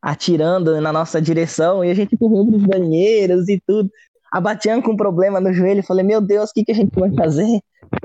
atirando 0.00 0.80
na 0.80 0.92
nossa 0.92 1.20
direção 1.20 1.84
e 1.84 1.90
a 1.90 1.94
gente 1.94 2.16
correndo 2.16 2.52
nos 2.52 2.64
banheiros 2.64 3.48
e 3.48 3.60
tudo. 3.66 3.90
A 4.32 4.40
Batian 4.40 4.80
com 4.80 4.96
problema 4.96 5.40
no 5.40 5.52
joelho, 5.52 5.82
falei, 5.82 6.04
meu 6.04 6.20
Deus, 6.20 6.50
o 6.50 6.52
que, 6.54 6.64
que 6.64 6.72
a 6.72 6.74
gente 6.74 6.98
vai 6.98 7.12
fazer? 7.12 7.60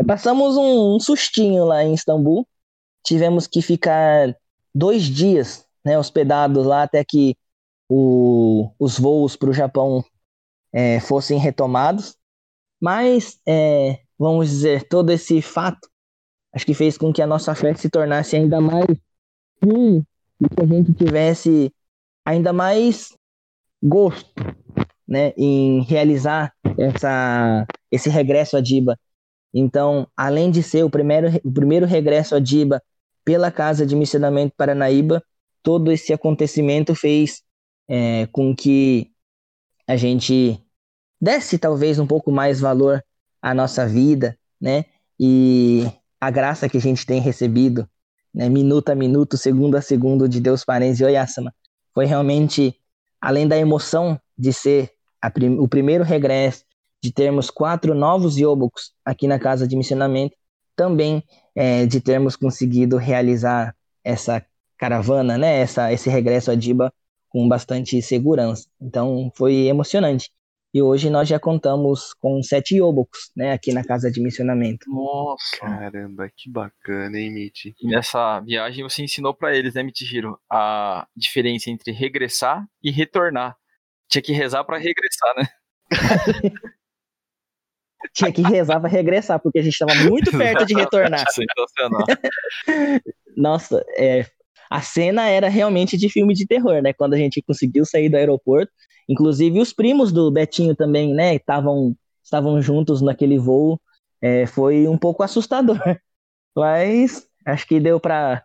Passamos 0.05 0.57
um, 0.57 0.95
um 0.95 0.99
sustinho 0.99 1.65
lá 1.65 1.83
em 1.83 1.93
Istambul, 1.93 2.45
tivemos 3.03 3.47
que 3.47 3.61
ficar 3.61 4.35
dois 4.73 5.03
dias 5.03 5.65
né, 5.85 5.97
hospedados 5.97 6.65
lá 6.65 6.83
até 6.83 7.03
que 7.03 7.37
o, 7.87 8.71
os 8.79 8.97
voos 8.97 9.35
para 9.35 9.49
o 9.49 9.53
Japão 9.53 10.03
é, 10.73 10.99
fossem 10.99 11.37
retomados. 11.37 12.17
Mas, 12.81 13.39
é, 13.47 13.99
vamos 14.17 14.49
dizer, 14.49 14.87
todo 14.89 15.11
esse 15.11 15.41
fato 15.41 15.87
acho 16.55 16.65
que 16.65 16.73
fez 16.73 16.97
com 16.97 17.11
que 17.11 17.21
a 17.21 17.27
nossa 17.27 17.53
fé 17.53 17.75
se 17.75 17.89
tornasse 17.89 18.37
ainda 18.37 18.61
mais 18.61 18.85
hum, 19.61 20.01
e 20.39 20.49
que 20.49 20.63
a 20.63 20.65
gente 20.65 20.93
tivesse 20.93 21.71
ainda 22.23 22.53
mais 22.53 23.13
gosto 23.83 24.33
né, 25.07 25.33
em 25.37 25.83
realizar 25.83 26.53
essa, 26.77 27.67
esse 27.91 28.09
regresso 28.09 28.55
a 28.55 28.61
Diba. 28.61 28.97
Então, 29.53 30.07
além 30.15 30.49
de 30.49 30.63
ser 30.63 30.83
o 30.83 30.89
primeiro, 30.89 31.27
o 31.43 31.51
primeiro 31.51 31.85
regresso 31.85 32.35
a 32.35 32.39
Diba 32.39 32.81
pela 33.23 33.51
Casa 33.51 33.85
de 33.85 33.95
Missionamento 33.95 34.53
Paranaíba, 34.55 35.21
todo 35.61 35.91
esse 35.91 36.13
acontecimento 36.13 36.95
fez 36.95 37.43
é, 37.87 38.27
com 38.27 38.55
que 38.55 39.11
a 39.87 39.95
gente 39.95 40.61
desse 41.19 41.57
talvez 41.57 41.99
um 41.99 42.07
pouco 42.07 42.31
mais 42.31 42.59
valor 42.59 43.03
à 43.41 43.53
nossa 43.53 43.87
vida, 43.87 44.37
né? 44.59 44.85
E 45.19 45.85
a 46.25 46.31
graça 46.31 46.67
que 46.67 46.77
a 46.77 46.81
gente 46.81 47.05
tem 47.05 47.21
recebido, 47.21 47.87
né? 48.33 48.49
Minuto 48.49 48.89
a 48.89 48.95
minuto, 48.95 49.37
segundo 49.37 49.75
a 49.75 49.81
segundo 49.81 50.27
de 50.27 50.41
Deus 50.41 50.65
Parens 50.65 50.99
e 50.99 51.05
Oyasama. 51.05 51.53
Foi 51.93 52.05
realmente, 52.05 52.75
além 53.21 53.47
da 53.47 53.55
emoção 53.55 54.19
de 54.35 54.51
ser 54.51 54.91
prim 55.31 55.59
o 55.59 55.67
primeiro 55.67 56.03
regresso, 56.03 56.63
de 57.01 57.11
termos 57.11 57.51
quatro 57.51 57.93
novos 57.93 58.37
Yobukos 58.37 58.91
aqui 59.05 59.27
na 59.27 59.37
Casa 59.37 59.67
de 59.67 59.75
Missionamento, 59.75 60.35
também 60.75 61.23
é, 61.53 61.85
de 61.85 62.01
termos 62.01 62.35
conseguido 62.35 62.97
realizar 62.97 63.75
essa 64.03 64.43
caravana, 64.79 65.37
né, 65.37 65.61
essa, 65.61 65.93
esse 65.93 66.09
regresso 66.09 66.49
a 66.49 66.55
Diba 66.55 66.91
com 67.29 67.47
bastante 67.47 68.01
segurança. 68.01 68.67
Então 68.81 69.31
foi 69.35 69.67
emocionante. 69.67 70.31
E 70.75 70.81
hoje 70.81 71.09
nós 71.09 71.25
já 71.29 71.39
contamos 71.39 72.13
com 72.15 72.43
sete 72.43 72.75
Yobokos, 72.75 73.31
né, 73.33 73.53
aqui 73.53 73.71
na 73.71 73.81
casa 73.81 74.11
de 74.11 74.19
missionamento. 74.19 74.85
Nossa! 74.91 75.57
Caramba, 75.57 76.29
que 76.35 76.49
bacana, 76.51 77.17
hein, 77.17 77.31
Mitch? 77.31 77.67
E 77.81 77.87
nessa 77.87 78.41
viagem 78.41 78.83
você 78.83 79.01
ensinou 79.01 79.33
para 79.33 79.55
eles, 79.55 79.73
né, 79.73 79.83
Mitihiro, 79.83 80.37
a 80.51 81.07
diferença 81.15 81.69
entre 81.69 81.93
regressar 81.93 82.67
e 82.83 82.91
retornar. 82.91 83.55
Tinha 84.09 84.21
que 84.21 84.33
rezar 84.33 84.65
para 84.65 84.77
regressar, 84.77 85.35
né? 85.37 85.47
tinha 88.13 88.33
que 88.33 88.41
rezar 88.41 88.81
para 88.81 88.89
regressar, 88.89 89.39
porque 89.39 89.59
a 89.59 89.63
gente 89.63 89.81
estava 89.81 89.95
muito 89.95 90.29
perto 90.37 90.65
de 90.65 90.73
retornar. 90.75 91.23
Sensacional. 91.31 92.05
Nossa, 93.37 93.81
é, 93.97 94.25
a 94.69 94.81
cena 94.81 95.27
era 95.27 95.49
realmente 95.49 95.97
de 95.97 96.09
filme 96.09 96.33
de 96.33 96.45
terror, 96.47 96.81
né? 96.81 96.93
Quando 96.93 97.13
a 97.13 97.17
gente 97.17 97.41
conseguiu 97.41 97.85
sair 97.85 98.09
do 98.09 98.17
aeroporto, 98.17 98.71
inclusive 99.07 99.59
os 99.59 99.73
primos 99.73 100.11
do 100.11 100.31
Betinho 100.31 100.75
também, 100.75 101.13
né? 101.13 101.35
Estavam 101.35 101.95
estavam 102.23 102.61
juntos 102.61 103.01
naquele 103.01 103.37
voo. 103.37 103.79
É, 104.21 104.45
foi 104.47 104.87
um 104.87 104.97
pouco 104.97 105.23
assustador, 105.23 105.77
mas 106.55 107.27
acho 107.45 107.67
que 107.67 107.79
deu 107.79 107.99
para 107.99 108.43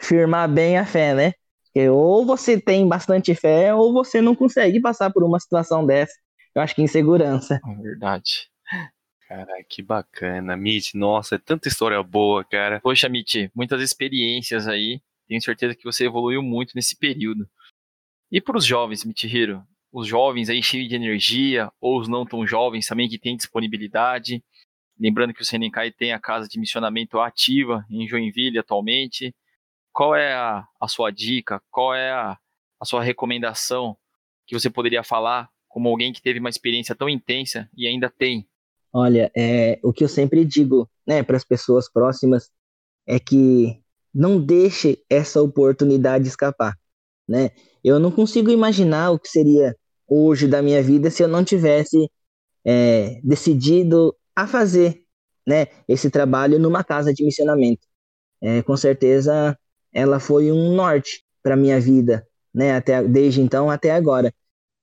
firmar 0.00 0.48
bem 0.48 0.78
a 0.78 0.86
fé, 0.86 1.14
né? 1.14 1.32
Porque 1.64 1.88
ou 1.88 2.24
você 2.24 2.60
tem 2.60 2.86
bastante 2.86 3.34
fé 3.34 3.74
ou 3.74 3.92
você 3.92 4.20
não 4.20 4.34
consegue 4.34 4.80
passar 4.80 5.12
por 5.12 5.24
uma 5.24 5.40
situação 5.40 5.84
dessa. 5.84 6.12
Eu 6.54 6.62
acho 6.62 6.74
que 6.74 6.82
insegurança. 6.82 7.60
É 7.64 7.82
verdade. 7.82 8.48
Cara, 9.28 9.62
que 9.68 9.82
bacana. 9.82 10.56
Mitch, 10.56 10.94
nossa, 10.94 11.34
é 11.34 11.38
tanta 11.38 11.68
história 11.68 12.02
boa, 12.02 12.42
cara. 12.44 12.80
Poxa, 12.80 13.08
Mitch, 13.08 13.50
muitas 13.54 13.82
experiências 13.82 14.66
aí. 14.66 15.00
Tenho 15.28 15.42
certeza 15.42 15.74
que 15.74 15.84
você 15.84 16.06
evoluiu 16.06 16.42
muito 16.42 16.72
nesse 16.74 16.96
período. 16.96 17.48
E 18.30 18.40
para 18.40 18.56
os 18.56 18.64
jovens, 18.64 19.04
Mitchiro? 19.04 19.62
Os 19.92 20.06
jovens 20.06 20.48
aí 20.48 20.62
cheios 20.62 20.88
de 20.88 20.94
energia, 20.94 21.70
ou 21.80 22.00
os 22.00 22.08
não 22.08 22.26
tão 22.26 22.46
jovens 22.46 22.86
também 22.86 23.08
que 23.08 23.18
têm 23.18 23.36
disponibilidade. 23.36 24.42
Lembrando 24.98 25.32
que 25.32 25.42
o 25.42 25.44
Senenkai 25.44 25.92
tem 25.92 26.12
a 26.12 26.18
casa 26.18 26.48
de 26.48 26.58
missionamento 26.58 27.20
ativa 27.20 27.86
em 27.90 28.06
Joinville 28.08 28.58
atualmente. 28.58 29.34
Qual 29.92 30.14
é 30.14 30.34
a, 30.34 30.66
a 30.80 30.88
sua 30.88 31.10
dica? 31.10 31.62
Qual 31.70 31.94
é 31.94 32.10
a, 32.10 32.38
a 32.80 32.84
sua 32.84 33.02
recomendação 33.02 33.96
que 34.46 34.58
você 34.58 34.68
poderia 34.68 35.04
falar 35.04 35.50
como 35.68 35.88
alguém 35.88 36.12
que 36.12 36.22
teve 36.22 36.40
uma 36.40 36.48
experiência 36.48 36.94
tão 36.94 37.08
intensa 37.08 37.68
e 37.76 37.86
ainda 37.86 38.10
tem 38.10 38.48
Olha, 38.92 39.30
é, 39.36 39.78
o 39.82 39.92
que 39.92 40.02
eu 40.02 40.08
sempre 40.08 40.44
digo 40.44 40.88
né, 41.06 41.22
para 41.22 41.36
as 41.36 41.44
pessoas 41.44 41.90
próximas 41.90 42.50
é 43.06 43.20
que 43.20 43.80
não 44.18 44.40
deixe 44.40 44.98
essa 45.08 45.40
oportunidade 45.40 46.26
escapar. 46.26 46.76
Né? 47.26 47.52
Eu 47.84 48.00
não 48.00 48.10
consigo 48.10 48.50
imaginar 48.50 49.12
o 49.12 49.18
que 49.18 49.28
seria 49.28 49.76
hoje 50.08 50.48
da 50.48 50.60
minha 50.60 50.82
vida 50.82 51.08
se 51.08 51.22
eu 51.22 51.28
não 51.28 51.44
tivesse 51.44 52.10
é, 52.64 53.20
decidido 53.22 54.12
a 54.34 54.44
fazer 54.44 55.04
né, 55.46 55.68
esse 55.86 56.10
trabalho 56.10 56.58
numa 56.58 56.82
casa 56.82 57.14
de 57.14 57.24
missionamento. 57.24 57.86
É, 58.42 58.60
com 58.62 58.76
certeza, 58.76 59.56
ela 59.92 60.18
foi 60.18 60.50
um 60.50 60.74
norte 60.74 61.22
para 61.40 61.54
minha 61.54 61.78
vida, 61.78 62.26
né, 62.52 62.74
até, 62.74 63.04
desde 63.04 63.40
então 63.40 63.70
até 63.70 63.92
agora. 63.92 64.34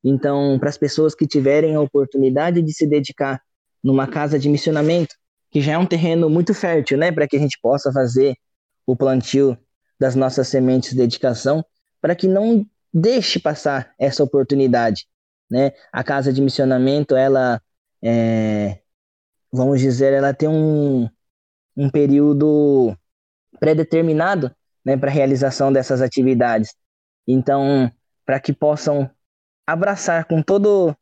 Então, 0.01 0.57
para 0.59 0.69
as 0.69 0.77
pessoas 0.77 1.13
que 1.13 1.27
tiverem 1.27 1.75
a 1.75 1.81
oportunidade 1.81 2.61
de 2.61 2.73
se 2.73 2.87
dedicar 2.87 3.41
numa 3.83 4.07
casa 4.07 4.39
de 4.39 4.47
missionamento, 4.47 5.13
que 5.51 5.59
já 5.59 5.73
é 5.73 5.77
um 5.77 5.85
terreno 5.85 6.29
muito 6.29 6.53
fértil, 6.53 6.97
né, 6.97 7.11
para 7.11 7.27
que 7.27 7.35
a 7.35 7.39
gente 7.39 7.59
possa 7.61 7.91
fazer 7.91 8.37
o 8.85 8.95
plantio 8.95 9.57
das 9.99 10.15
nossas 10.15 10.47
sementes 10.47 10.91
de 10.91 10.97
dedicação, 10.97 11.65
para 12.01 12.15
que 12.15 12.27
não 12.27 12.65
deixe 12.93 13.39
passar 13.39 13.93
essa 13.99 14.23
oportunidade, 14.23 15.07
né? 15.49 15.71
A 15.91 16.03
casa 16.03 16.31
de 16.31 16.41
missionamento, 16.41 17.15
ela 17.15 17.61
é, 18.01 18.79
vamos 19.51 19.79
dizer, 19.79 20.13
ela 20.13 20.33
tem 20.33 20.47
um, 20.49 21.09
um 21.75 21.89
período 21.89 22.95
pré-determinado, 23.59 24.53
né, 24.83 24.95
para 24.95 25.09
a 25.09 25.13
realização 25.13 25.73
dessas 25.73 26.01
atividades. 26.01 26.75
Então, 27.27 27.91
para 28.25 28.39
que 28.39 28.53
possam 28.53 29.09
abraçar 29.65 30.25
com 30.25 30.43
todo 30.43 30.95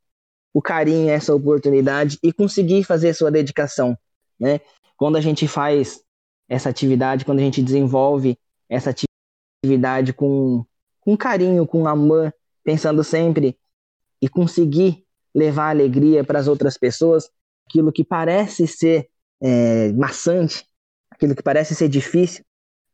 o 0.53 0.61
carinho, 0.61 1.09
essa 1.09 1.33
oportunidade 1.35 2.17
e 2.23 2.31
conseguir 2.31 2.83
fazer 2.83 3.13
sua 3.13 3.31
dedicação, 3.31 3.97
né? 4.39 4.61
Quando 4.95 5.17
a 5.17 5.21
gente 5.21 5.47
faz 5.47 6.01
essa 6.47 6.69
atividade, 6.69 7.25
quando 7.25 7.39
a 7.39 7.43
gente 7.43 7.61
desenvolve 7.61 8.37
essa 8.69 8.93
atividade 9.63 10.13
com, 10.13 10.65
com 10.99 11.17
carinho, 11.17 11.65
com 11.65 11.87
amor, 11.87 12.33
pensando 12.63 13.03
sempre 13.03 13.57
e 14.21 14.29
conseguir 14.29 15.05
levar 15.33 15.69
alegria 15.69 16.23
para 16.23 16.39
as 16.39 16.47
outras 16.47 16.77
pessoas, 16.77 17.29
aquilo 17.67 17.91
que 17.91 18.03
parece 18.03 18.67
ser 18.67 19.09
é, 19.41 19.91
maçante, 19.93 20.65
aquilo 21.09 21.35
que 21.35 21.43
parece 21.43 21.75
ser 21.75 21.89
difícil, 21.89 22.43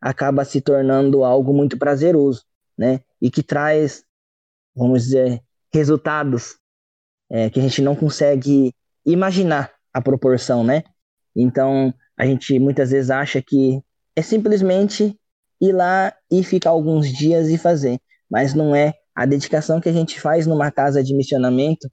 acaba 0.01 0.45
se 0.45 0.61
tornando 0.61 1.23
algo 1.23 1.53
muito 1.53 1.77
prazeroso, 1.77 2.43
né? 2.77 3.01
E 3.21 3.29
que 3.29 3.43
traz, 3.43 4.03
vamos 4.75 5.03
dizer, 5.03 5.43
resultados 5.73 6.57
é, 7.29 7.49
que 7.49 7.59
a 7.59 7.63
gente 7.63 7.81
não 7.81 7.95
consegue 7.95 8.73
imaginar 9.05 9.71
a 9.93 10.01
proporção, 10.01 10.63
né? 10.63 10.83
Então, 11.35 11.93
a 12.19 12.25
gente 12.25 12.59
muitas 12.59 12.91
vezes 12.91 13.09
acha 13.09 13.41
que 13.41 13.81
é 14.13 14.21
simplesmente 14.21 15.17
ir 15.61 15.71
lá 15.71 16.13
e 16.29 16.43
ficar 16.43 16.71
alguns 16.71 17.09
dias 17.09 17.47
e 17.47 17.57
fazer, 17.57 17.97
mas 18.29 18.53
não 18.53 18.75
é 18.75 18.93
a 19.15 19.25
dedicação 19.25 19.79
que 19.79 19.87
a 19.87 19.93
gente 19.93 20.19
faz 20.19 20.45
numa 20.45 20.69
casa 20.69 21.01
de 21.01 21.15
missionamento. 21.15 21.89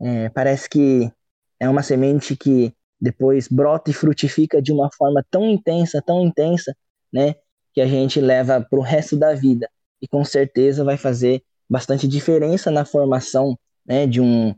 É, 0.00 0.30
parece 0.30 0.66
que 0.66 1.12
é 1.60 1.68
uma 1.68 1.82
semente 1.82 2.34
que 2.34 2.72
depois 2.98 3.48
brota 3.48 3.90
e 3.90 3.94
frutifica 3.94 4.62
de 4.62 4.72
uma 4.72 4.90
forma 4.96 5.22
tão 5.30 5.46
intensa, 5.46 6.02
tão 6.04 6.24
intensa, 6.24 6.74
né, 7.12 7.34
que 7.74 7.82
a 7.82 7.86
gente 7.86 8.18
leva 8.18 8.62
para 8.62 8.78
o 8.78 8.82
resto 8.82 9.14
da 9.14 9.34
vida 9.34 9.68
e 10.00 10.08
com 10.08 10.24
certeza 10.24 10.82
vai 10.84 10.96
fazer 10.96 11.42
bastante 11.68 12.08
diferença 12.08 12.70
na 12.70 12.86
formação, 12.86 13.58
né, 13.84 14.06
de 14.06 14.22
um 14.22 14.54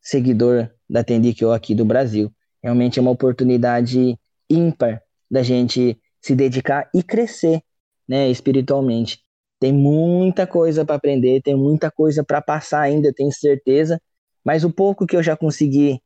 seguidor 0.00 0.70
da 0.88 1.02
Tendikyo 1.02 1.50
aqui 1.50 1.74
do 1.74 1.84
Brasil. 1.84 2.32
Realmente 2.62 3.00
é 3.00 3.02
uma 3.02 3.10
oportunidade 3.10 4.16
ímpar 4.48 5.02
da 5.30 5.42
gente 5.42 5.98
se 6.20 6.34
dedicar 6.34 6.88
e 6.94 7.02
crescer, 7.02 7.62
né, 8.08 8.28
espiritualmente. 8.30 9.20
Tem 9.58 9.72
muita 9.72 10.46
coisa 10.46 10.84
para 10.84 10.96
aprender, 10.96 11.40
tem 11.42 11.56
muita 11.56 11.90
coisa 11.90 12.24
para 12.24 12.42
passar 12.42 12.80
ainda, 12.80 13.12
tenho 13.12 13.32
certeza, 13.32 14.00
mas 14.44 14.64
o 14.64 14.70
pouco 14.70 15.06
que 15.06 15.16
eu 15.16 15.22
já 15.22 15.36
consegui 15.36 16.00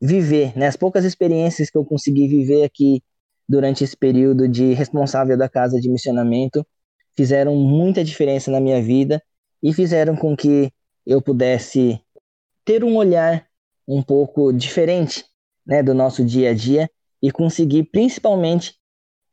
viver, 0.00 0.56
né, 0.56 0.66
as 0.66 0.76
poucas 0.76 1.04
experiências 1.04 1.70
que 1.70 1.78
eu 1.78 1.84
consegui 1.84 2.28
viver 2.28 2.64
aqui 2.64 3.02
durante 3.48 3.84
esse 3.84 3.96
período 3.96 4.48
de 4.48 4.72
responsável 4.72 5.36
da 5.36 5.48
casa 5.48 5.80
de 5.80 5.88
missionamento 5.88 6.66
fizeram 7.16 7.54
muita 7.56 8.02
diferença 8.02 8.50
na 8.50 8.60
minha 8.60 8.82
vida 8.82 9.22
e 9.62 9.72
fizeram 9.72 10.16
com 10.16 10.36
que 10.36 10.72
eu 11.06 11.22
pudesse 11.22 12.00
ter 12.64 12.82
um 12.82 12.96
olhar 12.96 13.46
um 13.86 14.02
pouco 14.02 14.52
diferente 14.52 15.24
né, 15.66 15.82
do 15.82 15.94
nosso 15.94 16.24
dia 16.24 16.50
a 16.50 16.54
dia 16.54 16.90
e 17.24 17.30
conseguir 17.30 17.84
principalmente 17.84 18.76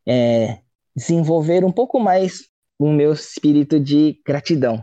é, 0.08 0.60
desenvolver 0.96 1.66
um 1.66 1.72
pouco 1.74 2.00
mais 2.00 2.44
o 2.80 2.89
meu 2.89 3.12
espírito 3.12 3.78
de 3.78 4.22
gratidão, 4.26 4.82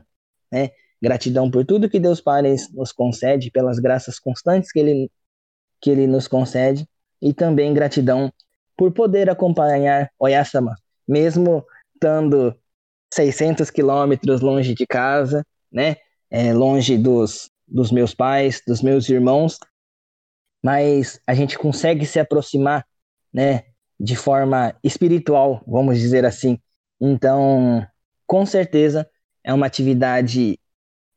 né? 0.53 0.73
Gratidão 1.01 1.51
por 1.51 1.65
tudo 1.65 1.89
que 1.89 1.99
Deus 1.99 2.21
Pai 2.21 2.43
nos 2.75 2.93
concede, 2.93 3.51
pelas 3.51 3.79
graças 3.79 4.19
constantes 4.19 4.71
que 4.71 4.79
Ele, 4.79 5.11
que 5.81 5.89
Ele 5.89 6.07
nos 6.07 6.29
concede, 6.29 6.87
e 7.23 7.33
também 7.33 7.73
gratidão 7.73 8.31
por 8.77 8.93
poder 8.93 9.31
acompanhar 9.31 10.11
Oyasama, 10.19 10.75
mesmo 11.09 11.65
estando 11.95 12.55
600 13.15 13.71
quilômetros 13.71 14.43
longe 14.43 14.75
de 14.75 14.87
casa, 14.87 15.43
né? 15.73 15.97
É, 16.31 16.53
longe 16.53 16.99
dos, 16.99 17.51
dos 17.67 17.91
meus 17.91 18.15
pais, 18.15 18.61
dos 18.67 18.83
meus 18.83 19.09
irmãos, 19.09 19.59
mas 20.63 21.21
a 21.27 21.33
gente 21.33 21.57
consegue 21.57 22.05
se 22.05 22.21
aproximar, 22.21 22.85
né? 23.33 23.65
De 23.99 24.17
forma 24.17 24.75
espiritual, 24.83 25.63
vamos 25.67 25.99
dizer 25.99 26.25
assim. 26.25 26.59
Então, 27.01 27.87
com 28.27 28.47
certeza, 28.47 29.09
é 29.43 29.53
uma 29.53 29.67
atividade 29.67 30.59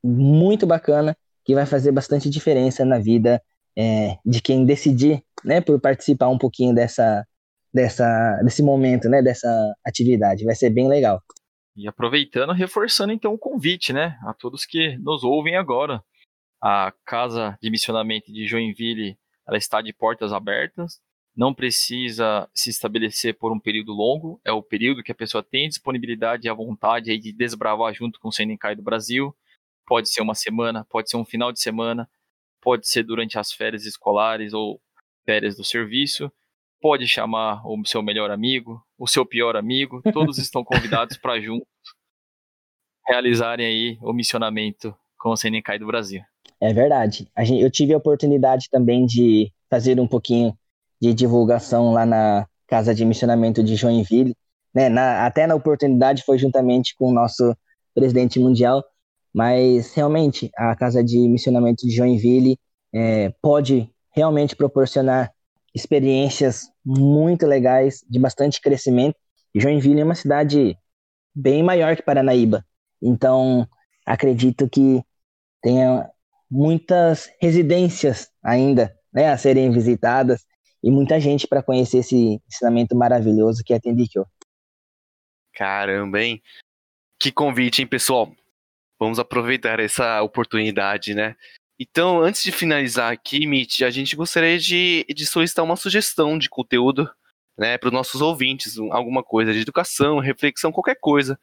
muito 0.03 0.65
bacana 0.65 1.15
que 1.43 1.53
vai 1.53 1.65
fazer 1.65 1.91
bastante 1.91 2.29
diferença 2.29 2.85
na 2.85 2.99
vida 2.99 3.41
é, 3.77 4.17
de 4.25 4.41
quem 4.41 4.65
decidir, 4.65 5.23
né, 5.43 5.61
por 5.61 5.79
participar 5.79 6.29
um 6.29 6.37
pouquinho 6.37 6.73
dessa, 6.73 7.25
dessa, 7.73 8.39
desse 8.43 8.61
momento, 8.61 9.09
né, 9.09 9.21
dessa 9.21 9.49
atividade. 9.85 10.45
Vai 10.45 10.55
ser 10.55 10.69
bem 10.69 10.87
legal. 10.87 11.21
E 11.75 11.87
aproveitando, 11.87 12.53
reforçando 12.53 13.13
então 13.13 13.33
o 13.33 13.39
convite, 13.39 13.93
né, 13.93 14.17
a 14.23 14.33
todos 14.33 14.65
que 14.65 14.97
nos 14.97 15.23
ouvem 15.23 15.55
agora. 15.55 16.03
A 16.61 16.93
Casa 17.05 17.57
de 17.61 17.71
Missionamento 17.71 18.31
de 18.31 18.45
Joinville, 18.45 19.17
ela 19.47 19.57
está 19.57 19.81
de 19.81 19.91
portas 19.91 20.31
abertas. 20.31 20.99
Não 21.35 21.53
precisa 21.53 22.49
se 22.53 22.69
estabelecer 22.69 23.37
por 23.37 23.51
um 23.51 23.59
período 23.59 23.93
longo, 23.93 24.39
é 24.43 24.51
o 24.51 24.61
período 24.61 25.03
que 25.03 25.11
a 25.11 25.15
pessoa 25.15 25.41
tem 25.41 25.69
disponibilidade 25.69 26.45
e 26.45 26.49
a 26.49 26.53
vontade 26.53 27.17
de 27.17 27.31
desbravar 27.31 27.93
junto 27.93 28.19
com 28.19 28.27
o 28.29 28.31
Senencai 28.31 28.75
do 28.75 28.81
Brasil. 28.81 29.35
Pode 29.85 30.09
ser 30.09 30.21
uma 30.21 30.35
semana, 30.35 30.85
pode 30.85 31.09
ser 31.09 31.17
um 31.17 31.25
final 31.25 31.51
de 31.51 31.61
semana, 31.61 32.09
pode 32.61 32.87
ser 32.87 33.03
durante 33.03 33.39
as 33.39 33.51
férias 33.51 33.85
escolares 33.85 34.53
ou 34.53 34.81
férias 35.25 35.55
do 35.55 35.63
serviço 35.63 36.31
pode 36.81 37.07
chamar 37.07 37.61
o 37.65 37.79
seu 37.85 38.01
melhor 38.01 38.31
amigo, 38.31 38.83
o 38.97 39.07
seu 39.07 39.25
pior 39.25 39.55
amigo, 39.55 40.01
todos 40.11 40.37
estão 40.39 40.63
convidados 40.63 41.15
para 41.15 41.39
juntos 41.39 41.67
realizarem 43.07 43.65
aí 43.65 43.97
o 44.01 44.13
missionamento 44.13 44.95
com 45.17 45.29
o 45.29 45.37
CNK 45.37 45.79
do 45.79 45.87
Brasil. 45.87 46.21
É 46.59 46.73
verdade. 46.73 47.27
eu 47.59 47.69
tive 47.71 47.93
a 47.93 47.97
oportunidade 47.97 48.67
também 48.69 49.05
de 49.05 49.51
fazer 49.69 49.99
um 49.99 50.07
pouquinho 50.07 50.57
de 51.01 51.13
divulgação 51.13 51.91
lá 51.91 52.05
na 52.05 52.47
Casa 52.67 52.93
de 52.93 53.03
Missionamento 53.03 53.63
de 53.63 53.75
Joinville. 53.75 54.35
Né? 54.73 54.87
Na, 54.87 55.25
até 55.25 55.47
na 55.47 55.55
oportunidade 55.55 56.23
foi 56.23 56.37
juntamente 56.37 56.95
com 56.95 57.09
o 57.09 57.13
nosso 57.13 57.55
presidente 57.93 58.39
mundial, 58.39 58.83
mas 59.33 59.93
realmente 59.93 60.51
a 60.55 60.75
Casa 60.75 61.03
de 61.03 61.17
Missionamento 61.27 61.85
de 61.85 61.93
Joinville 61.93 62.57
é, 62.93 63.33
pode 63.41 63.89
realmente 64.13 64.55
proporcionar 64.55 65.31
experiências 65.73 66.69
muito 66.85 67.45
legais, 67.45 68.03
de 68.09 68.19
bastante 68.19 68.61
crescimento. 68.61 69.15
Joinville 69.55 70.01
é 70.01 70.03
uma 70.03 70.15
cidade 70.15 70.77
bem 71.33 71.63
maior 71.63 71.95
que 71.95 72.03
Paranaíba. 72.03 72.65
Então, 73.01 73.67
acredito 74.05 74.69
que 74.69 75.01
tenha 75.61 76.09
muitas 76.49 77.29
residências 77.41 78.29
ainda 78.43 78.93
né, 79.13 79.29
a 79.29 79.37
serem 79.37 79.71
visitadas 79.71 80.45
e 80.83 80.89
muita 80.89 81.19
gente 81.19 81.47
para 81.47 81.61
conhecer 81.63 81.99
esse 81.99 82.41
ensinamento 82.47 82.95
maravilhoso 82.95 83.63
que 83.63 83.73
é 83.73 83.79
Tendikyo. 83.79 84.25
Caramba, 85.53 86.21
hein? 86.21 86.41
Que 87.19 87.31
convite, 87.31 87.81
hein, 87.81 87.87
pessoal? 87.87 88.33
Vamos 88.99 89.19
aproveitar 89.19 89.79
essa 89.79 90.21
oportunidade, 90.21 91.13
né? 91.13 91.35
Então, 91.79 92.21
antes 92.21 92.43
de 92.43 92.51
finalizar 92.51 93.11
aqui, 93.11 93.47
Mitch, 93.47 93.81
a 93.81 93.89
gente 93.89 94.15
gostaria 94.15 94.59
de, 94.59 95.05
de 95.09 95.25
solicitar 95.25 95.65
uma 95.65 95.75
sugestão 95.75 96.37
de 96.37 96.47
conteúdo 96.47 97.09
né, 97.57 97.77
para 97.77 97.87
os 97.87 97.93
nossos 97.93 98.21
ouvintes, 98.21 98.77
alguma 98.91 99.23
coisa 99.23 99.51
de 99.51 99.61
educação, 99.61 100.19
reflexão, 100.19 100.71
qualquer 100.71 100.97
coisa. 100.99 101.39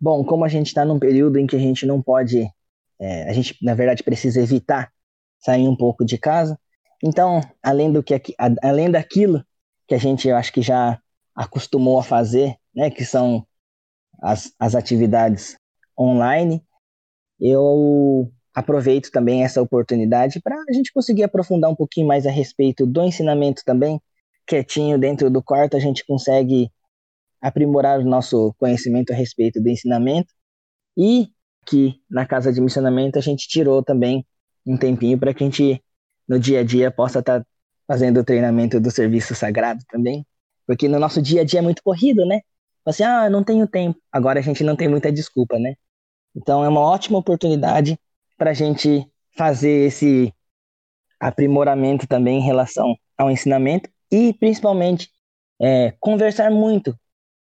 Bom, 0.00 0.24
como 0.24 0.44
a 0.44 0.48
gente 0.48 0.68
está 0.68 0.84
num 0.84 0.98
período 0.98 1.38
em 1.38 1.46
que 1.46 1.56
a 1.56 1.58
gente 1.58 1.86
não 1.86 2.02
pode, 2.02 2.46
é, 2.98 3.28
a 3.28 3.32
gente 3.32 3.56
na 3.62 3.74
verdade 3.74 4.02
precisa 4.02 4.40
evitar 4.40 4.92
sair 5.38 5.68
um 5.68 5.76
pouco 5.76 6.04
de 6.04 6.16
casa, 6.16 6.58
então, 7.04 7.40
além 7.62 7.92
do 7.92 8.02
que 8.02 8.14
além 8.62 8.90
daquilo 8.90 9.44
que 9.86 9.94
a 9.94 9.98
gente 9.98 10.26
eu 10.26 10.36
acho 10.36 10.50
que 10.52 10.62
já 10.62 10.98
acostumou 11.34 11.98
a 11.98 12.02
fazer, 12.02 12.56
né, 12.74 12.90
que 12.90 13.04
são 13.04 13.46
as, 14.22 14.52
as 14.58 14.74
atividades 14.74 15.58
online, 15.98 16.64
eu 17.38 18.32
aproveito 18.54 19.10
também 19.10 19.44
essa 19.44 19.60
oportunidade 19.60 20.40
para 20.40 20.56
a 20.56 20.72
gente 20.72 20.92
conseguir 20.92 21.24
aprofundar 21.24 21.70
um 21.70 21.76
pouquinho 21.76 22.06
mais 22.06 22.26
a 22.26 22.30
respeito 22.30 22.86
do 22.86 23.02
ensinamento 23.02 23.62
também. 23.66 24.00
Quietinho 24.46 24.98
dentro 24.98 25.28
do 25.28 25.42
quarto, 25.42 25.76
a 25.76 25.80
gente 25.80 26.06
consegue 26.06 26.70
aprimorar 27.40 28.00
o 28.00 28.04
nosso 28.04 28.54
conhecimento 28.58 29.12
a 29.12 29.16
respeito 29.16 29.60
do 29.60 29.68
ensinamento. 29.68 30.32
E 30.96 31.28
que 31.66 32.00
na 32.08 32.24
casa 32.24 32.52
de 32.52 32.60
missionamento 32.60 33.18
a 33.18 33.22
gente 33.22 33.46
tirou 33.46 33.82
também 33.82 34.24
um 34.66 34.76
tempinho 34.78 35.18
para 35.18 35.34
que 35.34 35.42
a 35.42 35.46
gente, 35.46 35.83
no 36.28 36.38
dia 36.38 36.60
a 36.60 36.64
dia, 36.64 36.90
possa 36.90 37.20
estar 37.20 37.40
tá 37.40 37.46
fazendo 37.86 38.20
o 38.20 38.24
treinamento 38.24 38.80
do 38.80 38.90
serviço 38.90 39.34
sagrado 39.34 39.82
também. 39.88 40.26
Porque 40.66 40.88
no 40.88 40.98
nosso 40.98 41.20
dia 41.20 41.42
a 41.42 41.44
dia 41.44 41.60
é 41.60 41.62
muito 41.62 41.82
corrido, 41.82 42.24
né? 42.26 42.40
Assim, 42.84 43.02
ah, 43.02 43.28
não 43.30 43.42
tenho 43.42 43.66
tempo. 43.66 43.98
Agora 44.12 44.38
a 44.38 44.42
gente 44.42 44.64
não 44.64 44.76
tem 44.76 44.88
muita 44.88 45.12
desculpa, 45.12 45.58
né? 45.58 45.74
Então 46.34 46.64
é 46.64 46.68
uma 46.68 46.80
ótima 46.80 47.18
oportunidade 47.18 47.98
para 48.36 48.50
a 48.50 48.54
gente 48.54 49.06
fazer 49.36 49.86
esse 49.86 50.32
aprimoramento 51.20 52.06
também 52.06 52.38
em 52.38 52.44
relação 52.44 52.96
ao 53.16 53.30
ensinamento 53.30 53.88
e 54.10 54.32
principalmente 54.34 55.08
é, 55.60 55.92
conversar 56.00 56.50
muito 56.50 56.98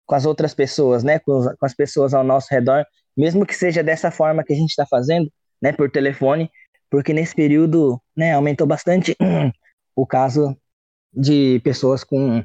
com 0.07 0.15
as 0.15 0.25
outras 0.25 0.55
pessoas, 0.55 1.05
né, 1.05 1.19
com, 1.19 1.45
com, 1.59 1.67
as 1.67 1.75
pessoas 1.75 2.15
ao 2.15 2.25
nosso 2.25 2.49
redor, 2.51 2.85
mesmo 3.17 3.45
que 3.45 3.55
seja 3.55 3.83
dessa 3.83 4.11
forma 4.11 4.43
que 4.43 4.53
a 4.53 4.57
gente 4.57 4.71
está 4.71 4.87
fazendo, 4.87 5.31
né, 5.61 5.71
por 5.71 5.91
telefone, 5.91 6.51
porque 6.91 7.13
nesse 7.13 7.35
período, 7.35 8.01
né, 8.17 8.35
aumentou 8.35 8.67
bastante 8.67 9.17
o 9.95 10.07
caso 10.07 10.57
de 11.13 11.61
pessoas 11.61 12.05
com 12.05 12.45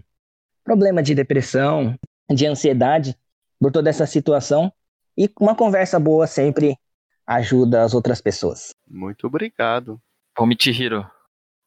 problema 0.63 1.03
de 1.03 1.13
depressão, 1.13 1.97
de 2.29 2.45
ansiedade, 2.45 3.15
por 3.59 3.71
toda 3.71 3.89
essa 3.89 4.05
situação 4.05 4.71
e 5.17 5.29
uma 5.39 5.55
conversa 5.55 5.99
boa 5.99 6.27
sempre 6.27 6.77
ajuda 7.25 7.83
as 7.83 7.93
outras 7.93 8.19
pessoas. 8.19 8.73
Muito 8.87 9.27
obrigado. 9.27 10.01
Bom, 10.37 10.45
Michihiro, 10.45 11.09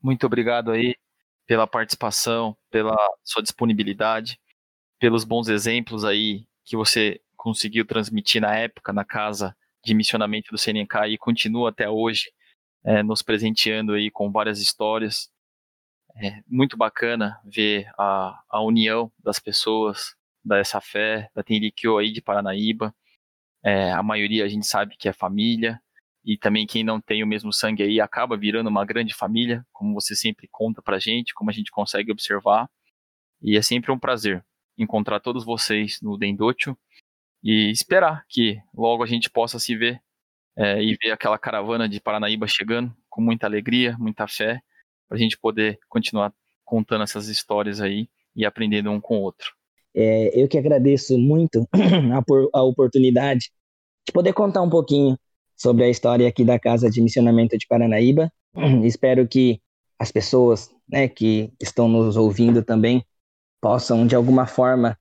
muito 0.03 0.27
obrigado 0.27 0.71
aí 0.71 0.95
pela 1.47 1.67
participação, 1.67 2.57
pela 2.71 2.97
sua 3.23 3.43
disponibilidade, 3.43 4.39
pelos 4.99 5.25
bons 5.25 5.49
exemplos 5.49 6.05
aí 6.05 6.47
que 6.65 6.77
você 6.77 7.21
conseguiu 7.37 7.87
transmitir 7.87 8.43
na 8.43 8.55
época 8.55 8.93
na 8.93 9.05
casa 9.05 9.57
de 9.85 9.95
missionamento 9.95 10.51
do 10.51 10.59
CNK 10.59 11.09
e 11.09 11.19
continua 11.19 11.71
até 11.71 11.89
hoje 11.89 12.33
é, 12.85 13.03
nos 13.03 13.23
presenteando 13.23 13.93
aí 13.93 14.11
com 14.11 14.31
várias 14.31 14.61
histórias. 14.61 15.31
É 16.17 16.43
muito 16.47 16.77
bacana 16.77 17.41
ver 17.45 17.89
a, 17.99 18.41
a 18.49 18.63
união 18.63 19.13
das 19.23 19.39
pessoas, 19.39 20.15
dessa 20.45 20.81
fé, 20.81 21.31
da 21.35 21.43
Tenrikyo 21.43 21.99
aí 21.99 22.13
de 22.13 22.23
Paranaíba. 22.23 22.95
É, 23.63 23.93
a 23.93 24.03
maioria 24.03 24.45
a 24.45 24.49
gente 24.49 24.67
sabe 24.67 24.97
que 24.97 25.09
é 25.09 25.13
família, 25.13 25.81
e 26.27 26.37
também 26.37 26.67
quem 26.67 26.83
não 26.83 27.01
tem 27.01 27.23
o 27.23 27.27
mesmo 27.27 27.53
sangue 27.53 27.85
aí 27.85 28.01
acaba 28.01 28.37
virando 28.37 28.69
uma 28.69 28.85
grande 28.85 29.15
família, 29.15 29.65
como 29.73 29.95
você 29.95 30.17
sempre 30.17 30.49
conta 30.51 30.83
pra 30.83 30.99
gente, 30.99 31.33
como 31.33 31.51
a 31.51 31.53
gente 31.53 31.71
consegue 31.71 32.11
observar. 32.11 32.69
E 33.41 33.57
é 33.57 33.63
sempre 33.63 33.93
um 33.93 33.99
prazer 33.99 34.45
encontrar 34.77 35.21
todos 35.21 35.45
vocês 35.45 36.01
no 36.03 36.19
Dendocho 36.19 36.77
e 37.45 37.71
esperar 37.71 38.25
que 38.29 38.61
logo 38.75 39.05
a 39.05 39.07
gente 39.07 39.31
possa 39.31 39.61
se 39.61 39.77
ver 39.77 40.03
é, 40.57 40.83
e 40.83 40.97
ver 41.03 41.13
aquela 41.13 41.39
caravana 41.39 41.89
de 41.89 42.01
Paranaíba 42.01 42.47
chegando 42.47 42.95
com 43.09 43.21
muita 43.21 43.47
alegria, 43.47 43.97
muita 43.99 44.27
fé, 44.27 44.61
para 45.09 45.17
a 45.17 45.21
gente 45.21 45.39
poder 45.39 45.79
continuar 45.89 46.33
contando 46.65 47.05
essas 47.05 47.29
histórias 47.29 47.81
aí 47.81 48.09
e 48.35 48.45
aprendendo 48.45 48.91
um 48.91 49.01
com 49.01 49.19
o 49.19 49.23
outro. 49.23 49.53
É, 49.95 50.39
eu 50.39 50.49
que 50.49 50.59
agradeço 50.59 51.17
muito 51.19 51.67
a, 52.15 52.23
por, 52.23 52.51
a 52.53 52.63
oportunidade 52.63 53.51
de 54.07 54.13
poder 54.13 54.33
contar 54.33 54.63
um 54.63 54.71
pouquinho 54.71 55.19
sobre 55.57 55.85
a 55.85 55.89
história 55.89 56.29
aqui 56.29 56.45
da 56.45 56.59
Casa 56.59 56.91
de 56.91 57.01
Missionamento 57.01 57.57
de 57.57 57.67
Paranaíba. 57.67 58.31
Espero 58.85 59.27
que 59.27 59.61
as 59.99 60.13
pessoas 60.13 60.71
né, 60.89 61.09
que 61.09 61.53
estão 61.61 61.89
nos 61.89 62.17
ouvindo 62.17 62.63
também 62.63 63.05
possam, 63.61 64.07
de 64.07 64.15
alguma 64.15 64.47
forma, 64.47 64.99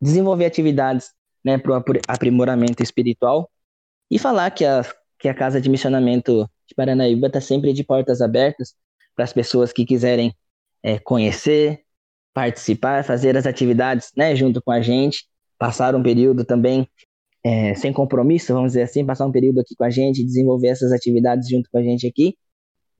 desenvolver 0.00 0.44
atividades 0.44 1.12
né, 1.42 1.56
para 1.56 1.72
o 1.72 1.82
aprimoramento 2.06 2.82
espiritual 2.82 3.50
e 4.10 4.18
falar 4.18 4.50
que 4.50 4.64
a, 4.64 4.84
que 5.18 5.28
a 5.28 5.34
Casa 5.34 5.60
de 5.60 5.68
Missionamento 5.68 6.48
de 6.66 6.74
Paranaíba 6.74 7.26
está 7.26 7.40
sempre 7.40 7.72
de 7.72 7.84
portas 7.84 8.20
abertas 8.20 8.74
para 9.14 9.24
as 9.24 9.32
pessoas 9.32 9.72
que 9.72 9.84
quiserem 9.84 10.34
é, 10.82 10.98
conhecer, 10.98 11.82
participar, 12.32 13.04
fazer 13.04 13.36
as 13.36 13.46
atividades 13.46 14.10
né, 14.16 14.34
junto 14.34 14.60
com 14.62 14.72
a 14.72 14.82
gente, 14.82 15.24
passar 15.58 15.94
um 15.94 16.02
período 16.02 16.44
também 16.44 16.88
é, 17.44 17.74
sem 17.74 17.92
compromisso, 17.92 18.52
vamos 18.52 18.72
dizer 18.72 18.82
assim, 18.82 19.04
passar 19.04 19.26
um 19.26 19.32
período 19.32 19.60
aqui 19.60 19.74
com 19.76 19.84
a 19.84 19.90
gente, 19.90 20.24
desenvolver 20.24 20.68
essas 20.68 20.92
atividades 20.92 21.48
junto 21.48 21.70
com 21.70 21.78
a 21.78 21.82
gente 21.82 22.06
aqui, 22.06 22.36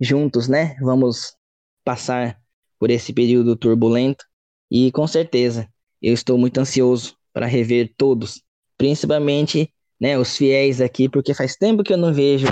juntos, 0.01 0.49
né? 0.49 0.77
Vamos 0.81 1.35
passar 1.83 2.39
por 2.79 2.91
esse 2.91 3.13
período 3.13 3.57
turbulento 3.57 4.25
e 4.71 4.93
com 4.93 5.07
certeza 5.07 5.69
eu 6.01 6.13
estou 6.13 6.37
muito 6.37 6.59
ansioso 6.59 7.17
para 7.33 7.47
rever 7.47 7.93
todos, 7.97 8.43
principalmente 8.77 9.73
né, 10.05 10.19
os 10.19 10.37
fiéis 10.37 10.83
aqui, 10.83 11.09
porque 11.09 11.33
faz 11.33 11.57
tempo 11.57 11.83
que 11.83 11.91
eu 11.91 11.97
não 11.97 12.13
vejo 12.13 12.47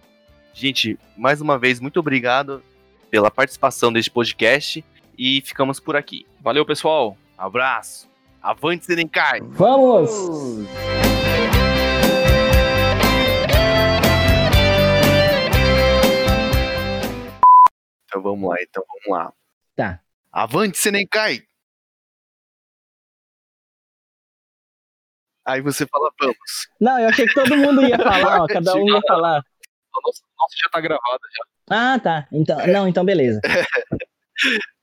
Gente, 0.54 0.98
mais 1.14 1.42
uma 1.42 1.58
vez, 1.58 1.78
muito 1.78 2.00
obrigado 2.00 2.62
pela 3.10 3.30
participação 3.30 3.92
deste 3.92 4.10
podcast 4.10 4.82
e 5.18 5.42
ficamos 5.42 5.78
por 5.78 5.94
aqui. 5.94 6.26
Valeu, 6.40 6.64
pessoal. 6.64 7.18
Abraço. 7.36 8.08
Avante, 8.40 8.86
Serenkai. 8.86 9.40
Vamos! 9.42 10.10
Então 18.06 18.22
vamos 18.22 18.48
lá, 18.48 18.56
então 18.62 18.82
vamos 18.88 19.18
lá. 19.18 19.32
Tá. 19.76 20.00
Avante, 20.32 20.78
Senenkai! 20.78 21.42
Aí 25.46 25.60
você 25.60 25.86
fala, 25.86 26.10
vamos. 26.18 26.36
Não, 26.80 26.98
eu 26.98 27.08
achei 27.08 27.26
que 27.26 27.34
todo 27.34 27.56
mundo 27.56 27.82
ia 27.82 27.96
falar, 27.98 28.42
ó, 28.42 28.46
cada 28.46 28.74
um 28.74 28.88
ia 28.88 29.00
falar. 29.06 29.42
Nossa, 30.04 30.22
nossa, 30.38 30.54
já 30.62 30.70
tá 30.70 30.80
gravada 30.80 31.20
já. 31.36 31.44
Ah, 31.70 31.98
tá. 31.98 32.26
Então, 32.32 32.66
não, 32.66 32.88
então 32.88 33.04
beleza. 33.04 33.40